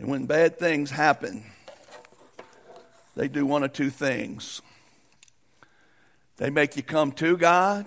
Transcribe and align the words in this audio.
And 0.00 0.08
when 0.08 0.24
bad 0.24 0.58
things 0.58 0.90
happen, 0.90 1.44
they 3.16 3.28
do 3.28 3.44
one 3.44 3.62
of 3.62 3.74
two 3.74 3.90
things 3.90 4.62
they 6.38 6.48
make 6.48 6.74
you 6.74 6.82
come 6.82 7.12
to 7.12 7.36
God, 7.36 7.84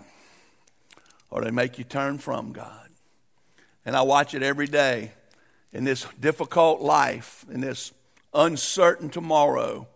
or 1.31 1.41
they 1.41 1.49
make 1.49 1.79
you 1.79 1.83
turn 1.83 2.19
from 2.19 2.51
God. 2.51 2.87
And 3.83 3.95
I 3.95 4.03
watch 4.03 4.35
it 4.35 4.43
every 4.43 4.67
day 4.67 5.13
in 5.71 5.85
this 5.85 6.05
difficult 6.19 6.79
life, 6.81 7.47
in 7.51 7.61
this 7.61 7.91
uncertain 8.31 9.09
tomorrow. 9.09 9.87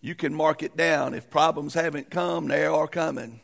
You 0.00 0.16
can 0.16 0.34
mark 0.34 0.64
it 0.64 0.76
down. 0.76 1.14
If 1.14 1.30
problems 1.30 1.74
haven't 1.74 2.10
come, 2.10 2.48
they 2.48 2.66
are 2.66 2.88
coming. 2.88 3.38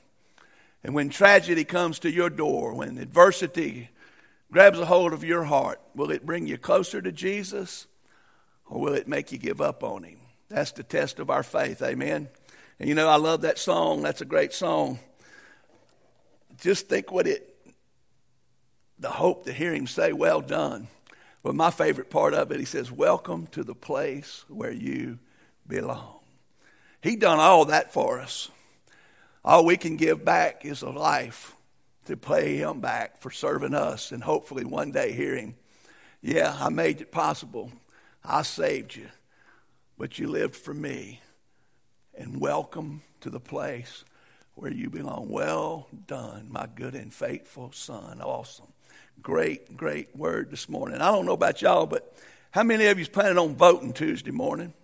And 0.83 0.97
when 0.97 1.11
tragedy 1.11 1.63
comes 1.63 2.01
to 2.01 2.11
your 2.11 2.29
door, 2.29 2.75
when 2.75 2.99
adversity 2.99 3.91
grabs 4.51 4.81
a 4.81 4.87
hold 4.87 5.13
of 5.13 5.23
your 5.23 5.45
heart, 5.45 5.81
will 5.95 6.11
it 6.11 6.27
bring 6.27 6.49
you 6.49 6.59
closer 6.59 7.01
to 7.01 7.13
Jesus 7.13 7.87
or 8.71 8.81
will 8.81 8.95
it 8.95 9.09
make 9.09 9.33
you 9.33 9.39
give 9.39 9.61
up 9.61 9.85
on 9.85 10.05
him? 10.05 10.19
That's 10.49 10.73
the 10.73 10.83
test 10.83 11.19
of 11.19 11.29
our 11.29 11.43
faith. 11.43 11.83
Amen. 11.83 12.29
And 12.79 12.89
you 12.89 12.95
know, 12.95 13.09
I 13.09 13.17
love 13.17 13.43
that 13.43 13.59
song. 13.59 14.03
That's 14.03 14.23
a 14.23 14.25
great 14.25 14.55
song. 14.55 14.99
Just 16.61 16.89
think 16.89 17.13
what 17.13 17.27
it, 17.27 17.55
the 18.99 19.11
hope 19.11 19.45
to 19.45 19.53
hear 19.53 19.75
him 19.75 19.87
say, 19.87 20.13
Well 20.13 20.41
done. 20.41 20.89
But 21.43 21.55
my 21.55 21.71
favorite 21.71 22.11
part 22.11 22.35
of 22.35 22.53
it, 22.53 22.59
he 22.59 22.67
says, 22.67 22.91
Welcome 22.91 23.49
to 23.49 23.65
the 23.65 23.75
place 23.75 24.45
where 24.49 24.73
you 24.73 25.19
belong. 25.67 26.21
He 27.03 27.17
done 27.17 27.39
all 27.39 27.67
that 27.67 27.93
for 27.93 28.21
us. 28.21 28.51
All 29.45 29.65
we 29.65 29.77
can 29.77 29.97
give 29.97 30.25
back 30.25 30.65
is 30.65 30.83
a 30.83 30.91
life 30.91 31.57
to 32.07 32.17
pay 32.17 32.57
him 32.57 32.81
back 32.81 33.19
for 33.19 33.31
serving 33.31 33.75
us 33.75 34.13
and 34.13 34.23
hopefully 34.23 34.65
one 34.65 34.91
day 34.91 35.13
hear 35.13 35.35
him. 35.35 35.55
Yeah, 36.21 36.55
I 36.59 36.69
made 36.69 37.01
it 37.01 37.11
possible. 37.11 37.73
I 38.25 38.43
saved 38.43 38.95
you, 38.97 39.09
but 39.97 40.19
you 40.19 40.29
lived 40.29 40.57
for 40.57 40.75
me 40.75 41.21
and 42.15 42.41
welcome 42.41 43.03
to 43.21 43.31
the 43.31 43.41
place 43.41 44.05
where 44.55 44.71
you 44.71 44.91
belong. 44.91 45.29
Well 45.31 45.89
done, 46.07 46.49
my 46.51 46.67
good 46.75 46.95
and 46.95 47.13
faithful 47.13 47.73
son. 47.73 48.21
Awesome. 48.21 48.73
Great, 49.23 49.77
great 49.77 50.15
word 50.15 50.51
this 50.51 50.69
morning. 50.69 51.01
I 51.01 51.11
don't 51.11 51.25
know 51.25 51.33
about 51.33 51.63
y'all, 51.63 51.87
but 51.87 52.15
how 52.51 52.63
many 52.63 52.87
of 52.87 52.99
you 52.99 53.07
planning 53.07 53.39
on 53.39 53.57
voting 53.57 53.93
Tuesday 53.93 54.31
morning? 54.31 54.75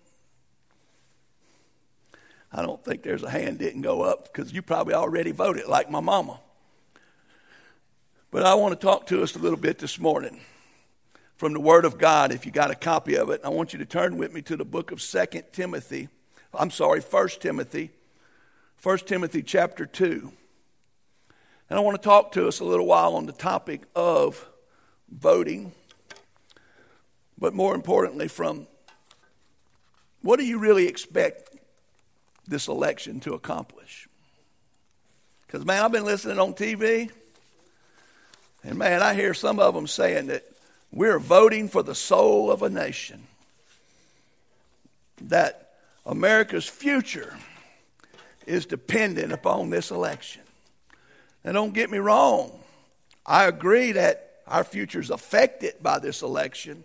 I 2.50 2.62
don't 2.62 2.82
think 2.82 3.02
there's 3.02 3.22
a 3.22 3.30
hand 3.30 3.58
didn't 3.58 3.82
go 3.82 4.02
up 4.02 4.32
because 4.32 4.52
you 4.52 4.62
probably 4.62 4.94
already 4.94 5.32
voted 5.32 5.66
like 5.66 5.90
my 5.90 6.00
mama. 6.00 6.40
But 8.30 8.44
I 8.44 8.54
want 8.54 8.78
to 8.78 8.86
talk 8.86 9.06
to 9.08 9.22
us 9.22 9.36
a 9.36 9.38
little 9.38 9.58
bit 9.58 9.78
this 9.78 9.98
morning 9.98 10.40
from 11.36 11.52
the 11.52 11.60
Word 11.60 11.84
of 11.84 11.98
God. 11.98 12.32
If 12.32 12.46
you 12.46 12.52
got 12.52 12.70
a 12.70 12.74
copy 12.74 13.16
of 13.16 13.30
it, 13.30 13.40
I 13.44 13.48
want 13.48 13.72
you 13.72 13.78
to 13.78 13.86
turn 13.86 14.16
with 14.16 14.32
me 14.32 14.42
to 14.42 14.56
the 14.56 14.64
book 14.64 14.90
of 14.90 15.00
Second 15.00 15.44
Timothy 15.52 16.08
I'm 16.58 16.70
sorry, 16.70 17.00
1 17.00 17.28
Timothy, 17.40 17.90
1 18.82 18.98
Timothy 18.98 19.42
chapter 19.42 19.84
2. 19.84 20.32
And 21.68 21.78
I 21.78 21.82
want 21.82 22.00
to 22.00 22.02
talk 22.02 22.32
to 22.32 22.46
us 22.48 22.60
a 22.60 22.64
little 22.64 22.86
while 22.86 23.14
on 23.14 23.26
the 23.26 23.32
topic 23.32 23.82
of 23.94 24.48
voting, 25.10 25.72
but 27.36 27.52
more 27.52 27.74
importantly, 27.74 28.28
from 28.28 28.66
what 30.22 30.38
do 30.38 30.46
you 30.46 30.58
really 30.58 30.86
expect 30.86 31.56
this 32.46 32.68
election 32.68 33.20
to 33.20 33.34
accomplish? 33.34 34.08
Because, 35.46 35.64
man, 35.64 35.84
I've 35.84 35.92
been 35.92 36.04
listening 36.04 36.38
on 36.38 36.54
TV, 36.54 37.10
and 38.62 38.78
man, 38.78 39.02
I 39.02 39.14
hear 39.14 39.34
some 39.34 39.58
of 39.58 39.74
them 39.74 39.86
saying 39.86 40.28
that 40.28 40.44
we're 40.96 41.18
voting 41.18 41.68
for 41.68 41.82
the 41.82 41.94
soul 41.94 42.50
of 42.50 42.62
a 42.62 42.70
nation. 42.70 43.26
That 45.20 45.74
America's 46.06 46.64
future 46.64 47.36
is 48.46 48.64
dependent 48.64 49.30
upon 49.30 49.68
this 49.68 49.90
election. 49.90 50.40
Now, 51.44 51.52
don't 51.52 51.74
get 51.74 51.90
me 51.90 51.98
wrong. 51.98 52.58
I 53.26 53.44
agree 53.44 53.92
that 53.92 54.36
our 54.46 54.64
future 54.64 54.98
is 54.98 55.10
affected 55.10 55.74
by 55.82 55.98
this 55.98 56.22
election, 56.22 56.82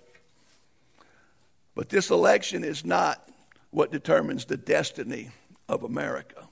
but 1.74 1.88
this 1.88 2.10
election 2.10 2.66
is 2.66 2.84
not 2.84 3.30
what 3.70 3.94
determines 3.94 4.44
the 4.44 4.58
destiny 4.58 5.30
of 5.70 5.84
America. 5.84 6.50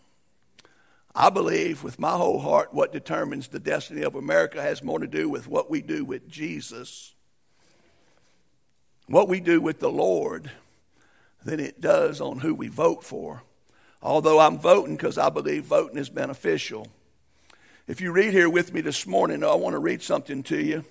I 1.13 1.29
believe 1.29 1.83
with 1.83 1.99
my 1.99 2.11
whole 2.11 2.39
heart 2.39 2.73
what 2.73 2.93
determines 2.93 3.49
the 3.49 3.59
destiny 3.59 4.03
of 4.03 4.15
America 4.15 4.61
has 4.61 4.81
more 4.81 4.99
to 4.99 5.07
do 5.07 5.27
with 5.27 5.45
what 5.45 5.69
we 5.69 5.81
do 5.81 6.05
with 6.05 6.29
Jesus, 6.29 7.15
what 9.09 9.27
we 9.27 9.39
do 9.39 9.59
with 9.59 9.79
the 9.79 9.91
Lord 9.91 10.51
than 11.43 11.59
it 11.59 11.81
does 11.81 12.21
on 12.21 12.39
who 12.39 12.53
we 12.53 12.67
vote 12.67 13.03
for. 13.03 13.43
Although 14.01 14.39
I'm 14.39 14.59
voting 14.59 14.95
because 14.95 15.17
I 15.17 15.29
believe 15.29 15.65
voting 15.65 15.97
is 15.97 16.09
beneficial. 16.09 16.87
If 17.87 17.99
you 18.01 18.11
read 18.11 18.33
here 18.33 18.49
with 18.49 18.73
me 18.73 18.81
this 18.81 19.07
morning, 19.07 19.43
I 19.43 19.55
want 19.55 19.73
to 19.73 19.79
read 19.79 20.01
something 20.01 20.43
to 20.43 20.61
you 20.61 20.85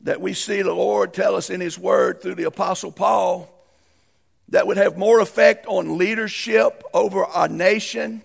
that 0.00 0.20
we 0.20 0.32
see 0.32 0.62
the 0.62 0.72
Lord 0.72 1.12
tell 1.12 1.36
us 1.36 1.50
in 1.50 1.60
His 1.60 1.78
Word 1.78 2.22
through 2.22 2.36
the 2.36 2.44
Apostle 2.44 2.90
Paul 2.90 3.52
that 4.48 4.66
would 4.66 4.78
have 4.78 4.96
more 4.96 5.20
effect 5.20 5.66
on 5.66 5.98
leadership 5.98 6.82
over 6.94 7.24
our 7.24 7.48
nation 7.48 8.22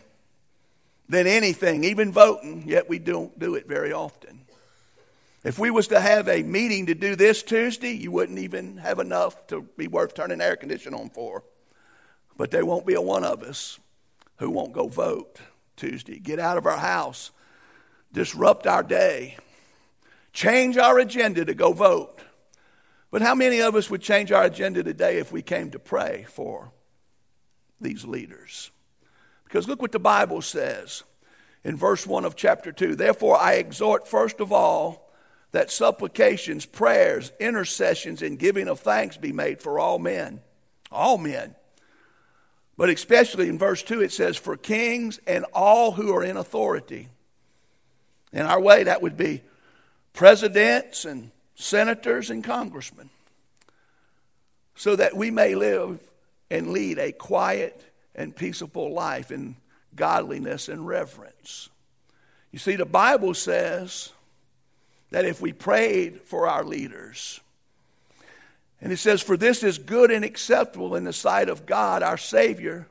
than 1.10 1.28
anything, 1.28 1.84
even 1.84 2.12
voting, 2.12 2.64
yet 2.66 2.90
we 2.90 2.98
don't 2.98 3.38
do 3.38 3.56
it 3.56 3.68
very 3.68 3.92
often. 3.92 4.45
If 5.46 5.60
we 5.60 5.70
was 5.70 5.90
to 5.90 6.00
have 6.00 6.28
a 6.28 6.42
meeting 6.42 6.88
to 6.88 6.96
do 6.96 7.16
this 7.16 7.44
Tuesday, 7.44 7.92
you 7.92 8.10
wouldn't 8.10 8.40
even 8.40 8.78
have 8.78 8.98
enough 8.98 9.46
to 9.48 9.62
be 9.78 9.88
worth 9.88 10.16
turning 10.16 10.42
air 10.42 10.56
conditioning 10.56 11.00
on 11.00 11.12
for. 11.12 11.44
But 12.36 12.50
there 12.50 12.66
won't 12.66 12.88
be 12.88 12.96
a 12.96 13.02
one 13.02 13.24
of 13.24 13.44
us 13.44 13.80
who 14.38 14.50
won't 14.50 14.74
go 14.74 14.88
vote 14.88 15.38
Tuesday. 15.76 16.18
Get 16.18 16.40
out 16.40 16.58
of 16.58 16.66
our 16.66 16.80
house, 16.80 17.30
disrupt 18.12 18.66
our 18.66 18.82
day, 18.82 19.38
change 20.34 20.78
our 20.78 20.98
agenda 20.98 21.46
to 21.46 21.54
go 21.54 21.74
vote. 21.74 22.22
But 23.12 23.22
how 23.22 23.36
many 23.36 23.62
of 23.62 23.76
us 23.76 23.88
would 23.92 24.02
change 24.02 24.32
our 24.32 24.46
agenda 24.46 24.82
today 24.82 25.20
if 25.20 25.32
we 25.32 25.44
came 25.44 25.70
to 25.72 25.80
pray 25.80 26.26
for 26.28 26.72
these 27.80 28.04
leaders? 28.04 28.72
Because 29.44 29.68
look 29.68 29.80
what 29.80 29.92
the 29.92 30.00
Bible 30.00 30.42
says 30.42 31.04
in 31.64 31.78
verse 31.78 32.08
1 32.08 32.26
of 32.26 32.36
chapter 32.36 32.72
2. 32.72 32.96
Therefore, 32.96 33.40
I 33.40 33.54
exhort 33.54 34.08
first 34.08 34.40
of 34.40 34.52
all 34.52 35.05
that 35.56 35.72
supplications, 35.72 36.66
prayers, 36.66 37.32
intercessions, 37.40 38.22
and 38.22 38.38
giving 38.38 38.68
of 38.68 38.82
thanks 38.82 39.16
be 39.16 39.32
made 39.32 39.62
for 39.62 39.80
all 39.80 39.98
men. 39.98 40.42
All 40.92 41.18
men. 41.18 41.56
But 42.76 42.90
especially 42.90 43.48
in 43.48 43.58
verse 43.58 43.82
2, 43.82 44.02
it 44.02 44.12
says, 44.12 44.36
for 44.36 44.58
kings 44.58 45.18
and 45.26 45.46
all 45.54 45.94
who 45.94 46.14
are 46.14 46.26
in 46.26 46.36
authority. 46.36 47.08
In 48.34 48.42
our 48.42 48.60
way, 48.60 48.84
that 48.84 49.02
would 49.02 49.16
be 49.16 49.44
presidents 50.12 51.06
and 51.06 51.32
senators 51.56 52.30
and 52.30 52.44
congressmen. 52.44 53.10
So 54.76 54.98
that 54.98 55.16
we 55.16 55.32
may 55.32 55.56
live 55.56 56.02
and 56.52 56.72
lead 56.72 57.00
a 57.00 57.14
quiet 57.14 57.82
and 58.14 58.36
peaceable 58.36 58.92
life 58.92 59.32
in 59.32 59.56
godliness 59.96 60.68
and 60.68 60.86
reverence. 60.86 61.70
You 62.52 62.60
see, 62.60 62.76
the 62.76 62.86
Bible 62.86 63.34
says 63.34 64.12
that 65.16 65.24
if 65.24 65.40
we 65.40 65.54
prayed 65.54 66.20
for 66.24 66.46
our 66.46 66.66
leaders, 66.66 67.40
and 68.82 68.92
it 68.92 68.98
says, 68.98 69.22
For 69.22 69.38
this 69.38 69.64
is 69.64 69.78
good 69.78 70.12
and 70.12 70.26
acceptable 70.26 70.94
in 70.94 71.06
the 71.06 71.14
sight 71.14 71.48
of 71.48 71.66
God, 71.66 72.04
our 72.04 72.18
Savior. 72.18 72.90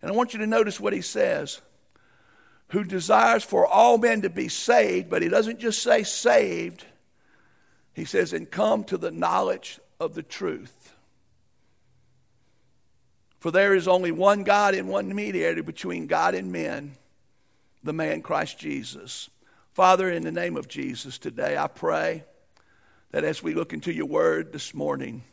And 0.00 0.08
I 0.08 0.14
want 0.14 0.32
you 0.32 0.38
to 0.38 0.46
notice 0.46 0.78
what 0.78 0.92
he 0.92 1.00
says 1.00 1.60
who 2.68 2.84
desires 2.84 3.42
for 3.42 3.66
all 3.66 3.98
men 3.98 4.22
to 4.22 4.30
be 4.30 4.46
saved, 4.46 5.10
but 5.10 5.22
he 5.22 5.28
doesn't 5.28 5.58
just 5.58 5.82
say 5.82 6.04
saved, 6.04 6.84
he 7.94 8.04
says, 8.04 8.32
and 8.32 8.48
come 8.48 8.84
to 8.84 8.96
the 8.96 9.10
knowledge 9.10 9.80
of 9.98 10.14
the 10.14 10.22
truth. 10.22 10.94
For 13.40 13.50
there 13.50 13.74
is 13.74 13.88
only 13.88 14.12
one 14.12 14.44
God 14.44 14.76
and 14.76 14.88
one 14.88 15.12
mediator 15.12 15.64
between 15.64 16.06
God 16.06 16.36
and 16.36 16.52
men, 16.52 16.94
the 17.82 17.92
man 17.92 18.22
Christ 18.22 18.56
Jesus. 18.56 19.30
Father, 19.76 20.10
in 20.10 20.22
the 20.22 20.32
name 20.32 20.56
of 20.56 20.68
Jesus 20.68 21.18
today, 21.18 21.58
I 21.58 21.66
pray 21.66 22.24
that 23.10 23.24
as 23.24 23.42
we 23.42 23.52
look 23.52 23.74
into 23.74 23.92
your 23.92 24.06
word 24.06 24.50
this 24.50 24.72
morning, 24.72 25.24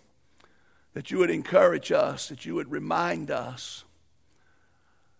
that 0.93 1.09
you 1.09 1.19
would 1.19 1.29
encourage 1.29 1.93
us, 1.93 2.27
that 2.27 2.45
you 2.45 2.55
would 2.55 2.69
remind 2.69 3.31
us 3.31 3.85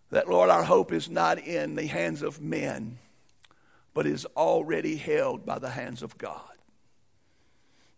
that, 0.09 0.27
Lord, 0.27 0.49
our 0.49 0.63
hope 0.63 0.91
is 0.91 1.09
not 1.09 1.39
in 1.39 1.75
the 1.75 1.87
hands 1.87 2.21
of 2.21 2.41
men, 2.41 2.97
but 3.93 4.05
is 4.05 4.25
already 4.35 4.97
held 4.97 5.45
by 5.45 5.57
the 5.57 5.69
hands 5.69 6.03
of 6.03 6.17
God. 6.17 6.41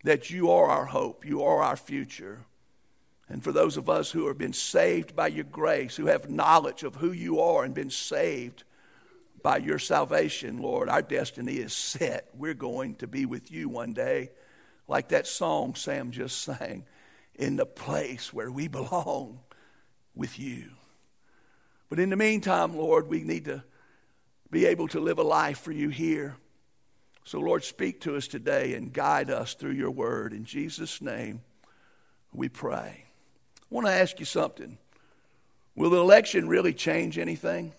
That 0.04 0.30
you 0.30 0.52
are 0.52 0.66
our 0.66 0.86
hope, 0.86 1.26
you 1.26 1.42
are 1.42 1.60
our 1.60 1.76
future. 1.76 2.44
And 3.28 3.42
for 3.42 3.50
those 3.50 3.76
of 3.76 3.90
us 3.90 4.12
who 4.12 4.28
have 4.28 4.38
been 4.38 4.52
saved 4.52 5.16
by 5.16 5.26
your 5.26 5.42
grace, 5.42 5.96
who 5.96 6.06
have 6.06 6.30
knowledge 6.30 6.84
of 6.84 6.94
who 6.94 7.10
you 7.10 7.40
are 7.40 7.64
and 7.64 7.74
been 7.74 7.90
saved, 7.90 8.62
by 9.46 9.58
your 9.58 9.78
salvation, 9.78 10.58
Lord, 10.58 10.88
our 10.88 11.02
destiny 11.02 11.52
is 11.52 11.72
set. 11.72 12.28
We're 12.34 12.52
going 12.52 12.96
to 12.96 13.06
be 13.06 13.26
with 13.26 13.52
you 13.52 13.68
one 13.68 13.92
day, 13.92 14.30
like 14.88 15.10
that 15.10 15.24
song 15.24 15.76
Sam 15.76 16.10
just 16.10 16.42
sang. 16.42 16.84
in 17.36 17.54
the 17.54 17.64
place 17.64 18.32
where 18.32 18.50
we 18.50 18.66
belong 18.66 19.38
with 20.16 20.36
you. 20.40 20.70
But 21.88 22.00
in 22.00 22.10
the 22.10 22.16
meantime, 22.16 22.74
Lord, 22.76 23.06
we 23.06 23.22
need 23.22 23.44
to 23.44 23.62
be 24.50 24.66
able 24.66 24.88
to 24.88 24.98
live 24.98 25.20
a 25.20 25.22
life 25.22 25.60
for 25.60 25.70
you 25.70 25.90
here. 25.90 26.34
So, 27.22 27.38
Lord, 27.38 27.62
speak 27.62 28.00
to 28.00 28.16
us 28.16 28.26
today 28.26 28.74
and 28.74 28.92
guide 28.92 29.30
us 29.30 29.54
through 29.54 29.74
your 29.74 29.92
word. 29.92 30.32
In 30.32 30.44
Jesus' 30.44 31.00
name, 31.00 31.42
we 32.32 32.48
pray. 32.48 33.04
I 33.04 33.66
want 33.70 33.86
to 33.86 33.92
ask 33.92 34.18
you 34.18 34.26
something. 34.26 34.76
Will 35.76 35.90
the 35.90 36.00
election 36.00 36.48
really 36.48 36.74
change 36.74 37.16
anything? 37.16 37.74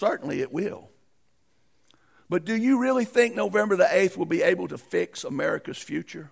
Certainly 0.00 0.40
it 0.40 0.50
will. 0.50 0.88
But 2.30 2.46
do 2.46 2.56
you 2.56 2.80
really 2.80 3.04
think 3.04 3.34
November 3.34 3.76
the 3.76 3.84
8th 3.84 4.16
will 4.16 4.24
be 4.24 4.40
able 4.40 4.66
to 4.68 4.78
fix 4.78 5.24
America's 5.24 5.76
future? 5.76 6.30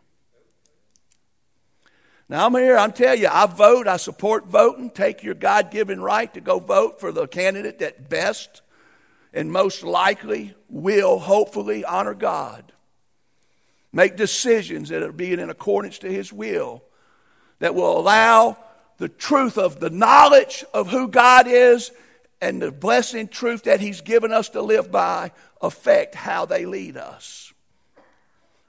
Now, 2.31 2.47
I'm 2.47 2.55
here, 2.55 2.79
I'm 2.79 2.93
telling 2.93 3.20
you, 3.20 3.29
I 3.31 3.44
vote, 3.44 3.87
I 3.87 3.99
support 3.99 4.47
voting. 4.47 4.88
Take 4.88 5.23
your 5.23 5.35
God 5.35 5.70
given 5.70 6.00
right 6.00 6.32
to 6.32 6.41
go 6.41 6.59
vote 6.59 6.99
for 6.99 7.12
the 7.12 7.26
candidate 7.26 7.81
that 7.81 8.09
best 8.09 8.62
and 9.35 9.53
most 9.53 9.85
likely 9.85 10.55
will, 10.71 11.19
hopefully, 11.19 11.85
honor 11.85 12.14
God. 12.14 12.73
Make 13.93 14.17
decisions 14.17 14.88
that 14.88 15.03
are 15.03 15.12
being 15.12 15.41
in 15.41 15.50
accordance 15.50 15.99
to 15.99 16.11
His 16.11 16.32
will, 16.32 16.85
that 17.59 17.75
will 17.75 18.00
allow 18.00 18.56
the 18.97 19.11
truth 19.11 19.59
of 19.59 19.79
the 19.79 19.91
knowledge 19.91 20.64
of 20.73 20.88
who 20.88 21.09
God 21.09 21.47
is 21.47 21.93
and 22.40 22.62
the 22.62 22.70
blessing 22.70 23.29
truth 23.29 23.64
that 23.64 23.81
He's 23.81 24.00
given 24.00 24.32
us 24.32 24.50
to 24.50 24.62
live 24.62 24.90
by 24.90 25.32
affect 25.61 26.14
how 26.14 26.46
they 26.46 26.67
lead 26.67 26.96
us. 26.96 27.52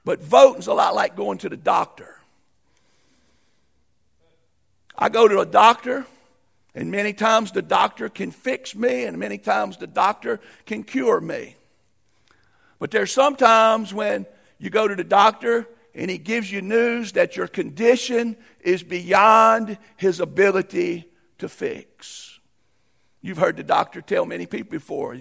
But 0.04 0.22
voting's 0.22 0.66
a 0.66 0.74
lot 0.74 0.94
like 0.94 1.16
going 1.16 1.38
to 1.38 1.48
the 1.48 1.56
doctor. 1.56 2.16
I 4.96 5.08
go 5.08 5.28
to 5.28 5.40
a 5.40 5.46
doctor, 5.46 6.06
and 6.74 6.90
many 6.90 7.12
times 7.12 7.52
the 7.52 7.62
doctor 7.62 8.08
can 8.08 8.30
fix 8.30 8.74
me, 8.74 9.04
and 9.04 9.18
many 9.18 9.38
times 9.38 9.76
the 9.76 9.86
doctor 9.86 10.40
can 10.66 10.82
cure 10.82 11.20
me. 11.20 11.56
But 12.78 12.90
there's 12.90 13.12
sometimes 13.12 13.94
when 13.94 14.26
you 14.58 14.70
go 14.70 14.88
to 14.88 14.96
the 14.96 15.04
doctor 15.04 15.68
and 15.94 16.10
he 16.10 16.18
gives 16.18 16.50
you 16.50 16.62
news 16.62 17.12
that 17.12 17.36
your 17.36 17.46
condition 17.46 18.36
is 18.60 18.82
beyond 18.82 19.78
his 19.96 20.20
ability 20.20 21.08
to 21.38 21.48
fix. 21.48 22.39
You've 23.22 23.38
heard 23.38 23.56
the 23.56 23.62
doctor 23.62 24.00
tell 24.00 24.24
many 24.24 24.46
people 24.46 24.70
before 24.70 25.20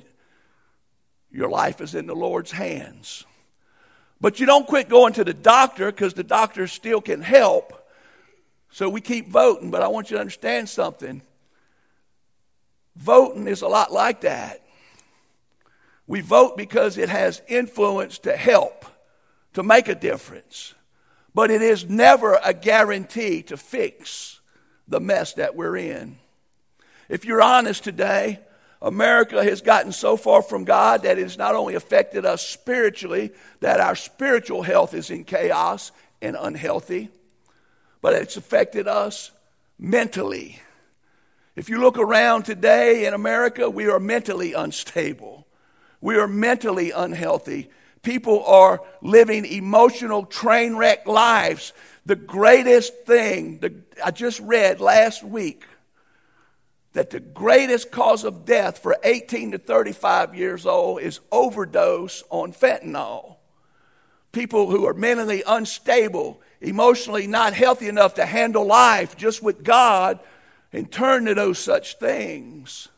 your 1.32 1.50
life 1.50 1.82
is 1.82 1.96
in 1.96 2.08
the 2.08 2.16
Lord's 2.16 2.52
hands. 2.52 3.26
But 4.22 4.40
you 4.40 4.46
don't 4.46 4.68
quit 4.68 4.90
going 4.90 5.14
to 5.14 5.24
the 5.24 5.34
doctor 5.34 5.92
because 5.92 6.14
the 6.14 6.24
doctor 6.24 6.68
still 6.68 7.02
can 7.02 7.22
help. 7.22 7.74
So 8.72 8.90
we 8.90 9.02
keep 9.02 9.30
voting, 9.30 9.72
but 9.72 9.82
I 9.82 9.88
want 9.88 10.10
you 10.10 10.18
to 10.18 10.22
understand 10.22 10.70
something. 10.70 11.22
Voting 12.96 13.48
is 13.48 13.62
a 13.62 13.68
lot 13.68 13.92
like 13.92 14.22
that. 14.22 14.62
We 16.06 16.22
vote 16.22 16.58
because 16.58 16.98
it 16.98 17.10
has 17.10 17.42
influence 17.48 18.20
to 18.20 18.36
help, 18.36 18.86
to 19.54 19.64
make 19.64 19.88
a 19.88 19.96
difference. 19.96 20.74
But 21.34 21.52
it 21.52 21.62
is 21.62 21.88
never 21.88 22.40
a 22.44 22.54
guarantee 22.54 23.44
to 23.44 23.58
fix 23.58 24.42
the 24.88 25.00
mess 25.00 25.34
that 25.36 25.56
we're 25.56 25.78
in. 25.78 26.19
If 27.10 27.26
you're 27.26 27.42
honest 27.42 27.84
today, 27.84 28.40
America 28.82 29.44
has 29.44 29.62
gotten 29.62 29.92
so 29.92 30.16
far 30.16 30.42
from 30.42 30.64
God 30.64 31.04
that 31.04 31.18
it 31.18 31.24
has 31.24 31.38
not 31.38 31.56
only 31.56 31.76
affected 31.76 32.26
us 32.26 32.48
spiritually, 32.48 33.32
that 33.60 33.82
our 33.82 33.96
spiritual 33.96 34.62
health 34.62 34.94
is 34.94 35.10
in 35.10 35.26
chaos 35.26 35.92
and 36.22 36.38
unhealthy 36.40 37.10
but 38.02 38.14
it's 38.14 38.38
affected 38.38 38.88
us 38.88 39.32
mentally. 39.78 40.60
If 41.56 41.70
you 41.70 41.80
look 41.80 41.98
around 41.98 42.44
today 42.44 43.06
in 43.06 43.14
America, 43.14 43.70
we 43.70 43.88
are 43.88 44.00
mentally 44.00 44.54
unstable. 44.54 45.48
We 46.02 46.16
are 46.16 46.28
mentally 46.28 46.92
unhealthy. 46.92 47.70
People 48.02 48.46
are 48.46 48.82
living 49.02 49.46
emotional 49.46 50.26
train 50.26 50.76
wreck 50.78 51.06
lives. 51.06 51.74
The 52.06 52.16
greatest 52.16 53.06
thing, 53.06 53.60
the, 53.60 53.74
I 54.04 54.12
just 54.12 54.40
read 54.40 54.80
last 54.80 55.24
week 55.24 55.66
that 56.94 57.12
the 57.12 57.20
greatest 57.20 57.92
cause 57.92 58.24
of 58.24 58.46
death 58.46 58.80
for 58.80 58.98
18 59.04 59.52
to 59.52 59.58
35 59.58 60.36
years 60.36 60.66
old 60.66 61.02
is 61.02 61.20
overdose 61.32 62.24
on 62.30 62.52
fentanyl. 62.52 63.36
People 64.32 64.70
who 64.70 64.86
are 64.88 64.94
mentally 64.94 65.44
unstable 65.46 66.42
emotionally 66.62 67.28
not 67.28 67.54
healthy 67.54 67.88
enough 67.88 68.16
to 68.16 68.26
handle 68.26 68.66
life 68.66 69.16
just 69.16 69.42
with 69.42 69.64
God 69.64 70.20
and 70.74 70.92
turn 70.92 71.26
to 71.26 71.34
those 71.34 71.58
such 71.58 71.98
things. 71.98 72.90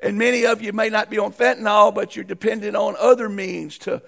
And 0.00 0.18
many 0.18 0.46
of 0.46 0.62
you 0.62 0.72
may 0.72 0.88
not 0.88 1.10
be 1.10 1.18
on 1.18 1.32
fentanyl, 1.32 1.94
but 1.94 2.16
you're 2.16 2.24
dependent 2.24 2.76
on 2.76 2.96
other 2.98 3.28
means 3.28 3.78
to 3.78 4.02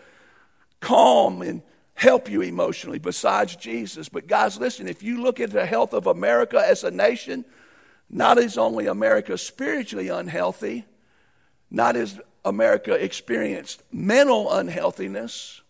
calm 0.80 1.42
and 1.42 1.62
help 1.94 2.30
you 2.30 2.40
emotionally 2.40 2.98
besides 2.98 3.56
Jesus. 3.56 4.08
But 4.08 4.26
guys, 4.26 4.58
listen, 4.58 4.88
if 4.88 5.02
you 5.02 5.22
look 5.22 5.38
at 5.40 5.50
the 5.50 5.66
health 5.66 5.92
of 5.92 6.06
America 6.06 6.62
as 6.64 6.84
a 6.84 6.90
nation, 6.90 7.44
not 8.12 8.38
is 8.38 8.58
only 8.58 8.86
America 8.86 9.38
spiritually 9.38 10.08
unhealthy, 10.08 10.84
not 11.70 11.96
is 11.96 12.20
America 12.44 12.92
experienced 12.92 13.82
mental 13.90 14.52
unhealthiness, 14.52 15.62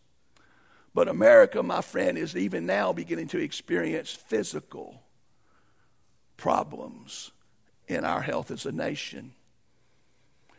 but 0.92 1.08
America, 1.08 1.62
my 1.62 1.80
friend, 1.80 2.18
is 2.18 2.36
even 2.36 2.66
now 2.66 2.92
beginning 2.92 3.28
to 3.28 3.38
experience 3.38 4.10
physical 4.10 5.00
problems 6.36 7.30
in 7.86 8.04
our 8.04 8.20
health 8.20 8.50
as 8.50 8.66
a 8.66 8.72
nation. 8.72 9.32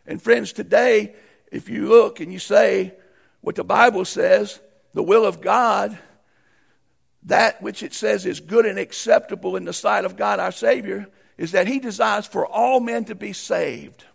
And 0.07 0.21
friends, 0.21 0.53
today, 0.53 1.13
if 1.51 1.69
you 1.69 1.87
look 1.87 2.19
and 2.19 2.31
you 2.31 2.39
say 2.39 2.93
what 3.41 3.55
the 3.55 3.63
Bible 3.63 4.05
says, 4.05 4.59
the 4.93 5.03
will 5.03 5.25
of 5.25 5.41
God, 5.41 5.97
that 7.23 7.61
which 7.61 7.83
it 7.83 7.93
says 7.93 8.25
is 8.25 8.39
good 8.39 8.65
and 8.65 8.79
acceptable 8.79 9.55
in 9.55 9.65
the 9.65 9.73
sight 9.73 10.05
of 10.05 10.15
God 10.15 10.39
our 10.39 10.51
Savior, 10.51 11.07
is 11.37 11.51
that 11.51 11.67
He 11.67 11.79
desires 11.79 12.25
for 12.25 12.45
all 12.45 12.79
men 12.79 13.05
to 13.05 13.15
be 13.15 13.33
saved 13.33 14.05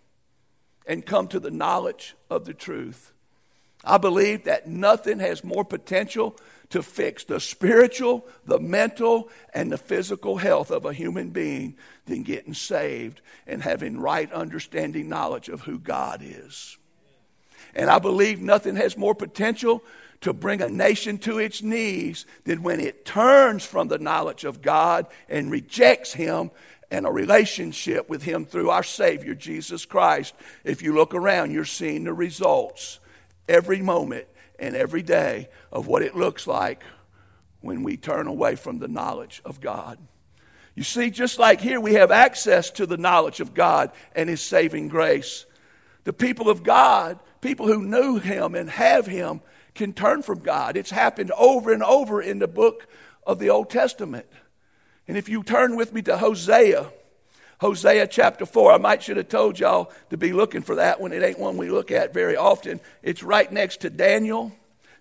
and 0.86 1.04
come 1.04 1.28
to 1.28 1.40
the 1.40 1.50
knowledge 1.50 2.14
of 2.30 2.44
the 2.44 2.54
truth. 2.54 3.12
I 3.84 3.98
believe 3.98 4.44
that 4.44 4.66
nothing 4.66 5.20
has 5.20 5.44
more 5.44 5.64
potential 5.64 6.36
to 6.70 6.82
fix 6.82 7.24
the 7.24 7.40
spiritual, 7.40 8.26
the 8.44 8.58
mental, 8.58 9.30
and 9.54 9.72
the 9.72 9.78
physical 9.78 10.36
health 10.36 10.70
of 10.70 10.84
a 10.84 10.92
human 10.92 11.30
being 11.30 11.76
than 12.06 12.22
getting 12.22 12.54
saved 12.54 13.20
and 13.46 13.62
having 13.62 13.98
right 13.98 14.30
understanding 14.32 15.08
knowledge 15.08 15.48
of 15.48 15.62
who 15.62 15.78
God 15.78 16.20
is. 16.22 16.76
And 17.74 17.88
I 17.88 17.98
believe 17.98 18.40
nothing 18.40 18.76
has 18.76 18.96
more 18.96 19.14
potential 19.14 19.82
to 20.20 20.32
bring 20.32 20.60
a 20.60 20.68
nation 20.68 21.16
to 21.18 21.38
its 21.38 21.62
knees 21.62 22.26
than 22.44 22.62
when 22.62 22.80
it 22.80 23.04
turns 23.04 23.64
from 23.64 23.88
the 23.88 23.98
knowledge 23.98 24.44
of 24.44 24.60
God 24.60 25.06
and 25.28 25.50
rejects 25.50 26.12
Him 26.12 26.50
and 26.90 27.06
a 27.06 27.10
relationship 27.10 28.08
with 28.08 28.22
Him 28.22 28.44
through 28.44 28.70
our 28.70 28.82
Savior, 28.82 29.34
Jesus 29.34 29.84
Christ. 29.84 30.34
If 30.64 30.82
you 30.82 30.94
look 30.94 31.14
around, 31.14 31.52
you're 31.52 31.64
seeing 31.64 32.04
the 32.04 32.14
results 32.14 32.98
every 33.48 33.82
moment 33.82 34.26
and 34.58 34.74
every 34.74 35.02
day 35.02 35.48
of 35.70 35.86
what 35.86 36.02
it 36.02 36.16
looks 36.16 36.46
like 36.46 36.82
when 37.60 37.82
we 37.82 37.96
turn 37.96 38.26
away 38.26 38.56
from 38.56 38.78
the 38.78 38.88
knowledge 38.88 39.42
of 39.44 39.60
God. 39.60 39.98
You 40.74 40.84
see, 40.84 41.10
just 41.10 41.38
like 41.38 41.60
here, 41.60 41.80
we 41.80 41.94
have 41.94 42.10
access 42.10 42.70
to 42.72 42.86
the 42.86 42.96
knowledge 42.96 43.40
of 43.40 43.52
God 43.52 43.90
and 44.14 44.28
His 44.28 44.40
saving 44.40 44.88
grace. 44.88 45.44
The 46.04 46.12
people 46.12 46.48
of 46.48 46.62
God, 46.62 47.18
people 47.40 47.66
who 47.66 47.82
knew 47.82 48.18
Him 48.18 48.54
and 48.54 48.70
have 48.70 49.04
Him, 49.06 49.40
can 49.74 49.92
turn 49.92 50.22
from 50.22 50.38
God. 50.38 50.76
It's 50.76 50.90
happened 50.90 51.32
over 51.32 51.72
and 51.72 51.82
over 51.82 52.22
in 52.22 52.38
the 52.38 52.48
book 52.48 52.86
of 53.26 53.38
the 53.38 53.50
Old 53.50 53.70
Testament. 53.70 54.26
And 55.08 55.16
if 55.16 55.28
you 55.28 55.42
turn 55.42 55.76
with 55.76 55.92
me 55.92 56.02
to 56.02 56.18
Hosea, 56.18 56.92
Hosea 57.60 58.06
chapter 58.06 58.46
4. 58.46 58.72
I 58.72 58.78
might 58.78 59.02
should 59.02 59.16
have 59.16 59.28
told 59.28 59.58
y'all 59.58 59.90
to 60.10 60.16
be 60.16 60.32
looking 60.32 60.62
for 60.62 60.76
that 60.76 61.00
one. 61.00 61.12
It 61.12 61.22
ain't 61.22 61.38
one 61.38 61.56
we 61.56 61.70
look 61.70 61.90
at 61.90 62.14
very 62.14 62.36
often. 62.36 62.80
It's 63.02 63.22
right 63.22 63.50
next 63.50 63.78
to 63.80 63.90
Daniel. 63.90 64.52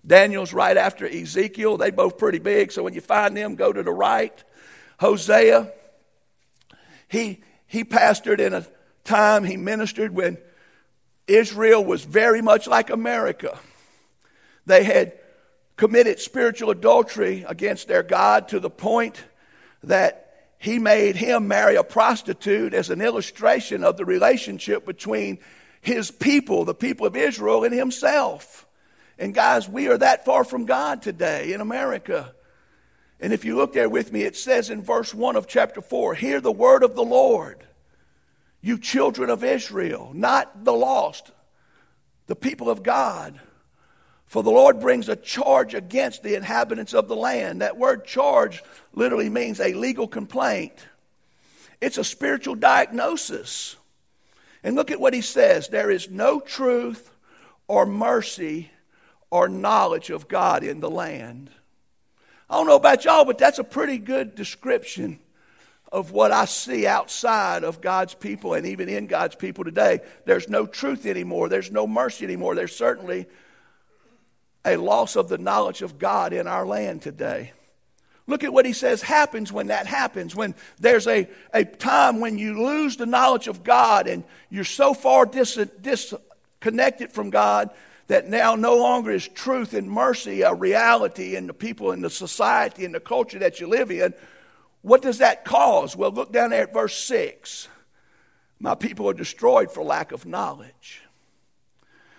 Daniel's 0.06 0.52
right 0.52 0.76
after 0.76 1.06
Ezekiel. 1.06 1.76
They 1.76 1.90
both 1.90 2.18
pretty 2.18 2.38
big, 2.38 2.72
so 2.72 2.82
when 2.82 2.94
you 2.94 3.00
find 3.00 3.36
them, 3.36 3.54
go 3.54 3.72
to 3.72 3.82
the 3.82 3.92
right. 3.92 4.42
Hosea, 4.98 5.72
he, 7.06 7.40
he 7.66 7.84
pastored 7.84 8.40
in 8.40 8.52
a 8.52 8.66
time, 9.04 9.44
he 9.44 9.56
ministered 9.56 10.12
when 10.12 10.38
Israel 11.26 11.84
was 11.84 12.04
very 12.04 12.42
much 12.42 12.66
like 12.66 12.90
America. 12.90 13.58
They 14.66 14.82
had 14.82 15.12
committed 15.76 16.18
spiritual 16.18 16.70
adultery 16.70 17.44
against 17.46 17.86
their 17.86 18.02
God 18.02 18.48
to 18.48 18.58
the 18.58 18.70
point 18.70 19.22
that 19.82 20.28
he 20.58 20.78
made 20.78 21.16
him 21.16 21.48
marry 21.48 21.76
a 21.76 21.84
prostitute 21.84 22.74
as 22.74 22.90
an 22.90 23.00
illustration 23.00 23.84
of 23.84 23.96
the 23.96 24.04
relationship 24.04 24.84
between 24.84 25.38
his 25.80 26.10
people, 26.10 26.64
the 26.64 26.74
people 26.74 27.06
of 27.06 27.16
Israel, 27.16 27.64
and 27.64 27.72
himself. 27.72 28.66
And 29.18 29.34
guys, 29.34 29.68
we 29.68 29.88
are 29.88 29.98
that 29.98 30.24
far 30.24 30.44
from 30.44 30.66
God 30.66 31.02
today 31.02 31.52
in 31.52 31.60
America. 31.60 32.34
And 33.20 33.32
if 33.32 33.44
you 33.44 33.56
look 33.56 33.72
there 33.72 33.88
with 33.88 34.12
me, 34.12 34.22
it 34.22 34.36
says 34.36 34.70
in 34.70 34.82
verse 34.82 35.14
1 35.14 35.36
of 35.36 35.46
chapter 35.46 35.80
4 35.80 36.14
Hear 36.14 36.40
the 36.40 36.52
word 36.52 36.82
of 36.82 36.94
the 36.94 37.04
Lord, 37.04 37.64
you 38.60 38.78
children 38.78 39.30
of 39.30 39.44
Israel, 39.44 40.10
not 40.14 40.64
the 40.64 40.72
lost, 40.72 41.30
the 42.26 42.36
people 42.36 42.68
of 42.68 42.82
God. 42.82 43.40
For 44.28 44.42
the 44.42 44.50
Lord 44.50 44.78
brings 44.78 45.08
a 45.08 45.16
charge 45.16 45.72
against 45.72 46.22
the 46.22 46.34
inhabitants 46.34 46.92
of 46.92 47.08
the 47.08 47.16
land. 47.16 47.62
That 47.62 47.78
word 47.78 48.04
charge 48.04 48.62
literally 48.92 49.30
means 49.30 49.58
a 49.58 49.72
legal 49.72 50.06
complaint, 50.06 50.86
it's 51.80 51.98
a 51.98 52.04
spiritual 52.04 52.54
diagnosis. 52.54 53.76
And 54.62 54.74
look 54.74 54.90
at 54.90 55.00
what 55.00 55.14
he 55.14 55.20
says 55.20 55.68
there 55.68 55.90
is 55.90 56.10
no 56.10 56.40
truth 56.40 57.10
or 57.68 57.86
mercy 57.86 58.70
or 59.30 59.48
knowledge 59.48 60.10
of 60.10 60.28
God 60.28 60.62
in 60.62 60.80
the 60.80 60.90
land. 60.90 61.50
I 62.50 62.54
don't 62.56 62.66
know 62.66 62.76
about 62.76 63.04
y'all, 63.04 63.24
but 63.24 63.38
that's 63.38 63.58
a 63.58 63.64
pretty 63.64 63.98
good 63.98 64.34
description 64.34 65.20
of 65.90 66.10
what 66.10 66.32
I 66.32 66.44
see 66.44 66.86
outside 66.86 67.64
of 67.64 67.80
God's 67.80 68.14
people 68.14 68.54
and 68.54 68.66
even 68.66 68.88
in 68.88 69.06
God's 69.06 69.36
people 69.36 69.64
today. 69.64 70.00
There's 70.26 70.48
no 70.48 70.66
truth 70.66 71.06
anymore, 71.06 71.48
there's 71.48 71.70
no 71.70 71.86
mercy 71.86 72.26
anymore. 72.26 72.54
There's 72.54 72.76
certainly 72.76 73.26
a 74.68 74.76
loss 74.76 75.16
of 75.16 75.28
the 75.28 75.38
knowledge 75.38 75.82
of 75.82 75.98
God 75.98 76.32
in 76.32 76.46
our 76.46 76.66
land 76.66 77.02
today. 77.02 77.52
Look 78.26 78.44
at 78.44 78.52
what 78.52 78.66
he 78.66 78.74
says 78.74 79.00
happens 79.00 79.50
when 79.50 79.68
that 79.68 79.86
happens. 79.86 80.36
When 80.36 80.54
there's 80.78 81.06
a, 81.06 81.28
a 81.54 81.64
time 81.64 82.20
when 82.20 82.36
you 82.36 82.62
lose 82.62 82.96
the 82.96 83.06
knowledge 83.06 83.48
of 83.48 83.64
God 83.64 84.06
and 84.06 84.22
you're 84.50 84.64
so 84.64 84.92
far 84.92 85.24
dis- 85.24 85.58
disconnected 85.80 87.10
from 87.10 87.30
God 87.30 87.70
that 88.08 88.28
now 88.28 88.54
no 88.54 88.76
longer 88.76 89.12
is 89.12 89.26
truth 89.28 89.72
and 89.72 89.90
mercy 89.90 90.42
a 90.42 90.52
reality 90.52 91.36
in 91.36 91.46
the 91.46 91.54
people 91.54 91.92
in 91.92 92.02
the 92.02 92.10
society 92.10 92.84
and 92.84 92.94
the 92.94 93.00
culture 93.00 93.38
that 93.38 93.60
you 93.60 93.66
live 93.66 93.90
in. 93.90 94.12
What 94.82 95.00
does 95.00 95.18
that 95.18 95.46
cause? 95.46 95.96
Well, 95.96 96.10
look 96.10 96.30
down 96.30 96.50
there 96.50 96.64
at 96.64 96.72
verse 96.72 96.98
6. 96.98 97.68
My 98.60 98.74
people 98.74 99.08
are 99.08 99.14
destroyed 99.14 99.70
for 99.70 99.82
lack 99.82 100.12
of 100.12 100.26
knowledge. 100.26 101.02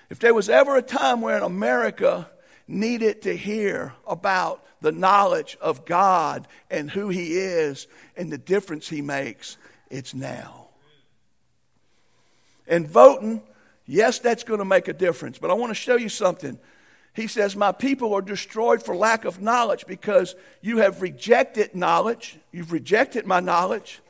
If 0.10 0.20
there 0.20 0.34
was 0.34 0.50
ever 0.50 0.76
a 0.76 0.82
time 0.82 1.22
where 1.22 1.38
in 1.38 1.44
America 1.44 2.30
needed 2.70 3.24
to 3.24 3.36
hear 3.36 3.94
about 4.08 4.64
the 4.82 4.92
knowledge 4.92 5.58
of 5.60 5.86
God 5.86 6.48
and 6.70 6.90
who 6.90 7.10
He 7.10 7.34
is 7.34 7.88
and 8.16 8.32
the 8.32 8.38
difference 8.38 8.88
He 8.88 9.02
makes, 9.02 9.58
it's 9.90 10.14
now. 10.14 10.68
And 12.68 12.88
voting 12.88 13.42
Yes, 13.92 14.20
that's 14.20 14.44
going 14.44 14.60
to 14.60 14.66
make 14.66 14.88
a 14.88 14.94
difference, 14.94 15.40
but 15.40 15.50
I 15.50 15.56
want 15.56 15.72
to 15.72 15.76
show 15.76 15.96
you 15.96 16.10
something. 16.10 16.60
He 17.16 17.26
says, 17.26 17.56
My 17.56 17.72
people 17.72 18.14
are 18.14 18.22
destroyed 18.22 18.84
for 18.84 18.96
lack 18.96 19.26
of 19.26 19.42
knowledge 19.42 19.88
because 19.88 20.36
you 20.62 20.78
have 20.78 21.02
rejected 21.02 21.74
knowledge. 21.74 22.38
You've 22.52 22.72
rejected 22.72 23.26
my 23.26 23.40
knowledge. 23.40 24.02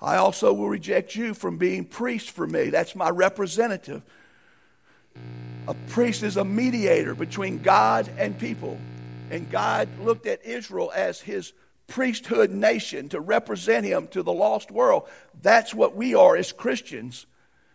I 0.00 0.14
also 0.14 0.52
will 0.52 0.68
reject 0.68 1.16
you 1.16 1.34
from 1.34 1.58
being 1.58 1.84
priest 1.84 2.30
for 2.30 2.46
me. 2.46 2.70
That's 2.70 2.94
my 2.94 3.10
representative. 3.10 4.02
A 5.68 5.74
priest 5.88 6.22
is 6.22 6.36
a 6.36 6.44
mediator 6.44 7.14
between 7.14 7.62
God 7.62 8.08
and 8.18 8.38
people. 8.38 8.78
And 9.30 9.50
God 9.50 9.88
looked 10.00 10.26
at 10.26 10.44
Israel 10.44 10.92
as 10.94 11.20
his 11.20 11.52
priesthood 11.88 12.50
nation 12.50 13.08
to 13.08 13.20
represent 13.20 13.84
him 13.84 14.08
to 14.08 14.22
the 14.22 14.32
lost 14.32 14.70
world. 14.70 15.08
That's 15.42 15.74
what 15.74 15.96
we 15.96 16.14
are 16.14 16.36
as 16.36 16.52
Christians. 16.52 17.26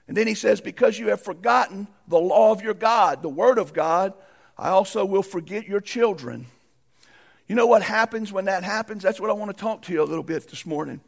And 0.08 0.16
then 0.16 0.28
he 0.28 0.36
says, 0.36 0.62
Because 0.62 0.98
you 0.98 1.10
have 1.10 1.22
forgotten 1.22 1.88
the 2.08 2.20
law 2.20 2.52
of 2.52 2.62
your 2.62 2.74
God, 2.74 3.22
the 3.22 3.30
word 3.30 3.58
of 3.58 3.74
God, 3.74 4.14
I 4.58 4.70
also 4.70 5.04
will 5.04 5.24
forget 5.24 5.68
your 5.68 5.82
children. 5.82 6.48
You 7.48 7.56
know 7.56 7.68
what 7.68 7.84
happens 7.84 8.32
when 8.32 8.46
that 8.46 8.64
happens? 8.64 9.04
That's 9.04 9.20
what 9.20 9.30
I 9.30 9.34
want 9.34 9.56
to 9.56 9.62
talk 9.62 9.82
to 9.84 9.94
you 9.94 10.02
a 10.02 10.06
little 10.06 10.24
bit 10.24 10.48
this 10.48 10.66
morning. 10.66 11.02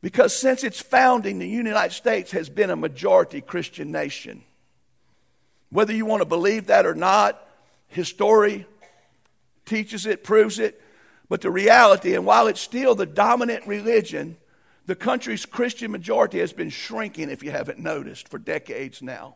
Because 0.00 0.34
since 0.34 0.64
its 0.64 0.80
founding, 0.80 1.38
the 1.38 1.48
United 1.48 1.94
States 1.94 2.30
has 2.30 2.48
been 2.48 2.70
a 2.70 2.76
majority 2.76 3.40
Christian 3.42 3.90
nation. 3.90 4.44
Whether 5.70 5.92
you 5.92 6.06
want 6.06 6.22
to 6.22 6.26
believe 6.26 6.66
that 6.66 6.86
or 6.86 6.94
not, 6.94 7.46
history 7.88 8.66
teaches 9.66 10.06
it, 10.06 10.24
proves 10.24 10.58
it. 10.58 10.80
But 11.28 11.42
the 11.42 11.50
reality, 11.50 12.14
and 12.14 12.24
while 12.24 12.46
it's 12.46 12.60
still 12.60 12.94
the 12.94 13.06
dominant 13.06 13.66
religion, 13.66 14.38
the 14.86 14.94
country's 14.94 15.44
Christian 15.44 15.90
majority 15.90 16.38
has 16.38 16.54
been 16.54 16.70
shrinking, 16.70 17.28
if 17.30 17.42
you 17.42 17.50
haven't 17.50 17.78
noticed, 17.78 18.28
for 18.28 18.38
decades 18.38 19.02
now. 19.02 19.34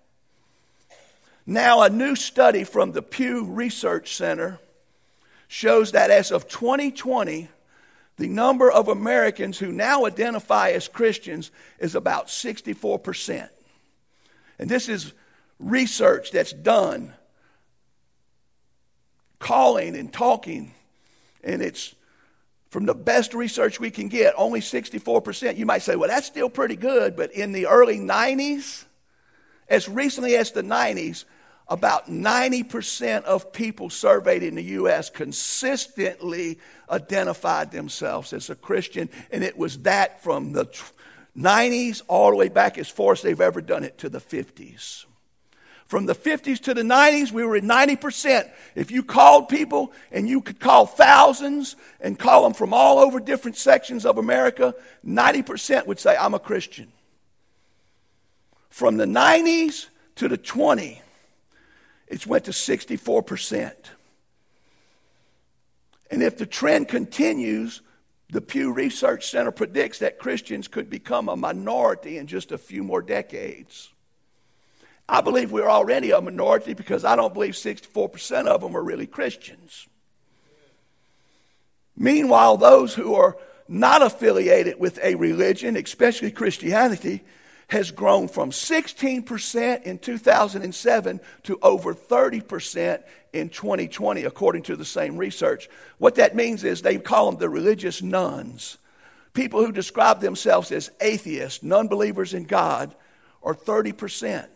Now, 1.44 1.82
a 1.82 1.90
new 1.90 2.16
study 2.16 2.64
from 2.64 2.92
the 2.92 3.02
Pew 3.02 3.44
Research 3.44 4.16
Center 4.16 4.58
shows 5.48 5.92
that 5.92 6.10
as 6.10 6.30
of 6.30 6.48
2020, 6.48 7.48
the 8.16 8.28
number 8.28 8.70
of 8.70 8.88
Americans 8.88 9.58
who 9.58 9.72
now 9.72 10.06
identify 10.06 10.70
as 10.70 10.88
Christians 10.88 11.50
is 11.78 11.94
about 11.94 12.28
64%. 12.28 13.48
And 14.58 14.70
this 14.70 14.88
is 14.88 15.12
research 15.62 16.30
that's 16.30 16.52
done, 16.52 17.14
calling 19.38 19.96
and 19.96 20.12
talking, 20.12 20.74
and 21.42 21.62
it's 21.62 21.94
from 22.70 22.86
the 22.86 22.94
best 22.94 23.34
research 23.34 23.78
we 23.78 23.90
can 23.90 24.08
get, 24.08 24.34
only 24.36 24.60
64%. 24.60 25.56
You 25.56 25.66
might 25.66 25.82
say, 25.82 25.94
well, 25.94 26.08
that's 26.08 26.26
still 26.26 26.48
pretty 26.48 26.76
good, 26.76 27.16
but 27.16 27.32
in 27.32 27.52
the 27.52 27.66
early 27.66 27.98
90s, 27.98 28.84
as 29.68 29.88
recently 29.88 30.36
as 30.36 30.52
the 30.52 30.62
90s, 30.62 31.24
about 31.68 32.10
90% 32.10 33.24
of 33.24 33.52
people 33.52 33.88
surveyed 33.90 34.42
in 34.42 34.54
the 34.54 34.64
U.S. 34.64 35.10
consistently 35.10 36.58
identified 36.90 37.70
themselves 37.70 38.32
as 38.32 38.50
a 38.50 38.54
Christian, 38.54 39.08
and 39.30 39.44
it 39.44 39.56
was 39.56 39.78
that 39.80 40.22
from 40.22 40.52
the 40.52 40.66
90s 41.36 42.02
all 42.08 42.30
the 42.30 42.36
way 42.36 42.48
back 42.48 42.78
as 42.78 42.88
far 42.88 43.12
as 43.12 43.22
they've 43.22 43.40
ever 43.40 43.60
done 43.60 43.84
it 43.84 43.98
to 43.98 44.08
the 44.08 44.20
50s. 44.20 45.04
From 45.92 46.06
the 46.06 46.14
50s 46.14 46.58
to 46.60 46.72
the 46.72 46.80
90s, 46.80 47.32
we 47.32 47.44
were 47.44 47.56
at 47.56 47.64
90%. 47.64 48.50
If 48.74 48.90
you 48.90 49.02
called 49.02 49.50
people, 49.50 49.92
and 50.10 50.26
you 50.26 50.40
could 50.40 50.58
call 50.58 50.86
thousands 50.86 51.76
and 52.00 52.18
call 52.18 52.44
them 52.44 52.54
from 52.54 52.72
all 52.72 52.98
over 52.98 53.20
different 53.20 53.58
sections 53.58 54.06
of 54.06 54.16
America, 54.16 54.74
90% 55.04 55.86
would 55.86 56.00
say, 56.00 56.16
I'm 56.16 56.32
a 56.32 56.38
Christian. 56.38 56.90
From 58.70 58.96
the 58.96 59.04
90s 59.04 59.88
to 60.14 60.28
the 60.28 60.38
20, 60.38 61.02
it 62.08 62.26
went 62.26 62.46
to 62.46 62.52
64%. 62.52 63.74
And 66.10 66.22
if 66.22 66.38
the 66.38 66.46
trend 66.46 66.88
continues, 66.88 67.82
the 68.30 68.40
Pew 68.40 68.72
Research 68.72 69.28
Center 69.28 69.50
predicts 69.50 69.98
that 69.98 70.18
Christians 70.18 70.68
could 70.68 70.88
become 70.88 71.28
a 71.28 71.36
minority 71.36 72.16
in 72.16 72.26
just 72.26 72.50
a 72.50 72.56
few 72.56 72.82
more 72.82 73.02
decades. 73.02 73.92
I 75.08 75.20
believe 75.20 75.52
we're 75.52 75.68
already 75.68 76.10
a 76.10 76.20
minority 76.20 76.74
because 76.74 77.04
I 77.04 77.16
don't 77.16 77.34
believe 77.34 77.54
64% 77.54 78.46
of 78.46 78.60
them 78.60 78.76
are 78.76 78.82
really 78.82 79.06
Christians. 79.06 79.88
Meanwhile, 81.96 82.56
those 82.56 82.94
who 82.94 83.14
are 83.14 83.36
not 83.68 84.02
affiliated 84.02 84.78
with 84.78 84.98
a 85.02 85.14
religion, 85.14 85.76
especially 85.76 86.30
Christianity, 86.30 87.22
has 87.68 87.90
grown 87.90 88.28
from 88.28 88.50
16% 88.50 89.82
in 89.84 89.98
2007 89.98 91.20
to 91.44 91.58
over 91.62 91.94
30% 91.94 93.02
in 93.32 93.48
2020, 93.48 94.24
according 94.24 94.62
to 94.64 94.76
the 94.76 94.84
same 94.84 95.16
research. 95.16 95.70
What 95.98 96.16
that 96.16 96.36
means 96.36 96.64
is 96.64 96.82
they 96.82 96.98
call 96.98 97.30
them 97.30 97.40
the 97.40 97.48
religious 97.48 98.02
nones. 98.02 98.76
People 99.32 99.64
who 99.64 99.72
describe 99.72 100.20
themselves 100.20 100.70
as 100.70 100.90
atheists, 101.00 101.62
non 101.62 101.88
believers 101.88 102.34
in 102.34 102.44
God, 102.44 102.94
are 103.42 103.54
30%. 103.54 104.46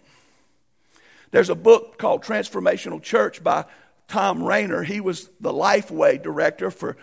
There's 1.30 1.50
a 1.50 1.54
book 1.54 1.98
called 1.98 2.22
Transformational 2.22 3.02
Church 3.02 3.42
by 3.42 3.64
Thom 4.08 4.42
Rainer. 4.42 4.82
He 4.82 5.00
was 5.00 5.28
the 5.40 5.52
Lifeway 5.52 6.22
director 6.22 6.70
for 6.70 6.96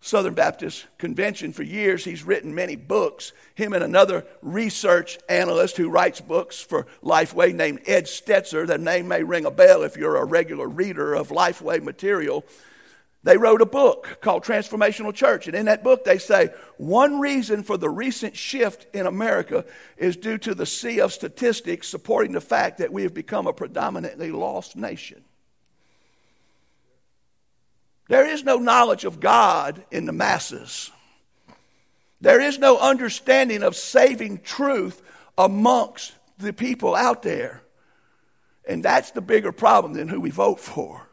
Southern 0.00 0.34
Baptist 0.34 0.86
Convention 0.96 1.52
for 1.52 1.64
years. 1.64 2.04
He's 2.04 2.22
written 2.22 2.54
many 2.54 2.76
books. 2.76 3.32
Him 3.54 3.72
and 3.72 3.82
another 3.82 4.24
research 4.42 5.18
analyst 5.28 5.76
who 5.76 5.90
writes 5.90 6.20
books 6.20 6.60
for 6.60 6.86
Lifeway 7.02 7.52
named 7.54 7.80
Ed 7.86 8.04
Stetzer. 8.04 8.66
That 8.66 8.80
name 8.80 9.08
may 9.08 9.22
ring 9.22 9.44
a 9.44 9.50
bell 9.50 9.82
if 9.82 9.96
you're 9.96 10.16
a 10.16 10.24
regular 10.24 10.68
reader 10.68 11.14
of 11.14 11.28
Lifeway 11.30 11.82
material. 11.82 12.44
They 13.28 13.36
wrote 13.36 13.60
a 13.60 13.66
book 13.66 14.20
called 14.22 14.42
Transformational 14.42 15.12
Church. 15.12 15.48
And 15.48 15.54
in 15.54 15.66
that 15.66 15.84
book, 15.84 16.02
they 16.02 16.16
say 16.16 16.48
one 16.78 17.20
reason 17.20 17.62
for 17.62 17.76
the 17.76 17.90
recent 17.90 18.34
shift 18.34 18.86
in 18.96 19.06
America 19.06 19.66
is 19.98 20.16
due 20.16 20.38
to 20.38 20.54
the 20.54 20.64
sea 20.64 21.02
of 21.02 21.12
statistics 21.12 21.88
supporting 21.88 22.32
the 22.32 22.40
fact 22.40 22.78
that 22.78 22.90
we 22.90 23.02
have 23.02 23.12
become 23.12 23.46
a 23.46 23.52
predominantly 23.52 24.32
lost 24.32 24.76
nation. 24.76 25.22
There 28.08 28.26
is 28.26 28.44
no 28.44 28.56
knowledge 28.56 29.04
of 29.04 29.20
God 29.20 29.84
in 29.90 30.06
the 30.06 30.12
masses. 30.14 30.90
There 32.22 32.40
is 32.40 32.58
no 32.58 32.78
understanding 32.78 33.62
of 33.62 33.76
saving 33.76 34.38
truth 34.38 35.02
amongst 35.36 36.14
the 36.38 36.54
people 36.54 36.94
out 36.94 37.22
there. 37.22 37.60
And 38.66 38.82
that's 38.82 39.10
the 39.10 39.20
bigger 39.20 39.52
problem 39.52 39.92
than 39.92 40.08
who 40.08 40.18
we 40.18 40.30
vote 40.30 40.60
for. 40.60 41.07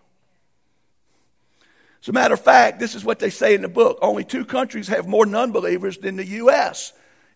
As 2.05 2.09
a 2.09 2.13
matter 2.13 2.35
of 2.35 2.39
fact, 2.39 2.79
this 2.79 2.93
is 2.93 3.03
what 3.03 3.17
they 3.17 3.31
say 3.31 3.55
in 3.55 3.63
the 3.63 3.67
book. 3.67 3.97
Only 3.99 4.23
two 4.23 4.45
countries 4.45 4.89
have 4.89 5.07
more 5.07 5.25
non 5.25 5.51
believers 5.51 5.97
than 5.97 6.17
the 6.17 6.25
U.S. 6.27 6.93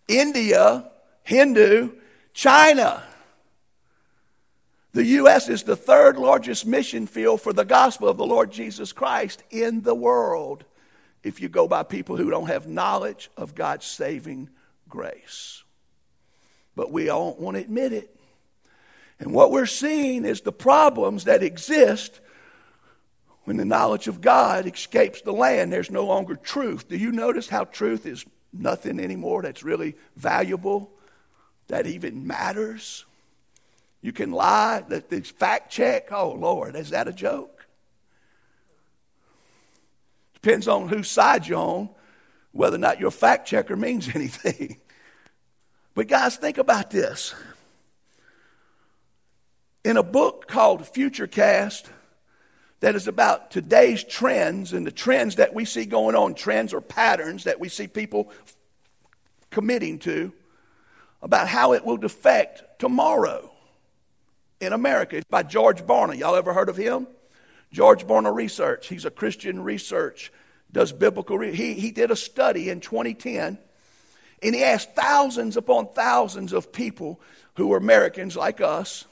India, 0.08 0.92
Hindu, 1.24 1.94
China. 2.36 3.02
The 4.92 5.06
U.S. 5.06 5.50
is 5.50 5.64
the 5.64 5.76
third 5.76 6.18
largest 6.18 6.68
mission 6.68 7.08
field 7.08 7.42
for 7.42 7.52
the 7.52 7.66
gospel 7.66 8.10
of 8.10 8.18
the 8.18 8.28
Lord 8.28 8.52
Jesus 8.52 8.94
Christ 8.94 9.42
in 9.50 9.82
the 9.82 9.96
world 9.96 10.66
if 11.24 11.42
you 11.42 11.50
go 11.50 11.68
by 11.68 11.82
people 11.82 12.16
who 12.16 12.30
don't 12.30 12.46
have 12.46 12.68
knowledge 12.68 13.32
of 13.36 13.56
God's 13.56 13.88
saving 13.88 14.50
grace. 14.88 15.64
But 16.76 16.92
we 16.92 17.06
don't 17.06 17.40
want 17.40 17.58
to 17.58 17.64
admit 17.64 17.92
it. 17.92 18.16
And 19.18 19.34
what 19.34 19.50
we're 19.50 19.66
seeing 19.66 20.26
is 20.26 20.42
the 20.42 20.52
problems 20.52 21.24
that 21.24 21.42
exist 21.42 22.22
when 23.46 23.58
the 23.58 23.66
knowledge 23.66 24.08
of 24.08 24.22
God 24.22 24.68
escapes 24.68 25.22
the 25.22 25.32
land. 25.32 25.72
There's 25.72 25.92
no 25.92 26.06
longer 26.06 26.36
truth. 26.36 26.88
Do 26.88 26.98
you 26.98 27.12
notice 27.12 27.50
how 27.50 27.66
truth 27.66 28.06
is 28.06 28.26
nothing 28.54 29.00
anymore 29.00 29.42
that's 29.42 29.64
really 29.64 29.96
valuable, 30.16 30.92
that 31.68 31.88
even 31.88 32.28
matters? 32.28 33.06
You 34.02 34.14
can 34.14 34.32
lie, 34.32 34.84
that 34.90 35.10
this 35.10 35.30
fact 35.30 35.72
check. 35.72 36.12
Oh, 36.12 36.32
Lord, 36.32 36.76
is 36.76 36.92
that 36.92 37.08
a 37.08 37.14
joke? 37.14 37.66
Depends 40.42 40.68
on 40.68 40.88
whose 40.88 41.10
side 41.10 41.48
you're 41.48 41.60
on, 41.60 41.90
whether 42.52 42.76
or 42.76 42.80
not 42.80 43.00
your 43.00 43.12
fact 43.12 43.48
checker 43.48 43.76
means 43.76 44.10
anything. 44.16 44.78
But, 45.96 46.08
guys, 46.08 46.38
think 46.38 46.58
about 46.58 46.92
this. 46.92 47.34
In 49.84 49.98
a 49.98 50.04
book 50.04 50.48
called 50.48 50.82
Futurecast, 50.84 51.86
that 52.80 52.96
is 52.96 53.08
about 53.08 53.52
today's 53.52 54.04
trends 54.04 54.74
and 54.74 54.86
the 54.86 54.92
trends 54.92 55.36
that 55.36 55.54
we 55.54 55.66
see 55.66 55.86
going 55.86 56.16
on, 56.16 56.34
trends 56.34 56.74
or 56.74 56.82
patterns 56.82 57.44
that 57.44 57.60
we 57.60 57.70
see 57.70 57.88
people 57.88 58.32
committing 59.50 60.00
to, 60.00 60.32
about 61.22 61.48
how 61.48 61.74
it 61.74 61.86
will 61.86 62.04
affect 62.06 62.80
tomorrow 62.80 63.52
in 64.62 64.74
America. 64.74 65.18
It's 65.18 65.26
by 65.30 65.44
George 65.44 65.82
Barna. 65.84 66.18
Y'all 66.18 66.36
ever 66.36 66.54
heard 66.54 66.70
of 66.70 66.78
him? 66.78 67.08
George 67.72 68.06
Barna 68.06 68.34
Research. 68.34 68.88
He's 68.88 69.06
a 69.06 69.12
Christian 69.12 69.62
research, 69.64 70.32
does 70.72 70.92
biblical. 70.92 71.40
He, 71.40 71.74
he 71.74 71.92
did 71.92 72.12
a 72.12 72.16
study 72.16 72.70
in 72.70 72.80
2010, 72.80 73.58
and 74.42 74.56
he 74.56 74.64
asked 74.64 74.96
thousands 74.96 75.58
upon 75.58 75.88
thousands 75.88 76.54
of 76.54 76.72
people 76.72 77.20
who 77.56 77.68
were 77.68 77.78
Americans 77.78 78.38
like 78.38 78.62
us. 78.62 79.06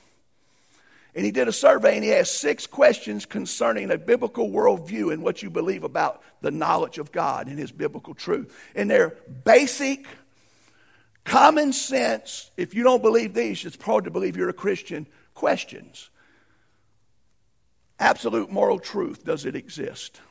And 1.17 1.25
he 1.25 1.31
did 1.31 1.47
a 1.47 1.51
survey 1.51 1.95
and 1.95 2.03
he 2.03 2.13
asked 2.13 2.37
six 2.37 2.67
questions 2.67 3.25
concerning 3.25 3.89
a 3.89 3.97
biblical 3.97 4.51
worldview 4.51 5.11
and 5.11 5.23
what 5.23 5.41
you 5.41 5.49
believe 5.49 5.83
about 5.83 6.21
the 6.41 6.51
knowledge 6.51 6.99
of 6.99 7.11
God 7.11 7.47
and 7.47 7.57
his 7.57 7.71
biblical 7.71 8.13
truth. 8.13 8.55
And 8.75 8.87
they're 8.87 9.15
basic, 9.43 10.05
common 11.23 11.73
sense. 11.73 12.51
If 12.55 12.75
you 12.75 12.83
don't 12.83 13.01
believe 13.01 13.33
these, 13.33 13.65
it's 13.65 13.83
hard 13.83 14.03
to 14.03 14.11
believe 14.11 14.37
you're 14.37 14.49
a 14.49 14.53
Christian 14.53 15.07
questions. 15.33 16.11
Absolute 17.97 18.51
moral 18.51 18.77
truth, 18.77 19.25
does 19.25 19.45
it 19.45 19.55
exist? 19.55 20.21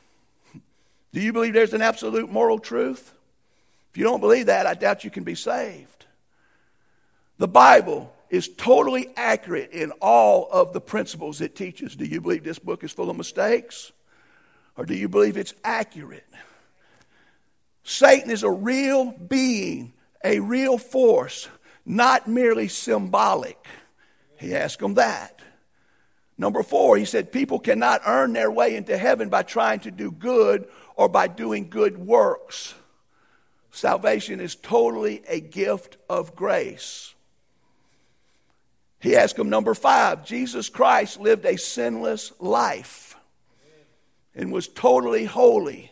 Do 1.11 1.19
you 1.19 1.33
believe 1.33 1.51
there's 1.51 1.73
an 1.73 1.81
absolute 1.81 2.31
moral 2.31 2.59
truth? 2.59 3.13
If 3.91 3.97
you 3.97 4.05
don't 4.05 4.21
believe 4.21 4.45
that, 4.45 4.65
I 4.65 4.73
doubt 4.73 5.03
you 5.03 5.11
can 5.11 5.25
be 5.25 5.35
saved. 5.35 6.05
The 7.39 7.47
Bible 7.49 8.13
is 8.29 8.49
totally 8.49 9.09
accurate 9.15 9.71
in 9.71 9.91
all 10.01 10.49
of 10.51 10.73
the 10.73 10.81
principles 10.81 11.41
it 11.41 11.55
teaches. 11.55 11.95
Do 11.95 12.05
you 12.05 12.21
believe 12.21 12.43
this 12.43 12.59
book 12.59 12.83
is 12.83 12.91
full 12.91 13.09
of 13.09 13.17
mistakes? 13.17 13.91
Or 14.75 14.85
do 14.85 14.95
you 14.95 15.07
believe 15.07 15.37
it's 15.37 15.53
accurate? 15.63 16.27
Satan 17.83 18.29
is 18.29 18.43
a 18.43 18.51
real 18.51 19.11
being, 19.11 19.93
a 20.23 20.39
real 20.39 20.77
force, 20.77 21.47
not 21.85 22.27
merely 22.27 22.67
symbolic. 22.67 23.57
He 24.37 24.53
asked 24.53 24.79
them 24.79 24.95
that. 24.95 25.39
Number 26.37 26.61
four, 26.61 26.97
he 26.97 27.05
said 27.05 27.31
people 27.31 27.59
cannot 27.59 28.01
earn 28.05 28.33
their 28.33 28.51
way 28.51 28.75
into 28.75 28.97
heaven 28.97 29.29
by 29.29 29.43
trying 29.43 29.79
to 29.81 29.91
do 29.91 30.11
good 30.11 30.67
or 30.95 31.09
by 31.09 31.27
doing 31.27 31.69
good 31.69 31.97
works. 31.97 32.75
Salvation 33.71 34.39
is 34.39 34.55
totally 34.55 35.23
a 35.27 35.39
gift 35.39 35.97
of 36.09 36.35
grace. 36.35 37.15
He 38.99 39.15
asked 39.15 39.37
him, 39.37 39.49
number 39.49 39.73
five, 39.73 40.25
Jesus 40.25 40.69
Christ 40.69 41.19
lived 41.19 41.45
a 41.45 41.57
sinless 41.57 42.31
life 42.39 43.15
and 44.33 44.51
was 44.51 44.67
totally 44.67 45.25
holy. 45.25 45.91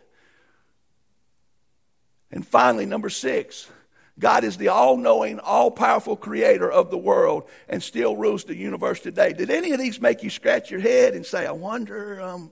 And 2.32 2.46
finally, 2.46 2.86
number 2.86 3.10
six, 3.10 3.70
God 4.18 4.44
is 4.44 4.58
the 4.58 4.70
all 4.70 4.98
knowing, 4.98 5.40
all 5.40 5.70
powerful 5.72 6.16
creator 6.16 6.72
of 6.72 6.90
the 6.90 6.98
world 6.98 7.50
and 7.68 7.84
still 7.84 8.16
rules 8.16 8.46
the 8.46 8.56
universe 8.56 9.02
today. 9.02 9.34
Did 9.34 9.50
any 9.50 9.72
of 9.72 9.80
these 9.80 10.00
make 10.00 10.24
you 10.24 10.30
scratch 10.30 10.72
your 10.72 10.80
head 10.80 11.14
and 11.14 11.26
say, 11.26 11.46
I 11.46 11.52
wonder 11.52 12.22
um, 12.22 12.52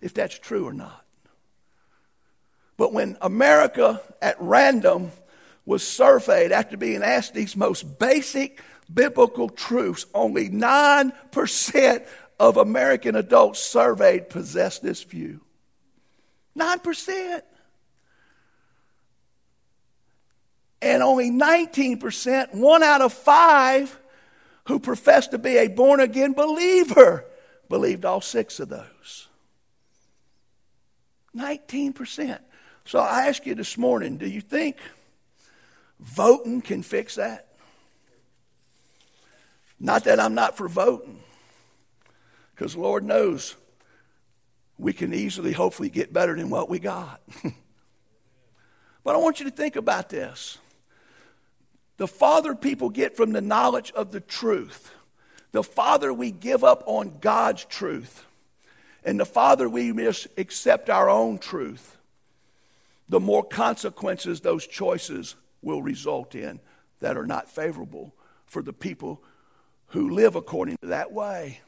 if 0.00 0.14
that's 0.14 0.38
true 0.38 0.66
or 0.66 0.72
not? 0.72 1.04
But 2.76 2.92
when 2.92 3.16
America 3.20 4.00
at 4.20 4.36
random 4.40 5.12
was 5.66 5.86
surveyed 5.86 6.52
after 6.52 6.76
being 6.76 7.02
asked 7.02 7.34
these 7.34 7.56
most 7.56 7.98
basic 7.98 8.60
biblical 8.92 9.48
truths, 9.48 10.06
only 10.14 10.48
9% 10.48 12.06
of 12.38 12.56
American 12.56 13.16
adults 13.16 13.60
surveyed 13.60 14.30
possess 14.30 14.78
this 14.78 15.02
view. 15.02 15.40
9%. 16.58 17.42
and 20.82 21.02
only 21.02 21.30
19%, 21.30 22.54
one 22.54 22.82
out 22.82 23.00
of 23.00 23.12
five, 23.12 23.98
who 24.66 24.80
profess 24.80 25.28
to 25.28 25.38
be 25.38 25.56
a 25.56 25.68
born 25.68 26.00
again 26.00 26.32
believer, 26.32 27.24
believed 27.68 28.04
all 28.04 28.20
six 28.20 28.58
of 28.58 28.68
those. 28.68 29.28
19%. 31.36 32.38
So 32.84 32.98
I 32.98 33.28
ask 33.28 33.46
you 33.46 33.54
this 33.54 33.78
morning 33.78 34.18
do 34.18 34.28
you 34.28 34.40
think 34.40 34.76
voting 36.00 36.60
can 36.60 36.82
fix 36.82 37.14
that? 37.14 37.46
Not 39.82 40.04
that 40.04 40.20
I'm 40.20 40.34
not 40.36 40.56
for 40.56 40.68
voting, 40.68 41.18
because 42.54 42.76
Lord 42.76 43.02
knows 43.02 43.56
we 44.78 44.92
can 44.92 45.12
easily, 45.12 45.50
hopefully, 45.50 45.90
get 45.90 46.12
better 46.12 46.36
than 46.36 46.50
what 46.50 46.70
we 46.70 46.78
got. 46.78 47.20
but 49.02 49.16
I 49.16 49.18
want 49.18 49.40
you 49.40 49.46
to 49.46 49.50
think 49.50 49.74
about 49.74 50.08
this. 50.08 50.58
The 51.96 52.06
farther 52.06 52.54
people 52.54 52.90
get 52.90 53.16
from 53.16 53.32
the 53.32 53.40
knowledge 53.40 53.90
of 53.90 54.12
the 54.12 54.20
truth, 54.20 54.94
the 55.50 55.64
farther 55.64 56.14
we 56.14 56.30
give 56.30 56.62
up 56.62 56.84
on 56.86 57.18
God's 57.20 57.64
truth, 57.64 58.24
and 59.02 59.18
the 59.18 59.26
farther 59.26 59.68
we 59.68 59.92
miss 59.92 60.28
accept 60.38 60.90
our 60.90 61.10
own 61.10 61.38
truth, 61.38 61.96
the 63.08 63.18
more 63.18 63.42
consequences 63.42 64.40
those 64.40 64.64
choices 64.64 65.34
will 65.60 65.82
result 65.82 66.36
in 66.36 66.60
that 67.00 67.16
are 67.16 67.26
not 67.26 67.50
favorable 67.50 68.14
for 68.46 68.62
the 68.62 68.72
people 68.72 69.20
who 69.92 70.10
live 70.10 70.34
according 70.36 70.76
to 70.82 70.88
that 70.88 71.12
way. 71.12 71.60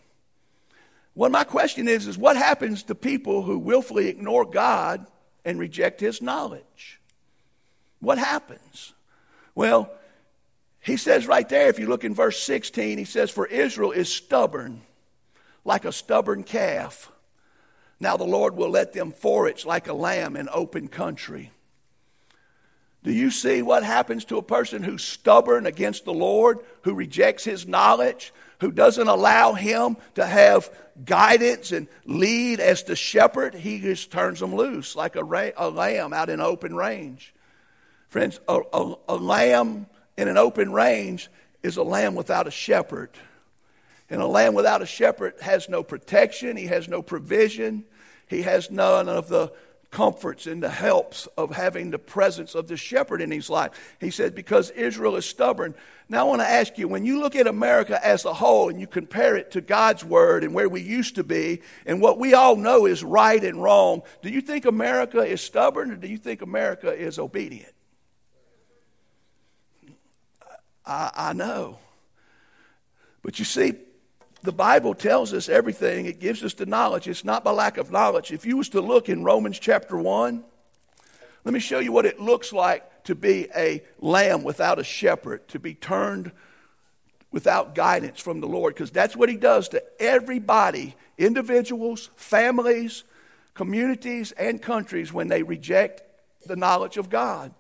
Well, 1.15 1.31
my 1.31 1.45
question 1.45 1.87
is, 1.87 2.07
is 2.07 2.19
what 2.19 2.37
happens 2.37 2.83
to 2.85 2.95
people 2.95 3.43
who 3.43 3.59
willfully 3.59 4.09
ignore 4.09 4.45
God 4.45 5.07
and 5.45 5.59
reject 5.59 6.01
his 6.01 6.21
knowledge? 6.21 7.01
What 8.01 8.19
happens? 8.19 8.95
Well, 9.55 9.91
he 10.81 10.97
says 10.97 11.27
right 11.27 11.49
there, 11.49 11.69
if 11.69 11.79
you 11.79 11.87
look 11.87 12.05
in 12.05 12.15
verse 12.15 12.43
16, 12.43 12.99
he 12.99 13.05
says, 13.05 13.31
For 13.31 13.47
Israel 13.47 13.93
is 13.93 14.13
stubborn, 14.13 14.83
like 15.65 15.85
a 15.85 15.93
stubborn 15.93 16.45
calf. 16.45 17.13
Now 18.01 18.17
the 18.17 18.25
Lord 18.25 18.57
will 18.57 18.71
let 18.71 18.93
them 18.93 19.13
forage 19.13 19.65
like 19.65 19.89
a 19.89 19.95
lamb 19.95 20.37
in 20.37 20.49
open 20.53 20.89
country. 20.89 21.53
Do 23.05 23.13
you 23.13 23.31
see 23.31 23.61
what 23.61 23.85
happens 23.85 24.25
to 24.27 24.39
a 24.39 24.43
person 24.43 24.83
who's 24.83 25.05
stubborn 25.05 25.67
against 25.67 26.07
the 26.07 26.15
Lord, 26.15 26.61
who 26.83 26.95
rejects 26.95 27.45
his 27.45 27.67
knowledge, 27.67 28.33
who 28.61 28.73
doesn't 28.73 29.09
allow 29.09 29.53
him 29.53 29.99
to 30.15 30.25
have 30.25 30.71
guidance 31.05 31.71
and 31.71 31.87
lead 32.07 32.61
as 32.61 32.83
the 32.83 32.97
shepherd? 32.97 33.55
He 33.55 33.79
just 33.79 34.11
turns 34.11 34.41
them 34.41 34.55
loose 34.55 34.97
like 34.97 35.17
a, 35.17 35.23
ra- 35.23 35.51
a 35.57 35.69
lamb 35.69 36.15
out 36.15 36.31
in 36.31 36.41
open 36.41 36.75
range. 36.75 37.35
Friends, 38.09 38.41
a, 38.49 38.61
a, 38.73 38.95
a 39.11 39.17
lamb 39.17 39.87
in 40.17 40.29
an 40.29 40.39
open 40.39 40.73
range 40.73 41.29
is 41.63 41.77
a 41.77 41.83
lamb 41.83 42.15
without 42.15 42.47
a 42.47 42.51
shepherd. 42.51 43.11
And 44.09 44.23
a 44.23 44.27
lamb 44.27 44.55
without 44.55 44.81
a 44.81 44.87
shepherd 44.87 45.35
has 45.43 45.69
no 45.69 45.83
protection, 45.83 46.57
he 46.57 46.67
has 46.67 46.89
no 46.89 47.03
provision, 47.03 47.85
he 48.29 48.43
has 48.43 48.71
none 48.71 49.11
of 49.11 49.29
the 49.29 49.53
comforts 49.95 50.49
and 50.49 50.61
the 50.61 50.69
helps 50.69 51.27
of 51.39 51.55
having 51.55 51.91
the 51.91 51.99
presence 51.99 52.57
of 52.57 52.67
the 52.67 52.77
shepherd 52.77 53.23
in 53.23 53.31
his 53.31 53.49
life. 53.49 53.97
He 54.01 54.11
said, 54.11 54.35
because 54.35 54.71
Israel 54.71 55.15
is 55.15 55.25
stubborn. 55.25 55.77
Now, 56.09 56.27
I 56.27 56.29
want 56.29 56.41
to 56.41 56.51
ask 56.51 56.77
you 56.77 56.89
when 56.89 57.05
you 57.05 57.21
look 57.21 57.37
at 57.37 57.47
America 57.47 58.05
as 58.05 58.25
a 58.25 58.35
whole 58.35 58.69
and 58.69 58.81
you 58.81 58.89
compare 58.89 59.37
it 59.37 59.53
to 59.53 59.61
God's 59.61 60.05
word 60.05 60.43
and 60.43 60.53
where 60.53 60.69
we 60.69 60.81
used 60.81 61.15
to 61.15 61.23
be 61.23 61.63
and 61.87 62.01
what 62.01 62.19
we 62.19 62.35
all 62.35 62.57
know 62.57 62.87
is 62.87 63.05
right 63.05 63.43
and 63.43 63.63
wrong, 63.63 64.03
do 64.21 64.31
you 64.31 64.41
think 64.41 64.65
America 64.65 65.21
is 65.21 65.41
stubborn 65.41 65.93
or 65.93 65.97
do 65.97 66.09
you 66.09 66.19
think 66.19 66.43
America 66.43 66.93
is 66.93 67.21
obedient? 67.21 67.73
I, 70.85 71.11
I 71.15 71.33
know. 71.35 71.79
But 73.23 73.39
you 73.39 73.45
see, 73.45 73.75
the 74.45 74.53
Bible 74.53 74.95
tells 74.95 75.33
us 75.33 75.49
everything. 75.49 76.05
It 76.05 76.21
gives 76.21 76.45
us 76.45 76.53
the 76.53 76.67
knowledge. 76.67 77.09
It's 77.09 77.25
not 77.25 77.45
by 77.45 77.51
lack 77.53 77.79
of 77.79 77.91
knowledge. 77.91 78.31
If 78.31 78.45
you 78.45 78.59
was 78.59 78.69
to 78.71 78.83
look 78.83 79.09
in 79.09 79.25
Romans 79.25 79.59
chapter 79.59 79.97
1, 79.97 80.45
let 81.45 81.55
me 81.55 81.61
show 81.61 81.79
you 81.79 81.93
what 81.93 82.05
it 82.05 82.21
looks 82.21 82.53
like 82.53 83.05
to 83.05 83.15
be 83.15 83.49
a 83.57 83.83
lamb 84.01 84.43
without 84.43 84.79
a 84.79 84.85
shepherd, 84.85 85.49
to 85.49 85.59
be 85.59 85.73
turned 85.73 86.31
without 87.33 87.75
guidance 87.75 88.21
from 88.21 88.41
the 88.41 88.47
Lord, 88.47 88.75
because 88.75 88.91
that's 88.91 89.17
what 89.17 89.31
he 89.31 89.37
does 89.37 89.71
to 89.71 89.83
everybody, 89.99 90.95
individuals, 91.17 92.11
families, 92.15 93.03
communities, 93.55 94.33
and 94.33 94.61
countries 94.61 95.11
when 95.11 95.29
they 95.29 95.43
reject 95.43 96.03
the 96.47 96.57
knowledge 96.57 96.99
of 96.99 97.09
God. 97.09 97.55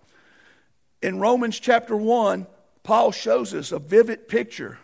In 1.00 1.18
Romans 1.18 1.58
chapter 1.58 1.96
1, 1.96 2.46
Paul 2.82 3.10
shows 3.10 3.54
us 3.54 3.72
a 3.72 3.78
vivid 3.78 4.28
picture 4.28 4.78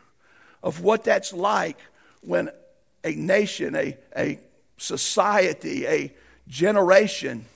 of 0.63 0.83
what 0.83 1.05
that's 1.05 1.35
like 1.35 1.79
when 2.21 2.51
a 3.05 3.13
nation, 3.13 3.75
a, 3.75 3.97
a 4.17 4.39
society, 4.77 5.87
a 5.87 6.13
generation 6.49 7.47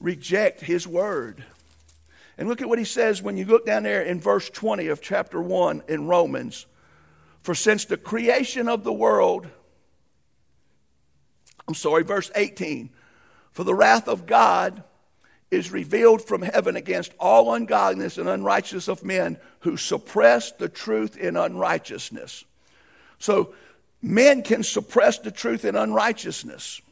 reject 0.00 0.60
his 0.60 0.86
word. 0.86 1.44
And 2.36 2.48
look 2.48 2.60
at 2.60 2.68
what 2.68 2.78
he 2.78 2.84
says 2.84 3.22
when 3.22 3.36
you 3.36 3.44
look 3.44 3.66
down 3.66 3.84
there 3.84 4.02
in 4.02 4.20
verse 4.20 4.48
20 4.50 4.88
of 4.88 5.00
chapter 5.00 5.40
1 5.40 5.84
in 5.88 6.06
Romans. 6.06 6.66
For 7.42 7.54
since 7.54 7.84
the 7.84 7.96
creation 7.96 8.68
of 8.68 8.84
the 8.84 8.92
world, 8.92 9.48
I'm 11.68 11.74
sorry, 11.74 12.02
verse 12.02 12.30
18, 12.34 12.90
for 13.52 13.64
the 13.64 13.74
wrath 13.74 14.08
of 14.08 14.26
God 14.26 14.82
is 15.50 15.70
revealed 15.70 16.26
from 16.26 16.40
heaven 16.40 16.76
against 16.76 17.12
all 17.20 17.54
ungodliness 17.54 18.16
and 18.16 18.28
unrighteousness 18.28 18.88
of 18.88 19.04
men 19.04 19.36
who 19.60 19.76
suppress 19.76 20.50
the 20.52 20.68
truth 20.68 21.16
in 21.16 21.36
unrighteousness. 21.36 22.44
So 23.18 23.54
men 24.02 24.42
can 24.42 24.62
suppress 24.62 25.18
the 25.18 25.30
truth 25.30 25.64
in 25.64 25.76
unrighteousness 25.76 26.82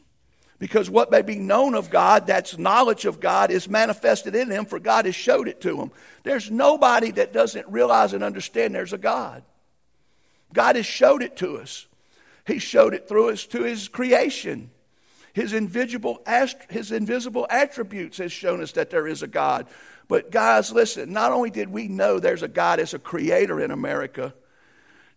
because 0.61 0.91
what 0.91 1.09
may 1.09 1.23
be 1.23 1.37
known 1.37 1.73
of 1.73 1.89
God, 1.89 2.27
that's 2.27 2.55
knowledge 2.55 3.05
of 3.05 3.19
God, 3.19 3.49
is 3.49 3.67
manifested 3.67 4.35
in 4.35 4.47
them, 4.47 4.67
for 4.67 4.79
God 4.79 5.05
has 5.05 5.15
showed 5.15 5.47
it 5.47 5.59
to 5.61 5.75
them. 5.75 5.91
There's 6.21 6.51
nobody 6.51 7.09
that 7.13 7.33
doesn't 7.33 7.67
realize 7.67 8.13
and 8.13 8.23
understand 8.23 8.75
there's 8.75 8.93
a 8.93 8.99
God. 8.99 9.41
God 10.53 10.75
has 10.75 10.85
showed 10.85 11.23
it 11.23 11.35
to 11.37 11.57
us. 11.57 11.87
He 12.45 12.59
showed 12.59 12.93
it 12.93 13.07
through 13.07 13.31
us 13.31 13.47
to 13.47 13.63
His 13.63 13.87
creation. 13.87 14.69
His 15.33 15.53
invisible, 15.53 16.21
his 16.69 16.91
invisible 16.91 17.47
attributes 17.49 18.19
has 18.19 18.31
shown 18.31 18.61
us 18.61 18.73
that 18.73 18.91
there 18.91 19.07
is 19.07 19.23
a 19.23 19.27
God. 19.27 19.65
But 20.07 20.29
guys, 20.29 20.71
listen, 20.71 21.11
not 21.11 21.31
only 21.31 21.49
did 21.49 21.69
we 21.69 21.87
know 21.87 22.19
there's 22.19 22.43
a 22.43 22.47
God 22.47 22.79
as 22.79 22.93
a 22.93 22.99
creator 22.99 23.59
in 23.59 23.71
America, 23.71 24.33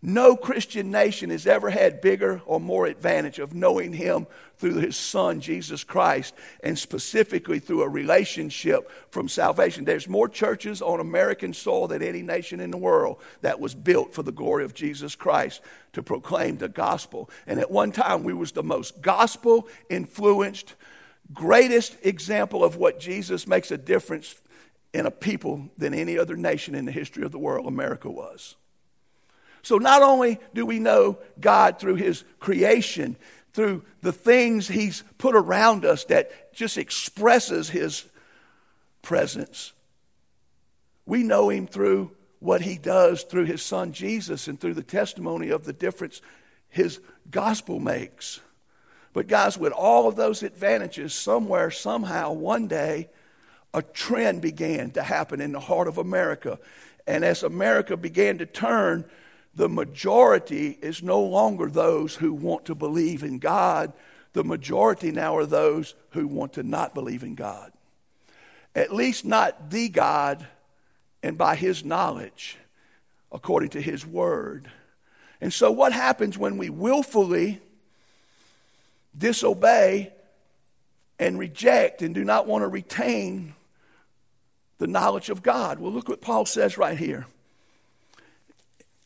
no 0.05 0.35
Christian 0.35 0.91
nation 0.91 1.31
has 1.31 1.47
ever 1.47 1.69
had 1.69 1.99
bigger 1.99 2.41
or 2.45 2.59
more 2.59 2.85
advantage 2.85 3.39
of 3.39 3.55
knowing 3.55 3.91
Him 3.91 4.27
through 4.57 4.75
His 4.75 4.95
Son, 4.95 5.41
Jesus 5.41 5.83
Christ, 5.83 6.35
and 6.63 6.77
specifically 6.77 7.59
through 7.59 7.81
a 7.81 7.89
relationship 7.89 8.91
from 9.09 9.27
salvation. 9.27 9.83
There's 9.83 10.07
more 10.07 10.29
churches 10.29 10.81
on 10.81 10.99
American 10.99 11.53
soil 11.53 11.87
than 11.87 12.03
any 12.03 12.21
nation 12.21 12.59
in 12.59 12.71
the 12.71 12.77
world 12.77 13.17
that 13.41 13.59
was 13.59 13.73
built 13.73 14.13
for 14.13 14.21
the 14.21 14.31
glory 14.31 14.63
of 14.63 14.75
Jesus 14.75 15.15
Christ 15.15 15.61
to 15.93 16.03
proclaim 16.03 16.57
the 16.57 16.69
gospel. 16.69 17.29
And 17.47 17.59
at 17.59 17.71
one 17.71 17.91
time, 17.91 18.23
we 18.23 18.33
was 18.33 18.51
the 18.51 18.63
most 18.63 19.01
gospel 19.01 19.67
influenced, 19.89 20.75
greatest 21.33 21.97
example 22.03 22.63
of 22.63 22.75
what 22.75 22.99
Jesus 22.99 23.47
makes 23.47 23.71
a 23.71 23.77
difference 23.77 24.35
in 24.93 25.05
a 25.05 25.11
people 25.11 25.69
than 25.77 25.93
any 25.93 26.17
other 26.17 26.37
nation 26.37 26.75
in 26.75 26.85
the 26.85 26.91
history 26.91 27.23
of 27.23 27.31
the 27.31 27.39
world. 27.39 27.65
America 27.65 28.09
was. 28.09 28.55
So 29.65 29.79
not 29.79 30.03
only 30.03 30.39
do 30.53 30.63
we 30.63 30.77
know 30.77 31.17
God 31.39 31.79
through 31.79 31.95
His 31.95 32.23
creation, 32.39 33.17
through 33.51 33.83
the 34.01 34.11
things 34.11 34.67
He's 34.67 35.03
put 35.17 35.35
around 35.35 35.85
us 35.85 36.05
that 36.05 36.53
just 36.53 36.77
expresses 36.77 37.67
His 37.67 38.05
presence, 39.01 39.73
we 41.07 41.23
know 41.23 41.49
Him 41.49 41.65
through 41.65 42.11
what 42.37 42.61
He 42.61 42.77
does 42.77 43.23
through 43.23 43.45
His 43.45 43.63
Son 43.63 43.91
Jesus 43.91 44.47
and 44.47 44.61
through 44.61 44.75
the 44.75 44.83
testimony 44.83 45.49
of 45.49 45.65
the 45.65 45.73
difference 45.73 46.21
His 46.69 46.99
gospel 47.31 47.79
makes. 47.79 48.39
But, 49.13 49.25
guys, 49.25 49.57
with 49.57 49.73
all 49.73 50.07
of 50.07 50.15
those 50.15 50.43
advantages, 50.43 51.15
somewhere, 51.15 51.71
somehow, 51.71 52.33
one 52.33 52.67
day, 52.67 53.09
a 53.73 53.81
trend 53.81 54.43
began 54.43 54.91
to 54.91 55.01
happen 55.01 55.41
in 55.41 55.53
the 55.53 55.59
heart 55.59 55.87
of 55.87 55.97
America. 55.97 56.59
And 57.07 57.25
as 57.25 57.41
America 57.41 57.97
began 57.97 58.37
to 58.37 58.45
turn 58.45 59.05
the 59.55 59.69
majority 59.69 60.77
is 60.81 61.01
no 61.01 61.21
longer 61.21 61.69
those 61.69 62.15
who 62.15 62.33
want 62.33 62.65
to 62.65 62.75
believe 62.75 63.23
in 63.23 63.39
God. 63.39 63.93
The 64.33 64.43
majority 64.43 65.11
now 65.11 65.37
are 65.37 65.45
those 65.45 65.95
who 66.09 66.27
want 66.27 66.53
to 66.53 66.63
not 66.63 66.93
believe 66.93 67.23
in 67.23 67.35
God. 67.35 67.71
At 68.75 68.93
least 68.93 69.23
not 69.23 69.69
the 69.71 69.87
God 69.87 70.45
and 71.23 71.37
by 71.37 71.55
His 71.55 71.85
knowledge, 71.85 72.57
according 73.31 73.69
to 73.69 73.81
His 73.81 74.05
Word. 74.05 74.69
And 75.39 75.53
so, 75.53 75.71
what 75.71 75.93
happens 75.93 76.37
when 76.37 76.57
we 76.57 76.69
willfully 76.69 77.61
disobey 79.17 80.11
and 81.17 81.39
reject 81.39 82.01
and 82.01 82.13
do 82.13 82.25
not 82.25 82.45
want 82.45 82.63
to 82.63 82.67
retain 82.67 83.55
the 84.79 84.87
knowledge 84.87 85.29
of 85.29 85.41
God? 85.41 85.79
Well, 85.79 85.93
look 85.93 86.09
what 86.09 86.19
Paul 86.19 86.45
says 86.45 86.77
right 86.77 86.97
here. 86.97 87.25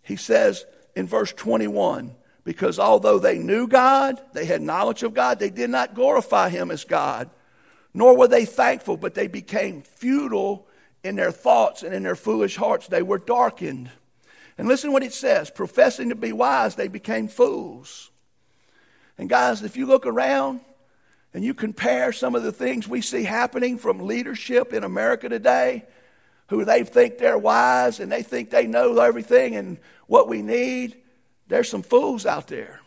He 0.09 0.15
says 0.15 0.65
in 0.95 1.05
verse 1.05 1.31
21 1.31 2.15
because 2.43 2.79
although 2.79 3.19
they 3.19 3.37
knew 3.37 3.67
God, 3.67 4.19
they 4.33 4.45
had 4.45 4.59
knowledge 4.59 5.03
of 5.03 5.13
God, 5.13 5.37
they 5.37 5.51
did 5.51 5.69
not 5.69 5.93
glorify 5.93 6.49
Him 6.49 6.71
as 6.71 6.83
God, 6.83 7.29
nor 7.93 8.17
were 8.17 8.27
they 8.27 8.45
thankful, 8.45 8.97
but 8.97 9.13
they 9.13 9.27
became 9.27 9.83
futile 9.83 10.67
in 11.03 11.15
their 11.15 11.31
thoughts 11.31 11.83
and 11.83 11.93
in 11.93 12.01
their 12.01 12.15
foolish 12.15 12.55
hearts. 12.55 12.87
They 12.87 13.03
were 13.03 13.19
darkened. 13.19 13.91
And 14.57 14.67
listen 14.67 14.91
what 14.91 15.03
it 15.03 15.13
says 15.13 15.51
professing 15.51 16.09
to 16.09 16.15
be 16.15 16.33
wise, 16.33 16.73
they 16.73 16.87
became 16.87 17.27
fools. 17.27 18.09
And 19.19 19.29
guys, 19.29 19.61
if 19.61 19.77
you 19.77 19.85
look 19.85 20.07
around 20.07 20.61
and 21.35 21.43
you 21.43 21.53
compare 21.53 22.11
some 22.13 22.33
of 22.33 22.41
the 22.41 22.51
things 22.51 22.87
we 22.87 23.01
see 23.01 23.25
happening 23.25 23.77
from 23.77 24.07
leadership 24.07 24.73
in 24.73 24.83
America 24.83 25.29
today, 25.29 25.85
who 26.49 26.65
they 26.65 26.83
think 26.83 27.17
they're 27.17 27.37
wise 27.37 27.99
and 27.99 28.11
they 28.11 28.23
think 28.23 28.49
they 28.49 28.65
know 28.65 28.99
everything 28.99 29.55
and 29.55 29.77
what 30.09 30.27
we 30.27 30.41
need, 30.41 30.97
there's 31.47 31.69
some 31.69 31.83
fools 31.83 32.25
out 32.25 32.47
there. 32.47 32.81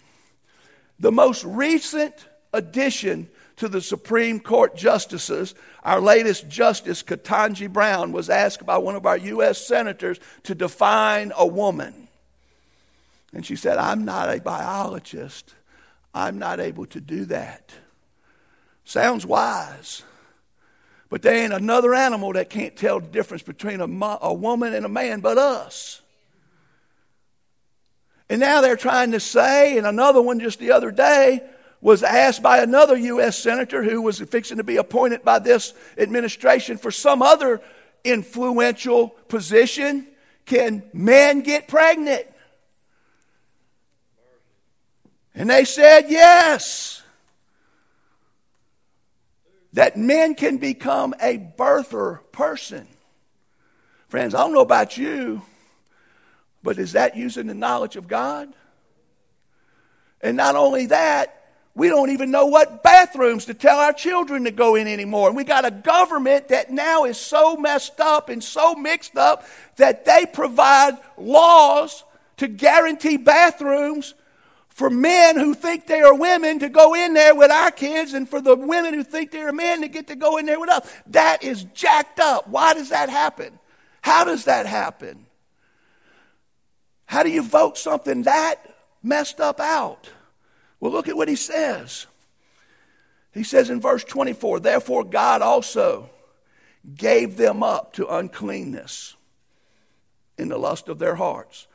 The 0.98 1.12
most 1.12 1.44
recent 1.44 2.14
addition 2.52 3.30
to 3.56 3.68
the 3.68 3.80
Supreme 3.80 4.40
Court 4.40 4.74
justices, 4.74 5.54
our 5.84 6.00
latest 6.00 6.48
Justice 6.48 7.02
Ketanji 7.02 7.72
Brown 7.72 8.10
was 8.10 8.28
asked 8.28 8.66
by 8.66 8.76
one 8.76 8.96
of 8.96 9.06
our 9.06 9.16
U.S. 9.16 9.64
senators 9.64 10.18
to 10.42 10.54
define 10.54 11.32
a 11.36 11.46
woman. 11.46 12.08
And 13.32 13.46
she 13.46 13.54
said, 13.54 13.78
I'm 13.78 14.04
not 14.04 14.28
a 14.28 14.40
biologist. 14.40 15.54
I'm 16.12 16.40
not 16.40 16.58
able 16.58 16.86
to 16.86 17.00
do 17.00 17.24
that. 17.26 17.72
Sounds 18.84 19.24
wise. 19.24 20.02
But 21.08 21.22
there 21.22 21.34
ain't 21.34 21.52
another 21.52 21.94
animal 21.94 22.32
that 22.32 22.50
can't 22.50 22.74
tell 22.74 22.98
the 22.98 23.06
difference 23.06 23.44
between 23.44 23.80
a, 23.80 23.86
mo- 23.86 24.18
a 24.20 24.34
woman 24.34 24.74
and 24.74 24.84
a 24.84 24.88
man 24.88 25.20
but 25.20 25.38
us. 25.38 26.02
And 28.32 28.40
now 28.40 28.62
they're 28.62 28.76
trying 28.76 29.12
to 29.12 29.20
say, 29.20 29.76
and 29.76 29.86
another 29.86 30.22
one 30.22 30.40
just 30.40 30.58
the 30.58 30.72
other 30.72 30.90
day 30.90 31.42
was 31.82 32.02
asked 32.02 32.42
by 32.42 32.60
another 32.60 32.96
U.S. 32.96 33.36
senator 33.36 33.82
who 33.82 34.00
was 34.00 34.20
fixing 34.20 34.56
to 34.56 34.64
be 34.64 34.78
appointed 34.78 35.22
by 35.22 35.38
this 35.38 35.74
administration 35.98 36.78
for 36.78 36.90
some 36.90 37.20
other 37.20 37.60
influential 38.04 39.10
position 39.28 40.06
can 40.46 40.82
men 40.94 41.42
get 41.42 41.68
pregnant? 41.68 42.24
And 45.34 45.50
they 45.50 45.66
said 45.66 46.06
yes 46.08 47.02
that 49.74 49.98
men 49.98 50.36
can 50.36 50.56
become 50.56 51.14
a 51.20 51.36
birther 51.36 52.20
person. 52.32 52.88
Friends, 54.08 54.34
I 54.34 54.38
don't 54.38 54.54
know 54.54 54.60
about 54.60 54.96
you, 54.96 55.42
but 56.62 56.78
is 56.78 56.92
that 56.92 57.16
using 57.16 57.46
the 57.46 57.54
knowledge 57.54 57.96
of 57.96 58.08
God? 58.08 58.52
And 60.20 60.36
not 60.36 60.54
only 60.54 60.86
that, 60.86 61.42
we 61.74 61.88
don't 61.88 62.10
even 62.10 62.30
know 62.30 62.46
what 62.46 62.82
bathrooms 62.82 63.46
to 63.46 63.54
tell 63.54 63.78
our 63.78 63.94
children 63.94 64.44
to 64.44 64.50
go 64.50 64.74
in 64.74 64.86
anymore. 64.86 65.28
And 65.28 65.36
we 65.36 65.44
got 65.44 65.64
a 65.64 65.70
government 65.70 66.48
that 66.48 66.70
now 66.70 67.04
is 67.04 67.16
so 67.18 67.56
messed 67.56 67.98
up 67.98 68.28
and 68.28 68.44
so 68.44 68.74
mixed 68.74 69.16
up 69.16 69.46
that 69.76 70.04
they 70.04 70.26
provide 70.26 70.98
laws 71.16 72.04
to 72.36 72.46
guarantee 72.46 73.16
bathrooms 73.16 74.14
for 74.68 74.90
men 74.90 75.38
who 75.38 75.54
think 75.54 75.86
they 75.86 76.02
are 76.02 76.14
women 76.14 76.58
to 76.58 76.68
go 76.68 76.94
in 76.94 77.14
there 77.14 77.34
with 77.34 77.50
our 77.50 77.70
kids 77.70 78.12
and 78.14 78.28
for 78.28 78.40
the 78.40 78.56
women 78.56 78.94
who 78.94 79.02
think 79.02 79.30
they're 79.30 79.52
men 79.52 79.80
to 79.82 79.88
get 79.88 80.08
to 80.08 80.16
go 80.16 80.36
in 80.36 80.46
there 80.46 80.60
with 80.60 80.70
us. 80.70 80.92
That 81.08 81.42
is 81.42 81.64
jacked 81.74 82.20
up. 82.20 82.48
Why 82.48 82.74
does 82.74 82.90
that 82.90 83.08
happen? 83.08 83.58
How 84.02 84.24
does 84.24 84.44
that 84.44 84.66
happen? 84.66 85.26
How 87.06 87.22
do 87.22 87.30
you 87.30 87.42
vote 87.42 87.76
something 87.76 88.22
that 88.22 88.56
messed 89.02 89.40
up 89.40 89.60
out? 89.60 90.10
Well, 90.80 90.92
look 90.92 91.08
at 91.08 91.16
what 91.16 91.28
he 91.28 91.36
says. 91.36 92.06
He 93.32 93.44
says 93.44 93.70
in 93.70 93.80
verse 93.80 94.04
24, 94.04 94.60
Therefore 94.60 95.04
God 95.04 95.42
also 95.42 96.10
gave 96.96 97.36
them 97.36 97.62
up 97.62 97.92
to 97.94 98.06
uncleanness 98.06 99.16
in 100.36 100.48
the 100.48 100.58
lust 100.58 100.88
of 100.88 100.98
their 100.98 101.14
hearts. 101.14 101.66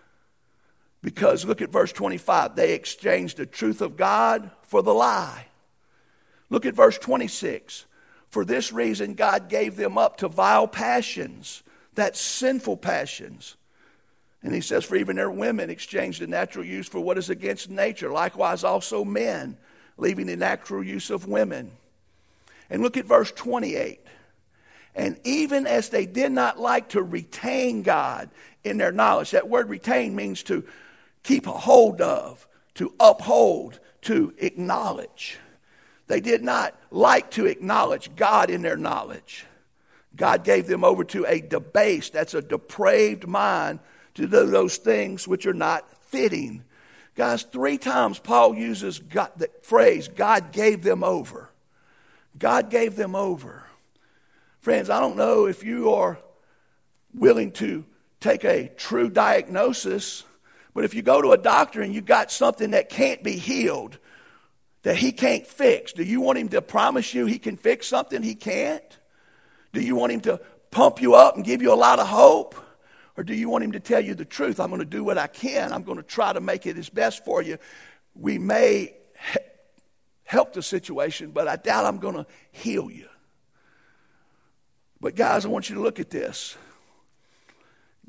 Because 1.02 1.46
look 1.46 1.62
at 1.62 1.72
verse 1.72 1.92
25, 1.92 2.56
they 2.56 2.74
exchanged 2.74 3.38
the 3.38 3.46
truth 3.46 3.82
of 3.82 3.96
God 3.96 4.52
for 4.64 4.82
the 4.82 4.94
lie. 4.94 5.48
Look 6.50 6.66
at 6.66 6.76
verse 6.76 6.98
26. 6.98 7.86
For 8.30 8.44
this 8.44 8.74
reason, 8.74 9.14
God 9.14 9.48
gave 9.48 9.78
them 9.78 9.98
up 9.98 10.18
to 10.18 10.28
vile 10.28 10.68
passions, 10.68 11.64
that's 11.94 12.20
sinful 12.20 12.78
passions 12.78 13.56
and 14.44 14.54
he 14.54 14.62
says, 14.62 14.86
For 14.86 14.96
even 14.96 15.16
their 15.16 15.32
women 15.32 15.70
exchanged 15.70 16.22
the 16.22 16.28
natural 16.28 16.66
use 16.66 16.88
for 16.88 17.00
what 17.00 17.18
is 17.18 17.30
against 17.30 17.70
nature. 17.70 18.12
Likewise, 18.12 18.64
also 18.64 19.04
men, 19.04 19.58
leaving 19.98 20.28
the 20.28 20.36
natural 20.36 20.84
use 20.84 21.10
of 21.10 21.28
women. 21.28 21.72
And 22.70 22.82
look 22.82 22.98
at 22.98 23.06
verse 23.06 23.32
28. 23.32 24.00
And 24.96 25.20
even 25.24 25.68
as 25.68 25.90
they 25.90 26.06
did 26.06 26.32
not 26.32 26.60
like 26.60 26.90
to 26.90 27.04
retain 27.04 27.84
God 27.84 28.30
in 28.64 28.78
their 28.78 28.92
knowledge, 28.92 29.32
that 29.32 29.50
word 29.50 29.70
retain 29.70 30.16
means 30.16 30.44
to 30.44 30.64
keep 31.24 31.48
a 31.48 31.52
hold 31.52 32.02
of, 32.02 32.48
to 32.76 32.94
uphold, 33.00 33.80
to 34.04 34.34
acknowledge. 34.38 35.38
They 36.08 36.22
did 36.22 36.44
not 36.44 36.76
like 36.90 37.32
to 37.32 37.46
acknowledge 37.46 38.16
God 38.16 38.50
in 38.50 38.62
their 38.62 38.78
knowledge. 38.78 39.46
God 40.16 40.44
gave 40.44 40.68
them 40.68 40.84
over 40.84 41.04
to 41.06 41.26
a 41.26 41.42
debased, 41.42 42.14
that's 42.14 42.34
a 42.34 42.42
depraved 42.42 43.28
mind 43.28 43.80
to 44.18 44.28
do 44.28 44.46
those 44.46 44.78
things 44.78 45.28
which 45.28 45.46
are 45.46 45.54
not 45.54 45.90
fitting. 46.06 46.64
Guys, 47.16 47.44
three 47.44 47.78
times 47.78 48.20
Paul 48.20 48.56
uses 48.56 49.00
God, 49.00 49.32
the 49.38 49.50
phrase, 49.62 50.08
God 50.08 50.52
gave 50.52 50.84
them 50.84 51.04
over. 51.04 51.50
God 52.38 52.70
gave 52.70 52.96
them 52.96 53.16
over. 53.16 53.64
Friends, 54.60 54.90
I 54.90 55.00
don't 55.00 55.18
know 55.18 55.46
if 55.46 55.64
you 55.64 55.94
are 55.94 56.20
willing 57.14 57.52
to 57.54 57.86
take 58.20 58.44
a 58.44 58.68
true 58.68 59.10
diagnosis, 59.10 60.24
but 60.74 60.84
if 60.84 60.94
you 60.94 61.02
go 61.02 61.22
to 61.22 61.32
a 61.32 61.38
doctor 61.38 61.82
and 61.82 61.94
you 61.94 62.02
got 62.02 62.32
something 62.32 62.72
that 62.72 62.90
can't 62.90 63.24
be 63.24 63.38
healed, 63.38 63.98
that 64.84 64.96
he 64.96 65.12
can't 65.12 65.46
fix, 65.46 65.94
do 65.94 66.04
you 66.04 66.22
want 66.22 66.38
him 66.38 66.50
to 66.50 66.62
promise 66.62 67.14
you 67.14 67.26
he 67.26 67.40
can 67.40 67.58
fix 67.58 67.88
something 67.88 68.22
he 68.22 68.36
can't? 68.36 68.98
Do 69.74 69.82
you 69.82 69.96
want 69.96 70.12
him 70.12 70.22
to 70.22 70.42
pump 70.72 71.02
you 71.02 71.16
up 71.16 71.36
and 71.36 71.46
give 71.46 71.62
you 71.62 71.72
a 71.72 71.76
lot 71.76 72.00
of 72.00 72.08
hope? 72.08 72.56
Or 73.18 73.24
do 73.24 73.34
you 73.34 73.50
want 73.50 73.64
him 73.64 73.72
to 73.72 73.80
tell 73.80 74.00
you 74.00 74.14
the 74.14 74.26
truth? 74.26 74.60
I'm 74.60 74.70
going 74.70 74.80
to 74.80 74.86
do 74.86 75.04
what 75.04 75.18
I 75.18 75.26
can. 75.26 75.74
I'm 75.74 75.84
going 75.84 75.98
to 75.98 76.04
try 76.04 76.32
to 76.32 76.40
make 76.40 76.68
it 76.68 76.78
as 76.78 76.88
best 76.88 77.26
for 77.26 77.42
you. 77.42 77.58
We 78.14 78.38
may 78.38 78.94
help 80.24 80.54
the 80.54 80.62
situation, 80.62 81.32
but 81.32 81.48
I 81.48 81.56
doubt 81.56 81.86
I'm 81.86 81.98
going 81.98 82.16
to 82.16 82.28
heal 82.52 82.92
you. 82.92 83.08
But, 85.02 85.16
guys, 85.16 85.46
I 85.46 85.50
want 85.50 85.70
you 85.70 85.76
to 85.76 85.82
look 85.82 86.00
at 86.00 86.12
this. 86.12 86.56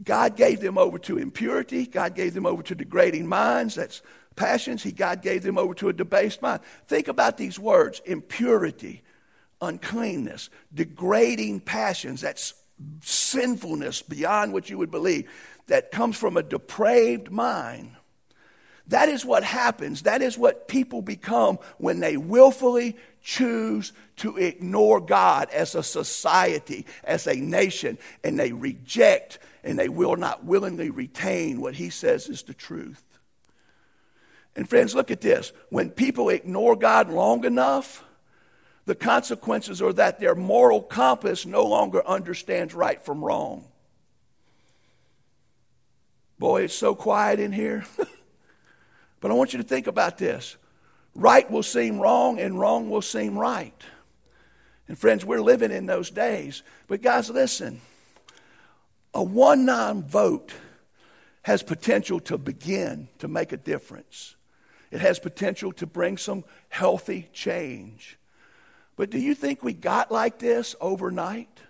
God 0.03 0.37
gave 0.37 0.61
them 0.61 0.79
over 0.79 0.99
to 1.01 1.19
impurity. 1.19 1.87
God 1.87 2.15
gave 2.15 2.35
them 2.35 2.47
over 2.47 2.63
to 2.63 2.75
degrading 2.75 3.27
minds. 3.27 3.75
That's 3.75 4.03
passions. 4.37 4.83
He, 4.83 4.93
God 4.93 5.23
gave 5.23 5.43
them 5.43 5.59
over 5.59 5.75
to 5.75 5.89
a 5.89 5.93
debased 5.93 6.43
mind. 6.43 6.61
Think 6.87 7.09
about 7.09 7.37
these 7.37 7.59
words 7.59 8.01
impurity, 8.05 9.03
uncleanness, 9.61 10.51
degrading 10.73 11.61
passions. 11.61 12.21
That's 12.21 12.55
sinfulness 13.01 14.03
beyond 14.03 14.53
what 14.53 14.71
you 14.71 14.79
would 14.79 14.91
believe 14.91 15.31
that 15.67 15.91
comes 15.91 16.17
from 16.17 16.37
a 16.37 16.43
depraved 16.43 17.31
mind. 17.31 17.93
That 18.89 19.11
is 19.11 19.25
what 19.25 19.45
happens. 19.45 20.03
That 20.03 20.23
is 20.23 20.39
what 20.39 20.67
people 20.67 21.03
become 21.03 21.59
when 21.77 22.01
they 22.01 22.17
willfully 22.17 22.97
choose 23.23 23.93
to 24.17 24.39
ignore 24.39 25.01
God 25.01 25.51
as 25.51 25.75
a 25.75 25.83
society, 25.83 26.87
as 27.05 27.27
a 27.27 27.35
nation, 27.35 27.99
and 28.25 28.39
they 28.39 28.53
reject 28.53 29.39
and 29.63 29.79
they 29.79 29.91
will 29.91 30.17
not 30.17 30.45
willingly 30.45 30.89
retain 30.89 31.61
what 31.61 31.75
He 31.75 31.91
says 31.91 32.29
is 32.29 32.43
the 32.43 32.55
truth. 32.55 33.05
And 34.57 34.69
friends, 34.69 34.95
look 34.95 35.11
at 35.11 35.21
this. 35.21 35.53
When 35.69 35.91
people 35.91 36.31
ignore 36.31 36.75
God 36.75 37.11
long 37.11 37.45
enough, 37.45 38.05
the 38.89 38.95
consequences 38.95 39.83
are 39.83 39.93
that 39.93 40.19
their 40.19 40.35
moral 40.35 40.81
compass 40.81 41.45
no 41.45 41.67
longer 41.67 42.03
understands 42.09 42.73
right 42.73 43.03
from 43.05 43.23
wrong. 43.23 43.67
Boy, 46.39 46.63
it's 46.63 46.75
so 46.75 46.95
quiet 46.95 47.39
in 47.39 47.53
here. 47.53 47.85
but 49.21 49.31
I 49.31 49.35
want 49.35 49.53
you 49.53 49.59
to 49.59 49.63
think 49.63 49.89
about 49.89 50.17
this 50.17 50.57
right 51.15 51.51
will 51.51 51.63
seem 51.63 52.01
wrong, 52.01 52.41
and 52.41 52.59
wrong 52.59 52.89
will 52.89 53.03
seem 53.03 53.39
right. 53.39 53.79
And 54.89 54.99
friends, 54.99 55.23
we're 55.23 55.43
living 55.43 55.71
in 55.71 55.85
those 55.85 56.09
days. 56.09 56.63
But 56.87 57.03
guys, 57.03 57.29
listen 57.29 57.83
a 59.13 59.23
one 59.23 59.67
non 59.67 60.03
vote 60.03 60.55
has 61.43 61.63
potential 61.63 62.21
to 62.21 62.39
begin 62.39 63.09
to 63.19 63.29
make 63.29 63.53
a 63.53 63.59
difference. 63.59 64.35
It 64.91 65.01
has 65.01 65.19
potential 65.19 65.73
to 65.75 65.87
bring 65.87 66.17
some 66.17 66.45
healthy 66.71 67.29
change. 67.35 68.19
But 68.99 69.11
do 69.11 69.19
you 69.19 69.37
think 69.37 69.63
we 69.63 69.75
got 69.75 70.11
like 70.11 70.41
this 70.41 70.75
overnight? 70.81 71.61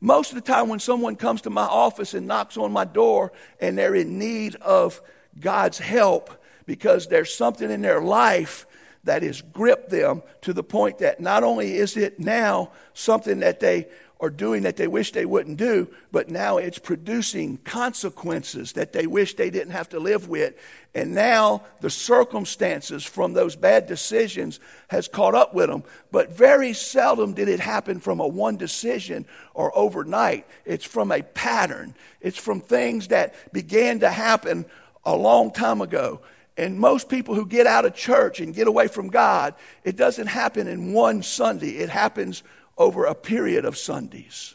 Most 0.00 0.30
of 0.30 0.34
the 0.34 0.40
time, 0.40 0.68
when 0.68 0.80
someone 0.80 1.14
comes 1.14 1.42
to 1.42 1.50
my 1.50 1.62
office 1.62 2.14
and 2.14 2.26
knocks 2.26 2.56
on 2.56 2.72
my 2.72 2.84
door 2.84 3.32
and 3.60 3.78
they're 3.78 3.94
in 3.94 4.18
need 4.18 4.56
of 4.56 5.00
God's 5.38 5.78
help 5.78 6.42
because 6.66 7.06
there's 7.06 7.32
something 7.32 7.70
in 7.70 7.80
their 7.80 8.02
life 8.02 8.66
that 9.04 9.22
has 9.22 9.40
gripped 9.40 9.90
them 9.90 10.24
to 10.40 10.52
the 10.52 10.64
point 10.64 10.98
that 10.98 11.20
not 11.20 11.44
only 11.44 11.76
is 11.76 11.96
it 11.96 12.18
now 12.18 12.72
something 12.92 13.38
that 13.38 13.60
they 13.60 13.86
are 14.24 14.30
doing 14.30 14.62
that 14.62 14.76
they 14.76 14.88
wish 14.88 15.12
they 15.12 15.26
wouldn't 15.26 15.58
do, 15.58 15.86
but 16.10 16.30
now 16.30 16.56
it's 16.56 16.78
producing 16.78 17.58
consequences 17.58 18.72
that 18.72 18.92
they 18.92 19.06
wish 19.06 19.34
they 19.34 19.50
didn't 19.50 19.72
have 19.72 19.90
to 19.90 20.00
live 20.00 20.28
with. 20.28 20.54
And 20.94 21.14
now 21.14 21.62
the 21.80 21.90
circumstances 21.90 23.04
from 23.04 23.34
those 23.34 23.54
bad 23.54 23.86
decisions 23.86 24.60
has 24.88 25.08
caught 25.08 25.34
up 25.34 25.52
with 25.52 25.68
them. 25.68 25.84
But 26.10 26.32
very 26.32 26.72
seldom 26.72 27.34
did 27.34 27.48
it 27.48 27.60
happen 27.60 28.00
from 28.00 28.18
a 28.18 28.26
one 28.26 28.56
decision 28.56 29.26
or 29.52 29.76
overnight. 29.76 30.46
It's 30.64 30.86
from 30.86 31.12
a 31.12 31.22
pattern. 31.22 31.94
It's 32.20 32.38
from 32.38 32.60
things 32.60 33.08
that 33.08 33.52
began 33.52 34.00
to 34.00 34.10
happen 34.10 34.64
a 35.04 35.14
long 35.14 35.52
time 35.52 35.82
ago. 35.82 36.22
And 36.56 36.78
most 36.78 37.08
people 37.08 37.34
who 37.34 37.46
get 37.46 37.66
out 37.66 37.84
of 37.84 37.94
church 37.94 38.40
and 38.40 38.54
get 38.54 38.68
away 38.68 38.88
from 38.88 39.08
God, 39.08 39.54
it 39.82 39.96
doesn't 39.96 40.28
happen 40.28 40.68
in 40.68 40.92
one 40.92 41.22
Sunday. 41.22 41.72
It 41.72 41.90
happens 41.90 42.42
over 42.76 43.04
a 43.04 43.14
period 43.14 43.64
of 43.64 43.76
Sundays. 43.76 44.54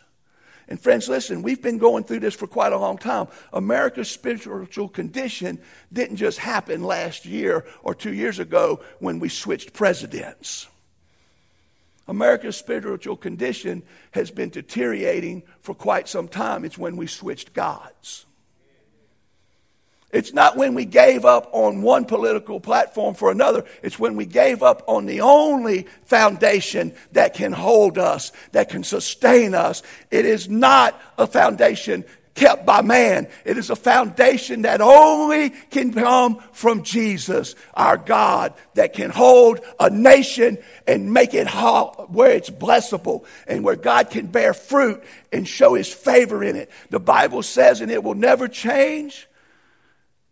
And 0.67 0.79
friends, 0.79 1.09
listen, 1.09 1.41
we've 1.41 1.61
been 1.61 1.79
going 1.79 2.03
through 2.03 2.19
this 2.19 2.35
for 2.35 2.45
quite 2.45 2.73
a 2.73 2.77
long 2.77 2.99
time. 2.99 3.27
America's 3.51 4.09
spiritual 4.09 4.87
condition 4.87 5.59
didn't 5.91 6.17
just 6.17 6.37
happen 6.37 6.83
last 6.83 7.25
year 7.25 7.65
or 7.81 7.95
two 7.95 8.13
years 8.13 8.37
ago 8.37 8.79
when 8.99 9.19
we 9.19 9.29
switched 9.29 9.73
presidents. 9.73 10.67
America's 12.07 12.55
spiritual 12.55 13.17
condition 13.17 13.81
has 14.11 14.29
been 14.29 14.49
deteriorating 14.49 15.41
for 15.61 15.73
quite 15.73 16.07
some 16.07 16.27
time. 16.27 16.65
It's 16.65 16.77
when 16.77 16.97
we 16.97 17.07
switched 17.07 17.53
gods. 17.53 18.25
It's 20.11 20.33
not 20.33 20.57
when 20.57 20.73
we 20.73 20.85
gave 20.85 21.23
up 21.23 21.49
on 21.51 21.83
one 21.83 22.05
political 22.05 22.59
platform 22.59 23.13
for 23.13 23.29
another. 23.29 23.63
It's 23.83 23.99
when 23.99 24.15
we 24.15 24.25
gave 24.25 24.63
up 24.63 24.83
on 24.87 25.05
the 25.05 25.21
only 25.21 25.83
foundation 26.05 26.95
that 27.11 27.35
can 27.35 27.51
hold 27.51 27.99
us, 27.99 28.31
that 28.51 28.69
can 28.69 28.83
sustain 28.83 29.53
us. 29.53 29.83
It 30.09 30.25
is 30.25 30.49
not 30.49 30.99
a 31.19 31.27
foundation 31.27 32.05
kept 32.33 32.65
by 32.65 32.81
man. 32.81 33.27
It 33.45 33.57
is 33.57 33.69
a 33.69 33.75
foundation 33.75 34.63
that 34.63 34.81
only 34.81 35.49
can 35.49 35.93
come 35.93 36.41
from 36.53 36.83
Jesus, 36.83 37.53
our 37.75 37.97
God, 37.97 38.53
that 38.75 38.93
can 38.93 39.11
hold 39.11 39.59
a 39.79 39.91
nation 39.91 40.57
and 40.87 41.13
make 41.13 41.35
it 41.35 41.47
where 41.49 42.31
it's 42.31 42.49
blessable 42.49 43.25
and 43.45 43.63
where 43.63 43.75
God 43.75 44.09
can 44.09 44.27
bear 44.27 44.55
fruit 44.55 45.03
and 45.31 45.47
show 45.47 45.75
his 45.75 45.93
favor 45.93 46.43
in 46.43 46.55
it. 46.55 46.71
The 46.89 46.99
Bible 46.99 47.43
says, 47.43 47.81
and 47.81 47.91
it 47.91 48.03
will 48.03 48.15
never 48.15 48.47
change 48.47 49.27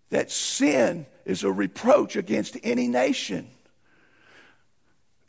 that 0.09 0.31
sin 0.31 1.05
is 1.25 1.43
a 1.43 1.51
reproach 1.51 2.15
against 2.15 2.57
any 2.63 2.87
nation. 2.87 3.49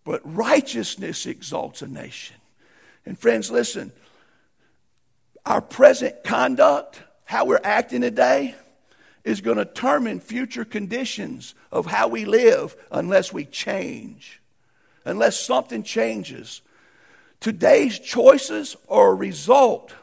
but 0.09 0.23
righteousness 0.25 1.27
exalts 1.27 1.83
a 1.83 1.87
nation. 1.87 2.37
And 3.05 3.19
friends, 3.19 3.51
listen, 3.51 3.93
our 5.45 5.61
present 5.61 6.25
conduct, 6.25 7.03
how 7.27 7.45
we're 7.45 7.61
acting 7.63 8.01
today, 8.01 8.55
is 9.23 9.43
going 9.43 9.59
to 9.59 9.67
determine 9.67 10.21
future 10.21 10.65
conditions 10.65 11.55
of 11.71 11.85
how 11.85 12.09
we 12.09 12.25
live 12.25 12.75
unless 12.91 13.35
we 13.35 13.45
change, 13.45 14.41
unless 15.05 15.39
something 15.39 15.83
changes. 15.83 16.63
Today's 17.41 17.99
choices 17.99 18.77
are 18.89 19.11
a 19.11 19.15
result. 19.15 19.95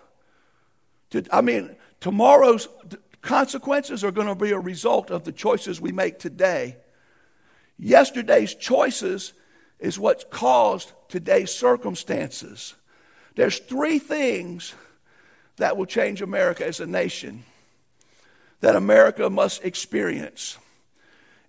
To, 1.09 1.25
I 1.31 1.41
mean, 1.41 1.75
tomorrow's 1.99 2.67
consequences 3.25 4.03
are 4.03 4.11
going 4.11 4.27
to 4.27 4.35
be 4.35 4.51
a 4.51 4.59
result 4.59 5.09
of 5.09 5.23
the 5.23 5.31
choices 5.31 5.81
we 5.81 5.91
make 5.91 6.19
today. 6.19 6.77
Yesterday's 7.77 8.55
choices 8.55 9.33
is 9.79 9.99
what's 9.99 10.23
caused 10.29 10.93
today's 11.09 11.51
circumstances. 11.51 12.75
There's 13.35 13.59
three 13.59 13.99
things 13.99 14.73
that 15.57 15.75
will 15.75 15.85
change 15.85 16.21
America 16.21 16.65
as 16.65 16.79
a 16.79 16.85
nation 16.85 17.43
that 18.61 18.75
America 18.75 19.29
must 19.29 19.65
experience. 19.65 20.57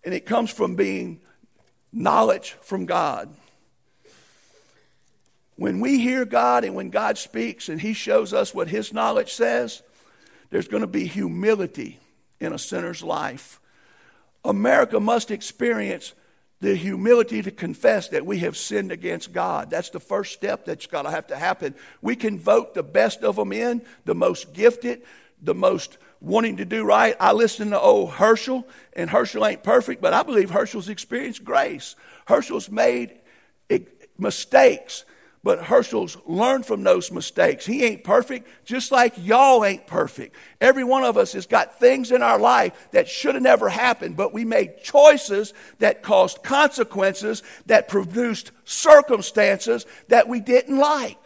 And 0.03 0.13
it 0.15 0.27
comes 0.27 0.51
from 0.51 0.75
being 0.75 1.21
knowledge 1.93 2.57
from 2.63 2.87
God. 2.87 3.35
When 5.57 5.81
we 5.81 6.01
hear 6.01 6.25
God 6.25 6.65
and 6.65 6.75
when 6.75 6.91
God 6.91 7.19
speaks 7.19 7.69
and 7.69 7.81
He 7.81 7.93
shows 7.93 8.33
us 8.33 8.55
what 8.55 8.69
His 8.69 8.93
knowledge 8.93 9.33
says, 9.33 9.83
there's 10.51 10.69
going 10.69 10.83
to 10.83 10.87
be 10.87 11.07
humility 11.07 11.99
in 12.41 12.53
a 12.53 12.59
sinner's 12.59 13.03
life. 13.03 13.61
America 14.45 15.01
must 15.01 15.31
experience 15.31 16.13
the 16.61 16.75
humility 16.75 17.43
to 17.43 17.51
confess 17.51 18.09
that 18.09 18.25
we 18.25 18.39
have 18.39 18.57
sinned 18.57 18.91
against 18.91 19.33
God. 19.33 19.71
That's 19.71 19.91
the 19.91 20.01
first 20.01 20.33
step 20.33 20.65
that's 20.65 20.87
got 20.87 21.03
to 21.03 21.11
have 21.11 21.27
to 21.29 21.37
happen. 21.37 21.75
We 22.01 22.17
can 22.17 22.39
vote 22.39 22.75
the 22.75 22.83
best 22.83 23.23
of 23.23 23.37
them 23.37 23.53
in, 23.53 23.83
the 24.05 24.15
most 24.15 24.55
gifted, 24.55 25.03
the 25.43 25.55
most 25.55 25.99
wanting 26.21 26.57
to 26.57 26.65
do 26.65 26.85
right. 26.85 27.15
I 27.21 27.33
listen 27.33 27.71
to 27.71 27.81
old 27.81 28.13
Herschel, 28.13 28.67
and 28.95 29.11
Herschel 29.11 29.47
ain't 29.47 29.63
perfect, 29.63 30.01
but 30.01 30.15
I 30.15 30.23
believe 30.23 30.51
Herschel's 30.51 30.89
experienced 30.89 31.45
grace. 31.45 31.95
Herschel's 32.27 32.71
made 32.71 33.21
mistakes, 34.19 35.05
but 35.47 35.63
Herschel's 35.63 36.17
learned 36.27 36.67
from 36.67 36.83
those 36.83 37.13
mistakes. 37.13 37.65
He 37.65 37.85
ain't 37.85 38.03
perfect, 38.03 38.49
just 38.65 38.91
like 38.91 39.15
y'all 39.17 39.65
ain't 39.65 39.87
perfect. 39.87 40.35
Every 40.61 40.83
one 40.83 41.05
of 41.05 41.17
us 41.17 41.35
has 41.35 41.47
got 41.47 41.79
things 41.79 42.11
in 42.11 42.21
our 42.21 42.37
life 42.37 42.89
that 42.91 43.07
should 43.07 43.37
have 43.37 43.45
never 43.45 43.69
happened, 43.69 44.17
but 44.17 44.35
we 44.35 44.45
made 44.45 44.83
choices 44.83 45.55
that 45.79 46.03
caused 46.03 46.43
consequences 46.43 47.45
that 47.67 47.87
produced 47.87 48.51
circumstances 48.65 49.87
that 50.09 50.27
we 50.27 50.41
didn't 50.41 50.79
like. 50.79 51.17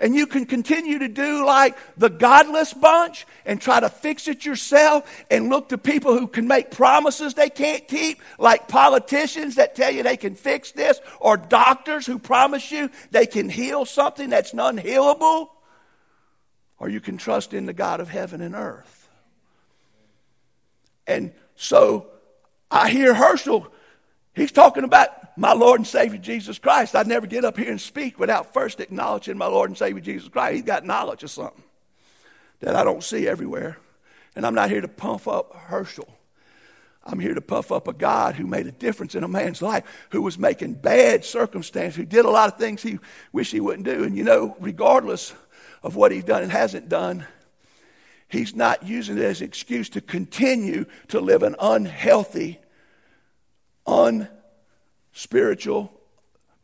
And 0.00 0.14
you 0.14 0.26
can 0.26 0.46
continue 0.46 0.98
to 1.00 1.08
do 1.08 1.44
like 1.44 1.76
the 1.98 2.08
godless 2.08 2.72
bunch 2.72 3.26
and 3.44 3.60
try 3.60 3.80
to 3.80 3.90
fix 3.90 4.28
it 4.28 4.46
yourself 4.46 5.24
and 5.30 5.50
look 5.50 5.68
to 5.68 5.78
people 5.78 6.18
who 6.18 6.26
can 6.26 6.48
make 6.48 6.70
promises 6.70 7.34
they 7.34 7.50
can't 7.50 7.86
keep, 7.86 8.22
like 8.38 8.66
politicians 8.66 9.56
that 9.56 9.76
tell 9.76 9.90
you 9.90 10.02
they 10.02 10.16
can 10.16 10.34
fix 10.34 10.72
this, 10.72 10.98
or 11.20 11.36
doctors 11.36 12.06
who 12.06 12.18
promise 12.18 12.72
you 12.72 12.90
they 13.10 13.26
can 13.26 13.50
heal 13.50 13.84
something 13.84 14.30
that's 14.30 14.52
unhealable. 14.52 15.48
Or 16.78 16.88
you 16.88 17.00
can 17.00 17.18
trust 17.18 17.52
in 17.52 17.66
the 17.66 17.74
God 17.74 18.00
of 18.00 18.08
heaven 18.08 18.40
and 18.40 18.54
earth. 18.54 19.08
And 21.06 21.32
so 21.56 22.06
I 22.70 22.88
hear 22.88 23.12
Herschel, 23.12 23.70
he's 24.34 24.52
talking 24.52 24.84
about 24.84 25.10
my 25.40 25.54
Lord 25.54 25.80
and 25.80 25.86
Savior 25.86 26.18
Jesus 26.18 26.58
Christ. 26.58 26.94
I'd 26.94 27.06
never 27.06 27.26
get 27.26 27.46
up 27.46 27.56
here 27.56 27.70
and 27.70 27.80
speak 27.80 28.18
without 28.18 28.52
first 28.52 28.78
acknowledging 28.78 29.38
my 29.38 29.46
Lord 29.46 29.70
and 29.70 29.76
Savior 29.76 30.02
Jesus 30.02 30.28
Christ. 30.28 30.54
He's 30.54 30.64
got 30.64 30.84
knowledge 30.84 31.22
of 31.22 31.30
something 31.30 31.62
that 32.60 32.76
I 32.76 32.84
don't 32.84 33.02
see 33.02 33.26
everywhere. 33.26 33.78
And 34.36 34.44
I'm 34.44 34.54
not 34.54 34.68
here 34.68 34.82
to 34.82 34.88
pump 34.88 35.26
up 35.26 35.56
Herschel. 35.56 36.14
I'm 37.02 37.18
here 37.18 37.32
to 37.32 37.40
puff 37.40 37.72
up 37.72 37.88
a 37.88 37.94
God 37.94 38.34
who 38.34 38.46
made 38.46 38.66
a 38.66 38.72
difference 38.72 39.14
in 39.14 39.24
a 39.24 39.28
man's 39.28 39.62
life, 39.62 39.84
who 40.10 40.20
was 40.20 40.38
making 40.38 40.74
bad 40.74 41.24
circumstances, 41.24 41.96
who 41.96 42.04
did 42.04 42.26
a 42.26 42.30
lot 42.30 42.52
of 42.52 42.58
things 42.58 42.82
he 42.82 42.98
wished 43.32 43.50
he 43.50 43.60
wouldn't 43.60 43.86
do. 43.86 44.04
And 44.04 44.18
you 44.18 44.24
know, 44.24 44.58
regardless 44.60 45.32
of 45.82 45.96
what 45.96 46.12
he's 46.12 46.24
done 46.24 46.42
and 46.42 46.52
hasn't 46.52 46.90
done, 46.90 47.24
he's 48.28 48.54
not 48.54 48.82
using 48.82 49.16
it 49.16 49.24
as 49.24 49.40
an 49.40 49.46
excuse 49.46 49.88
to 49.88 50.02
continue 50.02 50.84
to 51.08 51.18
live 51.18 51.42
an 51.42 51.56
unhealthy, 51.58 52.60
un 53.86 54.28
spiritual, 55.12 55.92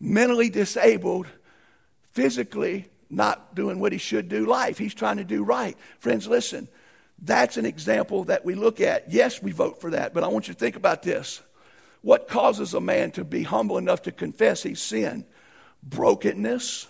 mentally 0.00 0.50
disabled, 0.50 1.26
physically 2.12 2.88
not 3.08 3.54
doing 3.54 3.78
what 3.78 3.92
he 3.92 3.98
should 3.98 4.28
do 4.28 4.46
life. 4.46 4.78
He's 4.78 4.94
trying 4.94 5.18
to 5.18 5.24
do 5.24 5.44
right. 5.44 5.76
Friends, 5.98 6.26
listen, 6.26 6.68
that's 7.20 7.56
an 7.56 7.66
example 7.66 8.24
that 8.24 8.44
we 8.44 8.54
look 8.54 8.80
at. 8.80 9.10
Yes, 9.12 9.42
we 9.42 9.52
vote 9.52 9.80
for 9.80 9.90
that, 9.90 10.12
but 10.12 10.24
I 10.24 10.28
want 10.28 10.48
you 10.48 10.54
to 10.54 10.60
think 10.60 10.76
about 10.76 11.02
this. 11.02 11.40
What 12.02 12.28
causes 12.28 12.74
a 12.74 12.80
man 12.80 13.10
to 13.12 13.24
be 13.24 13.42
humble 13.42 13.78
enough 13.78 14.02
to 14.02 14.12
confess 14.12 14.62
he's 14.62 14.80
sinned? 14.80 15.24
Brokenness. 15.82 16.86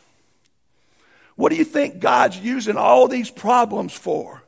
What 1.37 1.51
do 1.51 1.57
you 1.57 1.65
think 1.65 2.01
God's 2.01 2.39
using 2.39 2.77
all 2.77 3.09
these 3.09 3.31
problems 3.31 3.93
for? 3.93 4.43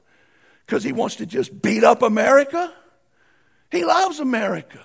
Because 0.66 0.82
he 0.82 0.92
wants 0.92 1.16
to 1.16 1.26
just 1.26 1.62
beat 1.62 1.84
up 1.84 2.02
America? 2.02 2.72
He 3.70 3.84
loves 3.84 4.20
America. 4.20 4.80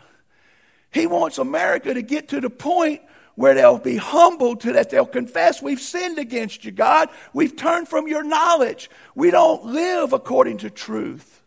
He 0.94 1.08
wants 1.08 1.38
America 1.38 1.94
to 1.94 2.02
get 2.02 2.30
to 2.30 2.42
the 2.42 2.50
point 2.50 3.02
where 3.36 3.56
they'll 3.56 3.80
be 3.80 3.98
humbled 3.98 4.62
to 4.62 4.74
that 4.74 4.92
they'll 4.92 5.06
confess 5.06 5.62
we've 5.62 5.80
sinned 5.80 6.20
against 6.20 6.64
you, 6.66 6.72
God. 6.72 7.10
We've 7.34 7.56
turned 7.56 7.88
from 7.88 8.08
your 8.08 8.24
knowledge. 8.24 8.90
We 9.16 9.32
don't 9.32 9.66
live 9.66 10.14
according 10.14 10.60
to 10.60 10.70
truth. 10.70 11.42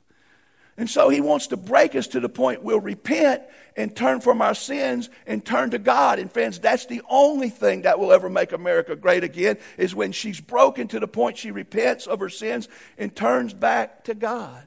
And 0.76 0.90
so 0.90 1.09
he 1.09 1.20
wants 1.20 1.46
to 1.48 1.56
break 1.56 1.94
us 1.94 2.09
to 2.09 2.20
the 2.20 2.28
point 2.28 2.62
we'll 2.62 2.80
repent 2.80 3.42
and 3.76 3.94
turn 3.94 4.20
from 4.20 4.42
our 4.42 4.54
sins 4.54 5.09
and 5.26 5.44
turn 5.44 5.70
to 5.70 5.78
God. 5.78 6.18
And 6.18 6.30
friends, 6.30 6.59
that's 6.59 6.87
the 6.87 7.02
only 7.09 7.48
thing 7.48 7.82
that 7.82 7.98
will 7.98 8.12
ever 8.12 8.28
make 8.28 8.52
America 8.52 8.96
great 8.96 9.22
again 9.22 9.59
is 9.78 9.94
when 9.94 10.12
she's 10.12 10.40
broken 10.40 10.88
to 10.88 11.00
the 11.00 11.09
point 11.09 11.38
she 11.38 11.50
repents 11.50 12.06
of 12.06 12.20
her 12.20 12.28
sins 12.28 12.68
and 12.98 13.14
turns 13.14 13.54
back 13.54 14.04
to 14.04 14.14
God. 14.14 14.66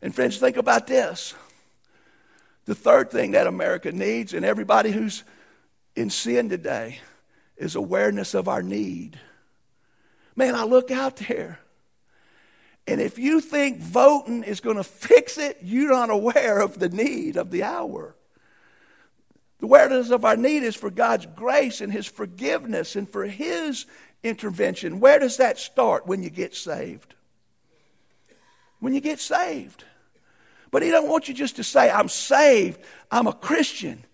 And 0.00 0.14
friends, 0.14 0.38
think 0.38 0.56
about 0.56 0.86
this. 0.86 1.34
The 2.66 2.74
third 2.74 3.10
thing 3.10 3.32
that 3.32 3.46
America 3.46 3.92
needs, 3.92 4.32
and 4.32 4.44
everybody 4.44 4.90
who's 4.90 5.24
in 5.94 6.10
sin 6.10 6.48
today, 6.48 7.00
is 7.56 7.74
awareness 7.74 8.34
of 8.34 8.48
our 8.48 8.62
need. 8.62 9.18
Man, 10.34 10.54
I 10.54 10.64
look 10.64 10.90
out 10.90 11.16
there. 11.16 11.60
And 12.86 13.00
if 13.00 13.18
you 13.18 13.40
think 13.40 13.80
voting 13.80 14.42
is 14.42 14.60
going 14.60 14.76
to 14.76 14.84
fix 14.84 15.38
it, 15.38 15.58
you're 15.62 15.92
not 15.92 16.10
aware 16.10 16.60
of 16.60 16.78
the 16.78 16.88
need 16.88 17.36
of 17.36 17.50
the 17.50 17.62
hour. 17.62 18.14
The 19.58 19.66
awareness 19.66 20.10
of 20.10 20.24
our 20.24 20.36
need 20.36 20.62
is 20.62 20.74
for 20.74 20.90
God's 20.90 21.26
grace 21.26 21.80
and 21.80 21.92
His 21.92 22.06
forgiveness 22.06 22.96
and 22.96 23.08
for 23.08 23.24
His 23.24 23.86
intervention. 24.22 25.00
Where 25.00 25.18
does 25.18 25.38
that 25.38 25.58
start 25.58 26.06
when 26.06 26.22
you 26.22 26.30
get 26.30 26.54
saved? 26.54 27.14
When 28.80 28.92
you 28.92 29.00
get 29.00 29.20
saved. 29.20 29.84
But 30.74 30.82
he 30.82 30.90
don't 30.90 31.08
want 31.08 31.28
you 31.28 31.34
just 31.34 31.54
to 31.54 31.62
say, 31.62 31.88
I'm 31.88 32.08
saved, 32.08 32.80
I'm 33.08 33.28
a 33.28 33.32
Christian. 33.32 34.04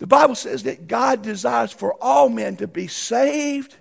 The 0.00 0.06
Bible 0.06 0.34
says 0.34 0.64
that 0.64 0.86
God 0.86 1.22
desires 1.22 1.72
for 1.72 1.94
all 1.94 2.28
men 2.28 2.56
to 2.56 2.68
be 2.68 2.88
saved 2.88 3.74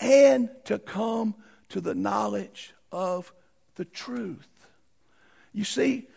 and 0.00 0.50
to 0.64 0.80
come 0.80 1.36
to 1.68 1.80
the 1.80 1.94
knowledge 1.94 2.74
of 2.90 3.32
the 3.76 3.84
truth. 3.84 4.48
You 5.52 5.62
see, 5.62 6.08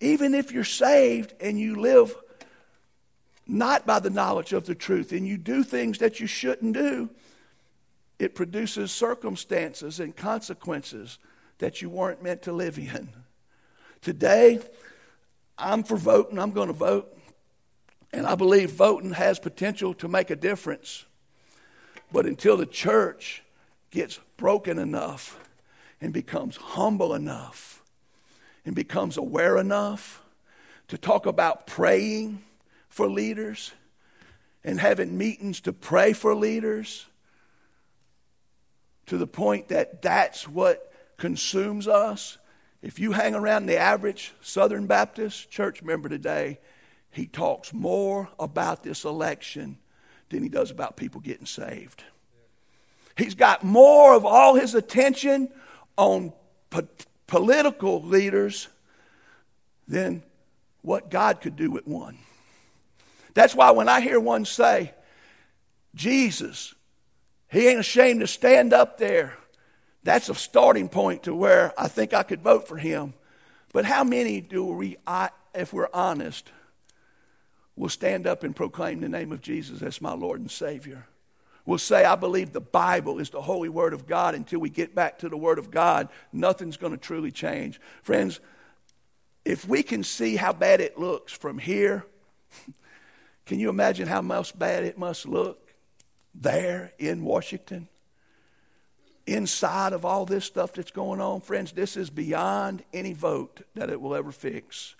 even 0.00 0.32
if 0.32 0.50
you're 0.50 0.64
saved 0.64 1.34
and 1.42 1.60
you 1.60 1.76
live 1.76 2.16
not 3.46 3.86
by 3.86 3.98
the 3.98 4.08
knowledge 4.08 4.54
of 4.54 4.64
the 4.64 4.74
truth 4.74 5.12
and 5.12 5.28
you 5.28 5.36
do 5.36 5.62
things 5.62 5.98
that 5.98 6.20
you 6.20 6.26
shouldn't 6.26 6.72
do, 6.72 7.10
it 8.18 8.34
produces 8.34 8.90
circumstances 8.90 10.00
and 10.00 10.16
consequences 10.16 11.18
that 11.58 11.82
you 11.82 11.90
weren't 11.90 12.22
meant 12.22 12.40
to 12.40 12.52
live 12.52 12.78
in. 12.78 13.10
Today, 14.02 14.60
I'm 15.58 15.82
for 15.82 15.96
voting. 15.96 16.38
I'm 16.38 16.52
going 16.52 16.68
to 16.68 16.74
vote. 16.74 17.16
And 18.12 18.26
I 18.26 18.34
believe 18.34 18.70
voting 18.70 19.12
has 19.12 19.38
potential 19.38 19.94
to 19.94 20.08
make 20.08 20.30
a 20.30 20.36
difference. 20.36 21.04
But 22.10 22.26
until 22.26 22.56
the 22.56 22.66
church 22.66 23.42
gets 23.90 24.18
broken 24.36 24.78
enough 24.78 25.38
and 26.00 26.12
becomes 26.12 26.56
humble 26.56 27.14
enough 27.14 27.82
and 28.64 28.74
becomes 28.74 29.16
aware 29.16 29.58
enough 29.58 30.22
to 30.88 30.98
talk 30.98 31.26
about 31.26 31.66
praying 31.66 32.42
for 32.88 33.08
leaders 33.08 33.72
and 34.64 34.80
having 34.80 35.16
meetings 35.16 35.60
to 35.60 35.72
pray 35.72 36.12
for 36.12 36.34
leaders 36.34 37.06
to 39.06 39.18
the 39.18 39.26
point 39.26 39.68
that 39.68 40.02
that's 40.02 40.48
what 40.48 40.92
consumes 41.16 41.86
us 41.86 42.38
if 42.82 42.98
you 42.98 43.12
hang 43.12 43.34
around 43.34 43.66
the 43.66 43.76
average 43.76 44.32
Southern 44.40 44.86
Baptist 44.86 45.50
church 45.50 45.82
member 45.82 46.08
today, 46.08 46.58
he 47.10 47.26
talks 47.26 47.72
more 47.72 48.28
about 48.38 48.82
this 48.82 49.04
election 49.04 49.78
than 50.30 50.42
he 50.42 50.48
does 50.48 50.70
about 50.70 50.96
people 50.96 51.20
getting 51.20 51.46
saved. 51.46 52.04
He's 53.16 53.34
got 53.34 53.64
more 53.64 54.14
of 54.14 54.24
all 54.24 54.54
his 54.54 54.74
attention 54.74 55.50
on 55.96 56.32
po- 56.70 56.88
political 57.26 58.02
leaders 58.02 58.68
than 59.86 60.22
what 60.82 61.10
God 61.10 61.40
could 61.40 61.56
do 61.56 61.70
with 61.70 61.86
one. 61.86 62.18
That's 63.34 63.54
why 63.54 63.72
when 63.72 63.88
I 63.88 64.00
hear 64.00 64.18
one 64.18 64.44
say, 64.44 64.94
Jesus, 65.94 66.74
he 67.50 67.68
ain't 67.68 67.80
ashamed 67.80 68.20
to 68.20 68.26
stand 68.26 68.72
up 68.72 68.98
there, 68.98 69.36
that's 70.02 70.28
a 70.28 70.34
starting 70.34 70.88
point 70.88 71.24
to 71.24 71.34
where 71.34 71.72
I 71.78 71.88
think 71.88 72.14
I 72.14 72.22
could 72.22 72.42
vote 72.42 72.66
for 72.66 72.76
him. 72.76 73.14
But 73.72 73.84
how 73.84 74.02
many 74.02 74.40
do 74.40 74.64
we, 74.66 74.96
if 75.54 75.72
we're 75.72 75.90
honest, 75.92 76.50
will 77.76 77.88
stand 77.88 78.26
up 78.26 78.42
and 78.42 78.56
proclaim 78.56 79.00
the 79.00 79.08
name 79.08 79.32
of 79.32 79.40
Jesus 79.40 79.82
as 79.82 80.00
my 80.00 80.12
Lord 80.12 80.40
and 80.40 80.50
Savior? 80.50 81.06
Will 81.66 81.78
say, 81.78 82.04
I 82.04 82.16
believe 82.16 82.52
the 82.52 82.60
Bible 82.60 83.18
is 83.18 83.30
the 83.30 83.42
holy 83.42 83.68
Word 83.68 83.92
of 83.92 84.06
God. 84.06 84.34
Until 84.34 84.60
we 84.60 84.70
get 84.70 84.94
back 84.94 85.18
to 85.18 85.28
the 85.28 85.36
Word 85.36 85.58
of 85.58 85.70
God, 85.70 86.08
nothing's 86.32 86.78
going 86.78 86.92
to 86.92 86.98
truly 86.98 87.30
change. 87.30 87.80
Friends, 88.02 88.40
if 89.44 89.68
we 89.68 89.82
can 89.82 90.02
see 90.02 90.36
how 90.36 90.52
bad 90.52 90.80
it 90.80 90.98
looks 90.98 91.32
from 91.32 91.58
here, 91.58 92.06
can 93.46 93.60
you 93.60 93.68
imagine 93.68 94.08
how 94.08 94.22
much 94.22 94.58
bad 94.58 94.84
it 94.84 94.98
must 94.98 95.28
look 95.28 95.74
there 96.34 96.92
in 96.98 97.22
Washington? 97.22 97.88
Inside 99.26 99.92
of 99.92 100.04
all 100.04 100.26
this 100.26 100.44
stuff 100.44 100.72
that's 100.72 100.90
going 100.90 101.20
on, 101.20 101.40
friends, 101.40 101.72
this 101.72 101.96
is 101.96 102.10
beyond 102.10 102.82
any 102.92 103.12
vote 103.12 103.62
that 103.74 103.90
it 103.90 104.00
will 104.00 104.14
ever 104.14 104.32
fix. 104.32 104.94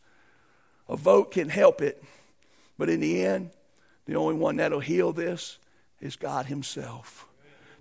A 0.88 0.96
vote 0.96 1.32
can 1.32 1.48
help 1.48 1.80
it, 1.80 2.02
but 2.78 2.88
in 2.88 3.00
the 3.00 3.24
end, 3.24 3.50
the 4.06 4.16
only 4.16 4.34
one 4.34 4.56
that'll 4.56 4.80
heal 4.80 5.12
this 5.12 5.58
is 6.00 6.16
God 6.16 6.46
Himself. 6.46 7.26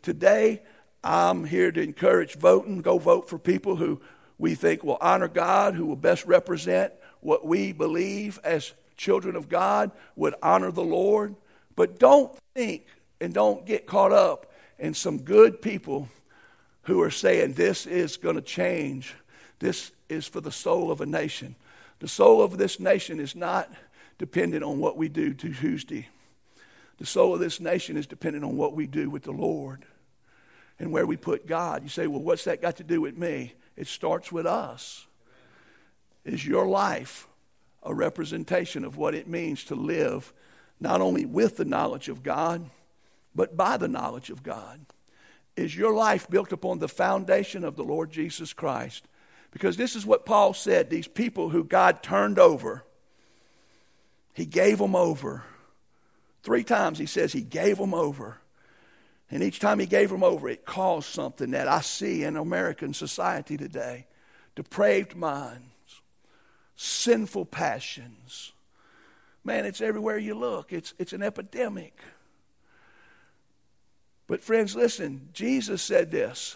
Today, 0.01 0.61
I'm 1.03 1.45
here 1.45 1.71
to 1.71 1.81
encourage 1.81 2.35
voting. 2.35 2.81
Go 2.81 2.97
vote 2.97 3.29
for 3.29 3.39
people 3.39 3.75
who 3.75 4.01
we 4.37 4.55
think 4.55 4.83
will 4.83 4.97
honor 5.01 5.27
God, 5.27 5.75
who 5.75 5.85
will 5.85 5.95
best 5.95 6.25
represent 6.25 6.93
what 7.21 7.45
we 7.45 7.71
believe 7.73 8.39
as 8.43 8.73
children 8.95 9.35
of 9.35 9.49
God, 9.49 9.91
would 10.15 10.35
honor 10.41 10.71
the 10.71 10.83
Lord. 10.83 11.35
But 11.75 11.99
don't 11.99 12.37
think 12.53 12.85
and 13.21 13.33
don't 13.33 13.65
get 13.65 13.85
caught 13.85 14.11
up 14.11 14.51
in 14.77 14.93
some 14.93 15.19
good 15.19 15.61
people 15.61 16.07
who 16.83 17.01
are 17.01 17.11
saying 17.11 17.53
this 17.53 17.85
is 17.85 18.17
going 18.17 18.35
to 18.35 18.41
change. 18.41 19.15
This 19.59 19.91
is 20.07 20.27
for 20.27 20.41
the 20.41 20.51
soul 20.51 20.91
of 20.91 21.01
a 21.01 21.05
nation. 21.05 21.55
The 21.99 22.07
soul 22.07 22.41
of 22.41 22.57
this 22.57 22.79
nation 22.79 23.19
is 23.19 23.35
not 23.35 23.71
dependent 24.17 24.63
on 24.63 24.79
what 24.79 24.97
we 24.97 25.09
do 25.09 25.33
to 25.33 25.53
Tuesday. 25.53 26.07
The 26.97 27.05
soul 27.05 27.33
of 27.33 27.39
this 27.39 27.59
nation 27.59 27.97
is 27.97 28.07
dependent 28.07 28.43
on 28.43 28.57
what 28.57 28.75
we 28.75 28.87
do 28.87 29.09
with 29.09 29.23
the 29.23 29.31
Lord 29.31 29.85
and 30.79 30.91
where 30.91 31.05
we 31.05 31.17
put 31.17 31.47
God. 31.47 31.83
You 31.83 31.89
say, 31.89 32.07
well, 32.07 32.21
what's 32.21 32.45
that 32.45 32.61
got 32.61 32.77
to 32.77 32.83
do 32.83 33.01
with 33.01 33.17
me? 33.17 33.53
It 33.75 33.87
starts 33.87 34.31
with 34.31 34.45
us. 34.45 35.07
Is 36.25 36.45
your 36.45 36.67
life 36.67 37.27
a 37.83 37.93
representation 37.93 38.83
of 38.83 38.97
what 38.97 39.15
it 39.15 39.27
means 39.27 39.63
to 39.65 39.75
live 39.75 40.33
not 40.79 41.01
only 41.01 41.25
with 41.25 41.57
the 41.57 41.65
knowledge 41.65 42.09
of 42.09 42.23
God, 42.23 42.69
but 43.33 43.55
by 43.55 43.77
the 43.77 43.87
knowledge 43.87 44.29
of 44.29 44.43
God? 44.43 44.81
Is 45.55 45.75
your 45.75 45.93
life 45.93 46.29
built 46.29 46.51
upon 46.51 46.79
the 46.79 46.87
foundation 46.87 47.63
of 47.63 47.75
the 47.75 47.83
Lord 47.83 48.11
Jesus 48.11 48.53
Christ? 48.53 49.05
Because 49.51 49.77
this 49.77 49.95
is 49.95 50.05
what 50.05 50.25
Paul 50.25 50.53
said 50.53 50.89
these 50.89 51.07
people 51.07 51.49
who 51.49 51.63
God 51.63 52.03
turned 52.03 52.39
over, 52.39 52.83
he 54.33 54.45
gave 54.45 54.77
them 54.77 54.95
over. 54.95 55.43
Three 56.43 56.63
times 56.63 56.97
he 56.97 57.05
says 57.05 57.33
he 57.33 57.41
gave 57.41 57.77
them 57.77 57.93
over. 57.93 58.37
And 59.31 59.43
each 59.43 59.59
time 59.59 59.79
he 59.79 59.85
gave 59.85 60.09
them 60.09 60.23
over, 60.23 60.49
it 60.49 60.65
caused 60.65 61.09
something 61.09 61.51
that 61.51 61.67
I 61.67 61.81
see 61.81 62.23
in 62.23 62.37
American 62.37 62.93
society 62.93 63.57
today 63.57 64.07
depraved 64.55 65.15
minds, 65.15 66.01
sinful 66.75 67.45
passions. 67.45 68.51
Man, 69.43 69.65
it's 69.65 69.81
everywhere 69.81 70.17
you 70.17 70.33
look, 70.33 70.73
it's, 70.73 70.93
it's 70.97 71.13
an 71.13 71.21
epidemic. 71.21 71.97
But, 74.29 74.43
friends, 74.43 74.75
listen, 74.75 75.29
Jesus 75.33 75.81
said 75.81 76.11
this. 76.11 76.55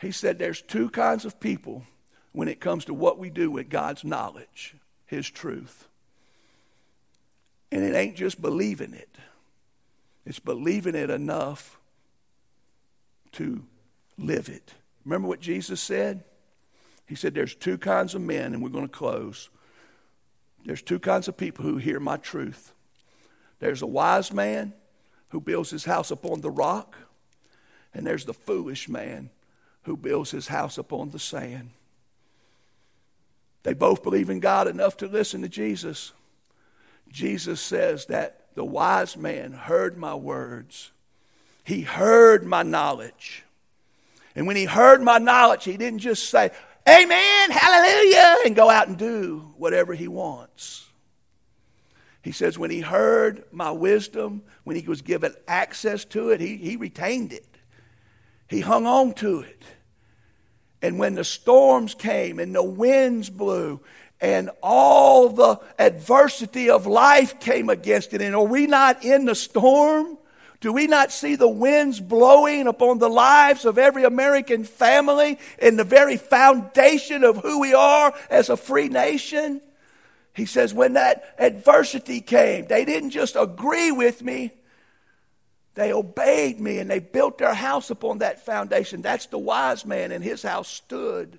He 0.00 0.10
said 0.10 0.36
there's 0.36 0.60
two 0.60 0.90
kinds 0.90 1.24
of 1.24 1.38
people 1.38 1.84
when 2.32 2.48
it 2.48 2.60
comes 2.60 2.86
to 2.86 2.94
what 2.94 3.20
we 3.20 3.30
do 3.30 3.52
with 3.52 3.70
God's 3.70 4.02
knowledge, 4.02 4.74
His 5.06 5.30
truth. 5.30 5.86
And 7.70 7.84
it 7.84 7.94
ain't 7.94 8.16
just 8.16 8.42
believing 8.42 8.94
it. 8.94 9.16
It's 10.26 10.40
believing 10.40 10.96
it 10.96 11.08
enough 11.08 11.78
to 13.32 13.62
live 14.18 14.48
it. 14.48 14.74
Remember 15.04 15.28
what 15.28 15.40
Jesus 15.40 15.80
said? 15.80 16.24
He 17.06 17.14
said, 17.14 17.32
There's 17.32 17.54
two 17.54 17.78
kinds 17.78 18.16
of 18.16 18.22
men, 18.22 18.54
and 18.54 18.62
we're 18.62 18.70
going 18.70 18.88
to 18.88 18.92
close. 18.92 19.50
There's 20.64 20.82
two 20.82 20.98
kinds 20.98 21.28
of 21.28 21.36
people 21.36 21.64
who 21.64 21.76
hear 21.76 22.00
my 22.00 22.16
truth. 22.16 22.72
There's 23.60 23.82
a 23.82 23.86
wise 23.86 24.32
man 24.32 24.72
who 25.32 25.40
builds 25.40 25.70
his 25.70 25.86
house 25.86 26.10
upon 26.10 26.42
the 26.42 26.50
rock, 26.50 26.94
and 27.94 28.06
there's 28.06 28.26
the 28.26 28.34
foolish 28.34 28.86
man 28.86 29.30
who 29.84 29.96
builds 29.96 30.30
his 30.30 30.48
house 30.48 30.76
upon 30.76 31.10
the 31.10 31.18
sand. 31.18 31.70
They 33.62 33.72
both 33.72 34.02
believe 34.02 34.28
in 34.28 34.40
God 34.40 34.68
enough 34.68 34.98
to 34.98 35.06
listen 35.06 35.40
to 35.40 35.48
Jesus. 35.48 36.12
Jesus 37.10 37.62
says 37.62 38.06
that 38.06 38.44
the 38.54 38.64
wise 38.64 39.16
man 39.16 39.52
heard 39.52 39.96
my 39.96 40.14
words. 40.14 40.90
He 41.64 41.80
heard 41.80 42.44
my 42.44 42.62
knowledge. 42.62 43.42
And 44.36 44.46
when 44.46 44.56
he 44.56 44.66
heard 44.66 45.00
my 45.02 45.16
knowledge, 45.16 45.64
he 45.64 45.78
didn't 45.78 46.00
just 46.00 46.28
say, 46.28 46.50
Amen, 46.86 47.50
hallelujah, 47.50 48.36
and 48.44 48.54
go 48.54 48.68
out 48.68 48.88
and 48.88 48.98
do 48.98 49.54
whatever 49.56 49.94
he 49.94 50.08
wants. 50.08 50.90
He 52.22 52.32
says, 52.32 52.58
when 52.58 52.70
he 52.70 52.80
heard 52.80 53.44
my 53.50 53.70
wisdom, 53.70 54.42
when 54.64 54.76
he 54.76 54.86
was 54.86 55.02
given 55.02 55.34
access 55.48 56.04
to 56.06 56.30
it, 56.30 56.40
he, 56.40 56.56
he 56.56 56.76
retained 56.76 57.32
it. 57.32 57.46
He 58.48 58.60
hung 58.60 58.86
on 58.86 59.14
to 59.14 59.40
it. 59.40 59.62
And 60.82 60.98
when 60.98 61.14
the 61.14 61.24
storms 61.24 61.94
came 61.94 62.38
and 62.38 62.54
the 62.54 62.62
winds 62.62 63.30
blew 63.30 63.80
and 64.20 64.50
all 64.62 65.28
the 65.28 65.60
adversity 65.78 66.70
of 66.70 66.86
life 66.86 67.40
came 67.40 67.68
against 67.68 68.14
it. 68.14 68.22
And 68.22 68.36
are 68.36 68.44
we 68.44 68.66
not 68.66 69.04
in 69.04 69.24
the 69.24 69.34
storm? 69.34 70.16
Do 70.60 70.72
we 70.72 70.86
not 70.86 71.10
see 71.10 71.34
the 71.34 71.48
winds 71.48 71.98
blowing 71.98 72.68
upon 72.68 72.98
the 72.98 73.08
lives 73.08 73.64
of 73.64 73.78
every 73.78 74.04
American 74.04 74.62
family 74.62 75.40
and 75.60 75.76
the 75.76 75.84
very 75.84 76.16
foundation 76.16 77.24
of 77.24 77.38
who 77.38 77.58
we 77.58 77.74
are 77.74 78.14
as 78.30 78.48
a 78.48 78.56
free 78.56 78.88
nation? 78.88 79.60
He 80.34 80.46
says, 80.46 80.72
when 80.72 80.94
that 80.94 81.34
adversity 81.38 82.20
came, 82.20 82.66
they 82.66 82.84
didn't 82.84 83.10
just 83.10 83.36
agree 83.36 83.92
with 83.92 84.22
me, 84.22 84.52
they 85.74 85.92
obeyed 85.92 86.60
me 86.60 86.78
and 86.78 86.90
they 86.90 86.98
built 86.98 87.38
their 87.38 87.54
house 87.54 87.90
upon 87.90 88.18
that 88.18 88.44
foundation. 88.44 89.02
That's 89.02 89.26
the 89.26 89.38
wise 89.38 89.86
man, 89.86 90.12
and 90.12 90.22
his 90.22 90.42
house 90.42 90.68
stood. 90.68 91.38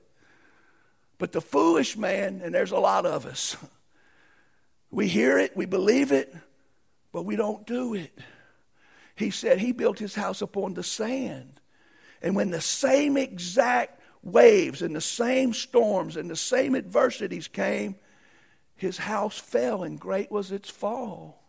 But 1.19 1.31
the 1.31 1.41
foolish 1.41 1.95
man, 1.95 2.41
and 2.43 2.53
there's 2.53 2.71
a 2.71 2.79
lot 2.79 3.05
of 3.05 3.25
us, 3.25 3.55
we 4.91 5.07
hear 5.07 5.37
it, 5.37 5.55
we 5.55 5.65
believe 5.65 6.11
it, 6.11 6.33
but 7.11 7.23
we 7.23 7.35
don't 7.35 7.65
do 7.65 7.93
it. 7.93 8.17
He 9.15 9.29
said 9.29 9.59
he 9.59 9.71
built 9.71 9.99
his 9.99 10.15
house 10.15 10.41
upon 10.41 10.73
the 10.73 10.83
sand. 10.83 11.59
And 12.21 12.35
when 12.35 12.49
the 12.49 12.61
same 12.61 13.17
exact 13.17 14.01
waves 14.23 14.81
and 14.81 14.95
the 14.95 15.01
same 15.01 15.53
storms 15.53 16.17
and 16.17 16.29
the 16.29 16.35
same 16.35 16.75
adversities 16.75 17.47
came, 17.47 17.95
his 18.84 18.97
house 18.97 19.39
fell 19.39 19.84
and 19.84 19.99
great 19.99 20.29
was 20.29 20.51
its 20.51 20.69
fall. 20.69 21.41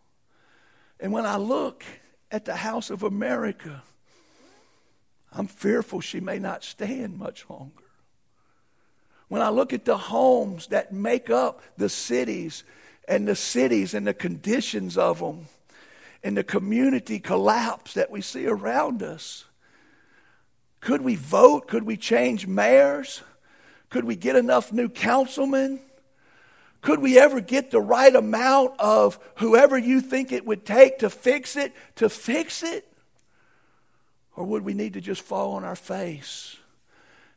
And 1.01 1.13
when 1.13 1.27
I 1.27 1.37
look 1.37 1.85
at 2.31 2.45
the 2.45 2.55
house 2.55 2.91
of 2.91 3.03
America, 3.03 3.83
I'm 5.33 5.49
fearful 5.49 6.01
she 6.01 6.21
may 6.21 6.39
not 6.39 6.63
stand 6.63 7.19
much 7.19 7.45
longer. 7.51 7.83
When 9.29 9.43
I 9.43 9.49
look 9.49 9.73
at 9.73 9.85
the 9.85 9.97
homes 9.97 10.69
that 10.69 10.93
make 10.93 11.29
up 11.29 11.61
the 11.77 11.89
cities 11.89 12.63
and 13.09 13.27
the 13.27 13.35
cities 13.35 13.95
and 13.95 14.07
the 14.07 14.15
conditions 14.15 14.97
of 14.97 15.19
them 15.19 15.47
and 16.23 16.37
the 16.37 16.45
community 16.45 17.19
collapse 17.19 17.95
that 17.95 18.13
we 18.13 18.21
see 18.21 18.47
around 18.47 19.03
us, 19.03 19.45
could 20.81 21.03
we 21.03 21.17
vote? 21.17 21.67
Could 21.67 21.83
we 21.83 21.97
change 21.97 22.47
mayors? 22.47 23.23
Could 23.91 24.05
we 24.05 24.15
get 24.15 24.37
enough 24.37 24.73
new 24.73 24.89
councilmen? 24.89 25.81
Could 26.85 27.01
we 27.01 27.19
ever 27.19 27.41
get 27.41 27.71
the 27.71 27.81
right 27.81 28.15
amount 28.15 28.79
of 28.79 29.19
whoever 29.37 29.79
you 29.79 30.03
think 30.03 30.33
it 30.33 30.45
would 30.45 30.67
take 30.67 30.99
to 30.99 31.09
fix 31.09 31.57
it, 31.57 31.73
to 31.97 32.11
fix 32.11 32.63
it? 32.63 32.87
Or 34.37 34.45
would 34.45 34.67
we 34.67 34.75
need 34.75 34.93
to 34.93 35.01
just 35.01 35.23
fall 35.23 35.55
on 35.55 35.65
our 35.65 35.77
face 35.77 36.59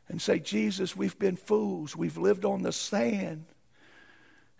and 0.06 0.20
say, 0.20 0.38
Jesus, 0.38 0.94
we've 0.94 1.18
been 1.18 1.36
fools. 1.36 1.96
We've 1.96 2.18
lived 2.18 2.44
on 2.44 2.60
the 2.60 2.72
sand. 2.72 3.46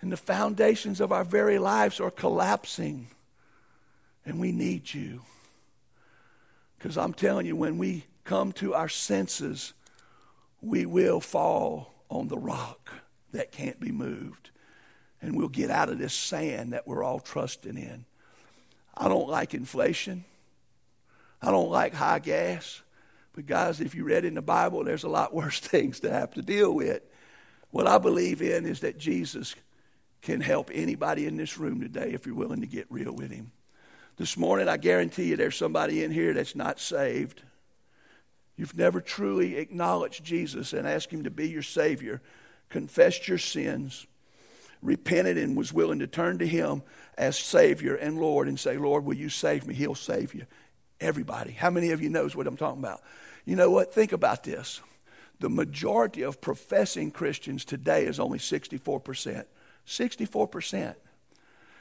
And 0.01 0.11
the 0.11 0.17
foundations 0.17 1.03
of 1.03 1.13
our 1.13 1.25
very 1.25 1.59
lives 1.59 2.01
are 2.01 2.11
collapsing. 2.11 3.09
And 4.25 4.41
we 4.41 4.53
need 4.53 4.95
you. 4.95 5.21
Because 6.79 6.97
I'm 6.97 7.13
telling 7.13 7.45
you, 7.45 7.57
when 7.57 7.77
we 7.77 8.07
come 8.25 8.53
to 8.53 8.73
our 8.73 8.89
senses, 8.89 9.75
we 10.63 10.87
will 10.87 11.21
fall 11.21 11.93
on 12.09 12.29
the 12.29 12.39
rock 12.39 12.91
that 13.33 13.53
can't 13.53 13.79
be 13.79 13.93
moved. 13.93 14.49
And 15.21 15.37
we'll 15.37 15.49
get 15.49 15.71
out 15.71 15.89
of 15.89 15.99
this 15.99 16.15
sand 16.15 16.73
that 16.73 16.87
we're 16.87 17.03
all 17.03 17.21
trusting 17.21 17.77
in. 17.77 18.05
I 18.97 19.09
don't 19.09 19.29
like 19.29 19.55
inflation. 19.55 20.25
I 21.43 21.51
don't 21.51 21.71
like 21.71 21.95
high 21.95 22.19
gas. 22.19 22.83
But, 23.33 23.47
guys, 23.47 23.81
if 23.81 23.95
you 23.95 24.05
read 24.05 24.25
in 24.25 24.35
the 24.35 24.43
Bible, 24.43 24.85
there's 24.85 25.05
a 25.05 25.09
lot 25.09 25.35
worse 25.35 25.61
things 25.61 26.01
to 26.01 26.11
have 26.13 26.35
to 26.35 26.43
deal 26.43 26.73
with. 26.73 27.03
What 27.71 27.87
I 27.87 27.99
believe 27.99 28.43
in 28.43 28.67
is 28.67 28.81
that 28.81 28.99
Jesus 28.99 29.55
can 30.23 30.41
help 30.41 30.71
anybody 30.73 31.27
in 31.27 31.37
this 31.37 31.59
room 31.59 31.81
today 31.81 32.11
if 32.13 32.27
you're 32.27 32.35
willing 32.35 32.61
to 32.61 32.67
get 32.67 32.87
real 32.91 33.13
with 33.13 33.31
him. 33.31 33.53
This 34.17 34.37
morning, 34.37 34.69
I 34.69 34.77
guarantee 34.77 35.27
you 35.29 35.37
there's 35.37 35.57
somebody 35.57 36.03
in 36.03 36.11
here 36.11 36.35
that's 36.35 36.57
not 36.57 36.81
saved. 36.81 37.43
You've 38.57 38.77
never 38.77 39.01
truly 39.01 39.57
acknowledged 39.59 40.25
Jesus 40.25 40.73
and 40.73 40.89
asked 40.89 41.13
him 41.13 41.23
to 41.23 41.31
be 41.31 41.49
your 41.49 41.63
Savior, 41.63 42.21
confessed 42.69 43.29
your 43.29 43.39
sins, 43.39 44.07
repented, 44.83 45.39
and 45.39 45.57
was 45.57 45.73
willing 45.73 45.99
to 46.01 46.07
turn 46.07 46.39
to 46.39 46.47
him 46.47 46.83
as 47.17 47.39
Savior 47.39 47.95
and 47.95 48.19
Lord 48.19 48.49
and 48.49 48.59
say, 48.59 48.77
Lord, 48.77 49.05
will 49.05 49.17
you 49.17 49.29
save 49.29 49.67
me? 49.67 49.75
He'll 49.75 49.95
save 49.95 50.35
you. 50.35 50.47
Everybody. 51.01 51.53
How 51.53 51.71
many 51.71 51.91
of 51.91 52.03
you 52.03 52.09
knows 52.09 52.35
what 52.35 52.47
I'm 52.47 52.57
talking 52.57 52.81
about? 52.81 53.03
You 53.45 53.57
know 53.57 53.71
what? 53.71 53.95
Think 53.95 54.13
about 54.13 54.45
this. 54.45 54.81
The 55.41 55.49
majority 55.49 56.23
of 56.23 56.41
professing 56.41 57.11
Christians 57.11 57.65
today 57.65 58.05
is 58.05 58.19
only 58.19 58.39
64%. 58.39 59.45
64%. 59.87 60.95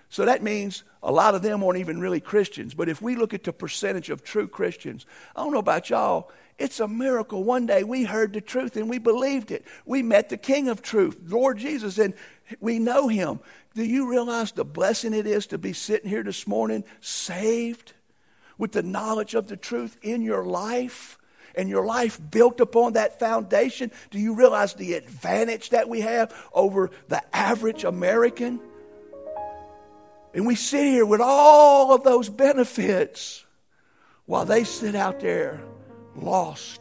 So 0.09 0.25
that 0.25 0.41
means 0.41 0.83
a 1.03 1.11
lot 1.11 1.35
of 1.35 1.41
them 1.41 1.63
aren't 1.63 1.79
even 1.79 1.99
really 1.99 2.21
Christians. 2.21 2.73
But 2.73 2.89
if 2.89 3.01
we 3.01 3.15
look 3.15 3.33
at 3.33 3.43
the 3.43 3.53
percentage 3.53 4.09
of 4.09 4.23
true 4.23 4.47
Christians, 4.47 5.05
I 5.35 5.43
don't 5.43 5.53
know 5.53 5.59
about 5.59 5.89
y'all, 5.89 6.31
it's 6.57 6.79
a 6.79 6.87
miracle. 6.87 7.43
One 7.43 7.65
day 7.65 7.83
we 7.83 8.03
heard 8.03 8.33
the 8.33 8.41
truth 8.41 8.77
and 8.77 8.89
we 8.89 8.97
believed 8.97 9.51
it. 9.51 9.65
We 9.85 10.01
met 10.01 10.29
the 10.29 10.37
King 10.37 10.69
of 10.69 10.81
truth, 10.81 11.17
Lord 11.27 11.57
Jesus, 11.57 11.97
and 11.97 12.13
we 12.59 12.79
know 12.79 13.07
him. 13.07 13.39
Do 13.75 13.83
you 13.83 14.09
realize 14.09 14.51
the 14.51 14.65
blessing 14.65 15.13
it 15.13 15.27
is 15.27 15.47
to 15.47 15.57
be 15.57 15.73
sitting 15.73 16.09
here 16.09 16.23
this 16.23 16.47
morning 16.47 16.83
saved 16.99 17.93
with 18.57 18.71
the 18.71 18.81
knowledge 18.81 19.35
of 19.35 19.47
the 19.47 19.57
truth 19.57 19.97
in 20.01 20.21
your 20.21 20.45
life? 20.45 21.17
and 21.55 21.67
your 21.67 21.87
life 21.87 22.19
built 22.29 22.59
upon 22.59 22.93
that 22.93 23.17
foundation, 23.17 23.91
do 24.11 24.19
you 24.19 24.35
realize 24.35 24.75
the 24.75 24.93
advantage 24.93 25.71
that 25.71 25.89
we 25.89 26.01
have 26.01 26.31
over 26.53 26.91
the 27.07 27.19
average 27.35 27.83
American? 27.83 28.59
And 30.37 30.45
we 30.45 30.53
sit 30.53 30.83
here 30.83 31.03
with 31.03 31.19
all 31.19 31.95
of 31.95 32.03
those 32.03 32.29
benefits 32.29 33.43
while 34.27 34.45
they 34.45 34.65
sit 34.65 34.93
out 34.93 35.19
there 35.19 35.63
lost, 36.15 36.79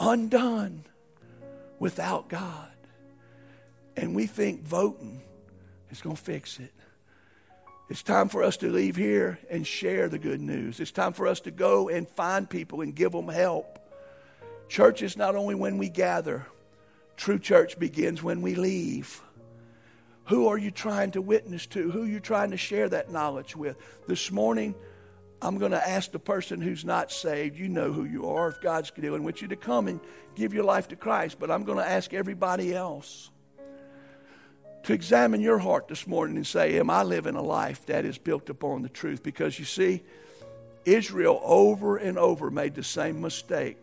undone, 0.00 0.84
without 1.78 2.30
God. 2.30 2.70
And 3.94 4.14
we 4.14 4.24
think 4.24 4.62
voting 4.62 5.20
is 5.90 6.00
going 6.00 6.16
to 6.16 6.22
fix 6.22 6.58
it. 6.58 6.72
It's 7.90 8.02
time 8.02 8.30
for 8.30 8.42
us 8.42 8.56
to 8.58 8.72
leave 8.72 8.96
here 8.96 9.38
and 9.50 9.66
share 9.66 10.08
the 10.08 10.18
good 10.18 10.40
news. 10.40 10.80
It's 10.80 10.90
time 10.90 11.12
for 11.12 11.26
us 11.26 11.40
to 11.40 11.50
go 11.50 11.90
and 11.90 12.08
find 12.08 12.48
people 12.48 12.80
and 12.80 12.94
give 12.94 13.12
them 13.12 13.28
help. 13.28 13.78
Church 14.70 15.02
is 15.02 15.18
not 15.18 15.36
only 15.36 15.54
when 15.54 15.76
we 15.76 15.90
gather, 15.90 16.46
true 17.18 17.38
church 17.38 17.78
begins 17.78 18.22
when 18.22 18.40
we 18.40 18.54
leave. 18.54 19.22
Who 20.28 20.48
are 20.48 20.58
you 20.58 20.70
trying 20.70 21.12
to 21.12 21.22
witness 21.22 21.66
to? 21.68 21.90
Who 21.90 22.02
are 22.02 22.06
you 22.06 22.20
trying 22.20 22.50
to 22.50 22.58
share 22.58 22.86
that 22.90 23.10
knowledge 23.10 23.56
with? 23.56 23.76
This 24.06 24.30
morning, 24.30 24.74
I'm 25.40 25.56
going 25.56 25.72
to 25.72 25.88
ask 25.88 26.12
the 26.12 26.18
person 26.18 26.60
who's 26.60 26.84
not 26.84 27.10
saved, 27.10 27.58
you 27.58 27.68
know 27.68 27.92
who 27.92 28.04
you 28.04 28.28
are, 28.28 28.48
if 28.48 28.60
God's 28.60 28.90
dealing 28.90 29.22
with 29.22 29.40
you, 29.40 29.48
to 29.48 29.56
come 29.56 29.88
and 29.88 30.00
give 30.34 30.52
your 30.52 30.64
life 30.64 30.88
to 30.88 30.96
Christ. 30.96 31.38
But 31.40 31.50
I'm 31.50 31.64
going 31.64 31.78
to 31.78 31.88
ask 31.88 32.12
everybody 32.12 32.74
else 32.74 33.30
to 34.82 34.92
examine 34.92 35.40
your 35.40 35.58
heart 35.58 35.88
this 35.88 36.06
morning 36.06 36.36
and 36.36 36.46
say, 36.46 36.78
Am 36.78 36.90
I 36.90 37.04
living 37.04 37.34
a 37.34 37.42
life 37.42 37.86
that 37.86 38.04
is 38.04 38.18
built 38.18 38.50
upon 38.50 38.82
the 38.82 38.90
truth? 38.90 39.22
Because 39.22 39.58
you 39.58 39.64
see, 39.64 40.02
Israel 40.84 41.40
over 41.42 41.96
and 41.96 42.18
over 42.18 42.50
made 42.50 42.74
the 42.74 42.84
same 42.84 43.22
mistake. 43.22 43.82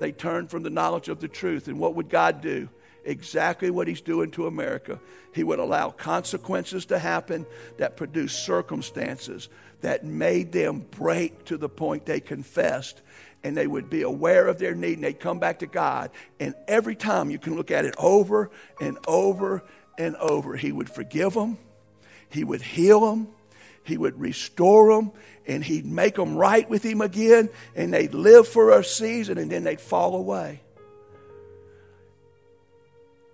They 0.00 0.12
turned 0.12 0.50
from 0.50 0.62
the 0.62 0.70
knowledge 0.70 1.10
of 1.10 1.20
the 1.20 1.28
truth. 1.28 1.68
And 1.68 1.78
what 1.78 1.94
would 1.94 2.08
God 2.08 2.40
do? 2.40 2.70
Exactly 3.04 3.70
what 3.70 3.88
he's 3.88 4.00
doing 4.00 4.30
to 4.32 4.46
America. 4.46 5.00
He 5.32 5.44
would 5.44 5.58
allow 5.58 5.90
consequences 5.90 6.86
to 6.86 6.98
happen 6.98 7.46
that 7.78 7.96
produced 7.96 8.44
circumstances 8.44 9.48
that 9.80 10.04
made 10.04 10.52
them 10.52 10.86
break 10.90 11.44
to 11.44 11.56
the 11.56 11.68
point 11.68 12.06
they 12.06 12.20
confessed 12.20 13.02
and 13.42 13.54
they 13.54 13.66
would 13.66 13.90
be 13.90 14.02
aware 14.02 14.48
of 14.48 14.58
their 14.58 14.74
need 14.74 14.94
and 14.94 15.04
they'd 15.04 15.20
come 15.20 15.38
back 15.38 15.58
to 15.58 15.66
God. 15.66 16.10
And 16.40 16.54
every 16.66 16.96
time 16.96 17.30
you 17.30 17.38
can 17.38 17.54
look 17.54 17.70
at 17.70 17.84
it 17.84 17.94
over 17.98 18.50
and 18.80 18.98
over 19.06 19.62
and 19.98 20.16
over, 20.16 20.56
He 20.56 20.72
would 20.72 20.88
forgive 20.88 21.34
them, 21.34 21.58
He 22.30 22.42
would 22.42 22.62
heal 22.62 23.00
them, 23.00 23.28
He 23.84 23.98
would 23.98 24.18
restore 24.18 24.94
them, 24.94 25.12
and 25.46 25.62
He'd 25.62 25.84
make 25.84 26.14
them 26.14 26.34
right 26.34 26.68
with 26.68 26.82
Him 26.82 27.02
again, 27.02 27.50
and 27.76 27.92
they'd 27.92 28.14
live 28.14 28.48
for 28.48 28.70
a 28.70 28.82
season 28.82 29.36
and 29.36 29.50
then 29.50 29.64
they'd 29.64 29.80
fall 29.80 30.16
away. 30.16 30.62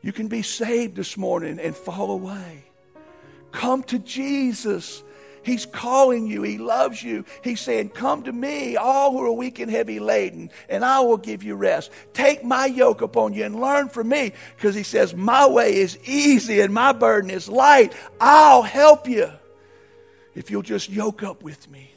You 0.03 0.13
can 0.13 0.29
be 0.29 0.43
saved 0.43 0.97
this 0.97 1.17
morning 1.17 1.59
and 1.59 1.77
fall 1.77 2.11
away. 2.11 2.65
Come 3.53 3.83
to 3.85 3.99
Jesus. 3.99 5.03
He's 5.43 5.67
calling 5.67 6.27
you. 6.27 6.43
He 6.43 6.59
loves 6.59 7.03
you. 7.03 7.25
He's 7.43 7.61
saying, 7.61 7.91
Come 7.91 8.23
to 8.25 8.33
me, 8.33 8.77
all 8.77 9.13
who 9.13 9.25
are 9.25 9.33
weak 9.33 9.59
and 9.59 9.71
heavy 9.71 9.99
laden, 9.99 10.51
and 10.69 10.85
I 10.85 11.01
will 11.01 11.17
give 11.17 11.43
you 11.43 11.55
rest. 11.55 11.91
Take 12.13 12.45
my 12.45 12.67
yoke 12.67 13.03
upon 13.03 13.33
you 13.33 13.45
and 13.45 13.61
learn 13.61 13.89
from 13.89 14.09
me, 14.09 14.33
because 14.57 14.75
He 14.75 14.83
says, 14.83 15.15
My 15.15 15.47
way 15.47 15.77
is 15.77 15.99
easy 16.05 16.61
and 16.61 16.73
my 16.73 16.93
burden 16.93 17.31
is 17.31 17.49
light. 17.49 17.95
I'll 18.21 18.63
help 18.63 19.09
you 19.09 19.31
if 20.35 20.51
you'll 20.51 20.63
just 20.63 20.89
yoke 20.89 21.23
up 21.23 21.43
with 21.43 21.71
me. 21.71 21.91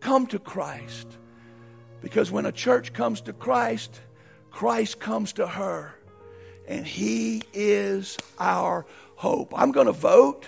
Come 0.00 0.26
to 0.28 0.38
Christ. 0.38 1.06
Because 2.00 2.30
when 2.30 2.46
a 2.46 2.52
church 2.52 2.92
comes 2.92 3.20
to 3.22 3.32
Christ, 3.32 4.00
Christ 4.50 5.00
comes 5.00 5.32
to 5.34 5.46
her 5.46 5.95
and 6.68 6.86
He 6.86 7.42
is 7.52 8.18
our 8.38 8.86
hope. 9.16 9.52
I'm 9.56 9.72
going 9.72 9.86
to 9.86 9.92
vote. 9.92 10.46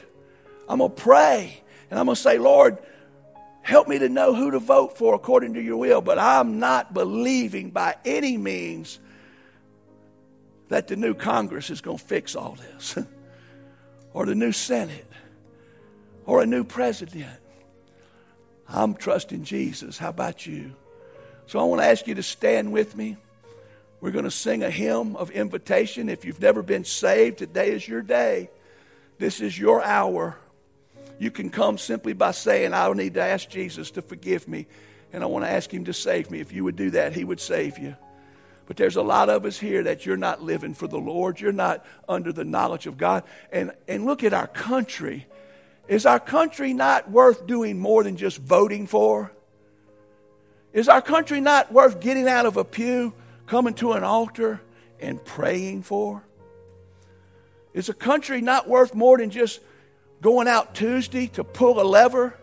I'm 0.68 0.78
going 0.78 0.90
to 0.90 0.96
pray. 0.96 1.62
And 1.90 1.98
I'm 1.98 2.06
going 2.06 2.16
to 2.16 2.20
say, 2.20 2.38
Lord, 2.38 2.78
help 3.62 3.88
me 3.88 3.98
to 3.98 4.08
know 4.08 4.34
who 4.34 4.50
to 4.50 4.58
vote 4.58 4.96
for 4.96 5.14
according 5.14 5.54
to 5.54 5.60
your 5.60 5.76
will. 5.76 6.00
But 6.00 6.18
I'm 6.18 6.58
not 6.58 6.94
believing 6.94 7.70
by 7.70 7.96
any 8.04 8.36
means 8.36 8.98
that 10.68 10.88
the 10.88 10.96
new 10.96 11.14
Congress 11.14 11.70
is 11.70 11.80
going 11.80 11.98
to 11.98 12.04
fix 12.04 12.36
all 12.36 12.56
this, 12.72 12.98
or 14.12 14.26
the 14.26 14.34
new 14.34 14.52
Senate, 14.52 15.08
or 16.26 16.42
a 16.42 16.46
new 16.46 16.62
president. 16.62 17.40
I'm 18.68 18.94
trusting 18.94 19.44
Jesus. 19.44 19.96
How 19.96 20.10
about 20.10 20.46
you? 20.46 20.74
So 21.46 21.58
I 21.58 21.64
want 21.64 21.80
to 21.80 21.86
ask 21.86 22.06
you 22.06 22.14
to 22.16 22.22
stand 22.22 22.70
with 22.70 22.94
me. 22.94 23.16
We're 24.00 24.12
going 24.12 24.24
to 24.24 24.30
sing 24.30 24.62
a 24.62 24.70
hymn 24.70 25.16
of 25.16 25.30
invitation. 25.30 26.08
If 26.08 26.24
you've 26.24 26.40
never 26.40 26.62
been 26.62 26.84
saved, 26.84 27.38
today 27.38 27.70
is 27.70 27.86
your 27.86 28.02
day. 28.02 28.50
This 29.18 29.40
is 29.40 29.58
your 29.58 29.82
hour. 29.82 30.38
You 31.18 31.32
can 31.32 31.50
come 31.50 31.78
simply 31.78 32.12
by 32.12 32.30
saying, 32.30 32.74
I 32.74 32.92
need 32.92 33.14
to 33.14 33.22
ask 33.22 33.48
Jesus 33.48 33.90
to 33.92 34.02
forgive 34.02 34.46
me, 34.46 34.68
and 35.12 35.24
I 35.24 35.26
want 35.26 35.44
to 35.44 35.50
ask 35.50 35.72
Him 35.72 35.86
to 35.86 35.92
save 35.92 36.30
me. 36.30 36.38
If 36.38 36.52
you 36.52 36.62
would 36.62 36.76
do 36.76 36.90
that, 36.90 37.12
He 37.12 37.24
would 37.24 37.40
save 37.40 37.78
you. 37.78 37.96
But 38.66 38.76
there's 38.76 38.96
a 38.96 39.02
lot 39.02 39.30
of 39.30 39.44
us 39.44 39.58
here 39.58 39.82
that 39.84 40.06
you're 40.06 40.16
not 40.16 40.42
living 40.42 40.74
for 40.74 40.86
the 40.86 40.98
Lord. 40.98 41.40
You're 41.40 41.52
not 41.52 41.84
under 42.08 42.32
the 42.32 42.44
knowledge 42.44 42.86
of 42.86 42.98
God. 42.98 43.24
And, 43.50 43.72
and 43.88 44.04
look 44.04 44.22
at 44.22 44.34
our 44.34 44.46
country. 44.46 45.26
Is 45.88 46.06
our 46.06 46.20
country 46.20 46.74
not 46.74 47.10
worth 47.10 47.46
doing 47.46 47.78
more 47.78 48.04
than 48.04 48.16
just 48.16 48.38
voting 48.38 48.86
for? 48.86 49.32
Is 50.72 50.88
our 50.88 51.00
country 51.02 51.40
not 51.40 51.72
worth 51.72 51.98
getting 51.98 52.28
out 52.28 52.46
of 52.46 52.58
a 52.58 52.64
pew 52.64 53.14
coming 53.48 53.74
to 53.74 53.92
an 53.92 54.04
altar 54.04 54.60
and 55.00 55.24
praying 55.24 55.82
for? 55.82 56.22
Is 57.74 57.88
a 57.88 57.94
country 57.94 58.40
not 58.40 58.68
worth 58.68 58.94
more 58.94 59.18
than 59.18 59.30
just 59.30 59.60
going 60.20 60.46
out 60.46 60.74
Tuesday 60.74 61.26
to 61.28 61.42
pull 61.42 61.80
a 61.80 61.82
lever? 61.82 62.34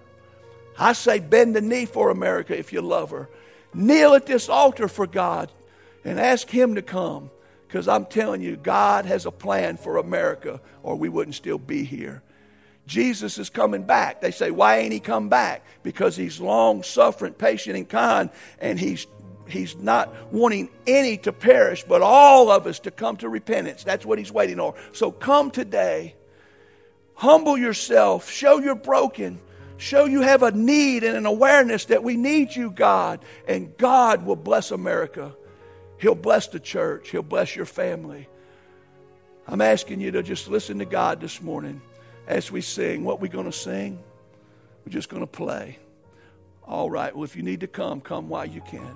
I 0.77 0.93
say 0.93 1.19
bend 1.19 1.55
the 1.55 1.61
knee 1.61 1.85
for 1.85 2.09
America 2.09 2.57
if 2.57 2.73
you 2.73 2.81
love 2.81 3.11
her. 3.11 3.29
Kneel 3.73 4.13
at 4.15 4.25
this 4.25 4.49
altar 4.49 4.87
for 4.87 5.07
God 5.07 5.51
and 6.03 6.19
ask 6.19 6.49
Him 6.49 6.75
to 6.75 6.81
come. 6.81 7.29
Because 7.67 7.87
I'm 7.87 8.05
telling 8.05 8.41
you, 8.41 8.55
God 8.55 9.05
has 9.05 9.25
a 9.25 9.31
plan 9.31 9.77
for 9.77 9.97
America, 9.97 10.61
or 10.83 10.95
we 10.95 11.09
wouldn't 11.09 11.35
still 11.35 11.57
be 11.57 11.83
here. 11.83 12.21
Jesus 12.87 13.37
is 13.37 13.49
coming 13.49 13.83
back. 13.83 14.21
They 14.21 14.31
say, 14.31 14.51
Why 14.51 14.77
ain't 14.77 14.93
He 14.93 14.99
come 14.99 15.29
back? 15.29 15.65
Because 15.83 16.15
He's 16.15 16.39
long 16.39 16.83
suffering, 16.83 17.33
patient, 17.33 17.75
and 17.75 17.89
kind, 17.89 18.29
and 18.59 18.79
He's 18.79 19.07
he's 19.47 19.75
not 19.75 20.31
wanting 20.31 20.69
any 20.87 21.17
to 21.19 21.33
perish, 21.33 21.83
but 21.83 22.01
all 22.01 22.49
of 22.51 22.67
us 22.67 22.79
to 22.81 22.91
come 22.91 23.17
to 23.17 23.29
repentance. 23.29 23.83
That's 23.83 24.05
what 24.05 24.19
he's 24.19 24.31
waiting 24.31 24.59
on. 24.59 24.73
So 24.93 25.11
come 25.11 25.51
today. 25.51 26.15
Humble 27.13 27.57
yourself. 27.57 28.29
Show 28.29 28.59
you're 28.59 28.75
broken. 28.75 29.39
Show 29.77 30.05
you 30.05 30.21
have 30.21 30.43
a 30.43 30.51
need 30.51 31.03
and 31.03 31.17
an 31.17 31.25
awareness 31.25 31.85
that 31.85 32.03
we 32.03 32.17
need 32.17 32.55
you, 32.55 32.71
God. 32.71 33.23
And 33.47 33.75
God 33.77 34.25
will 34.25 34.35
bless 34.35 34.71
America. 34.71 35.35
He'll 35.97 36.15
bless 36.15 36.47
the 36.47 36.59
church. 36.59 37.09
He'll 37.09 37.23
bless 37.23 37.55
your 37.55 37.65
family. 37.65 38.27
I'm 39.47 39.61
asking 39.61 40.01
you 40.01 40.11
to 40.11 40.23
just 40.23 40.47
listen 40.47 40.79
to 40.79 40.85
God 40.85 41.21
this 41.21 41.41
morning 41.41 41.81
as 42.27 42.51
we 42.51 42.61
sing. 42.61 43.03
What 43.03 43.21
we're 43.21 43.31
going 43.31 43.45
to 43.45 43.51
sing, 43.51 44.01
we're 44.85 44.91
just 44.91 45.09
going 45.09 45.23
to 45.23 45.27
play. 45.27 45.77
All 46.63 46.89
right. 46.89 47.15
Well, 47.15 47.23
if 47.23 47.35
you 47.35 47.43
need 47.43 47.59
to 47.59 47.67
come, 47.67 48.01
come 48.01 48.27
while 48.27 48.45
you 48.45 48.61
can. 48.61 48.95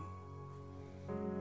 Thank 1.09 1.33
you. 1.33 1.38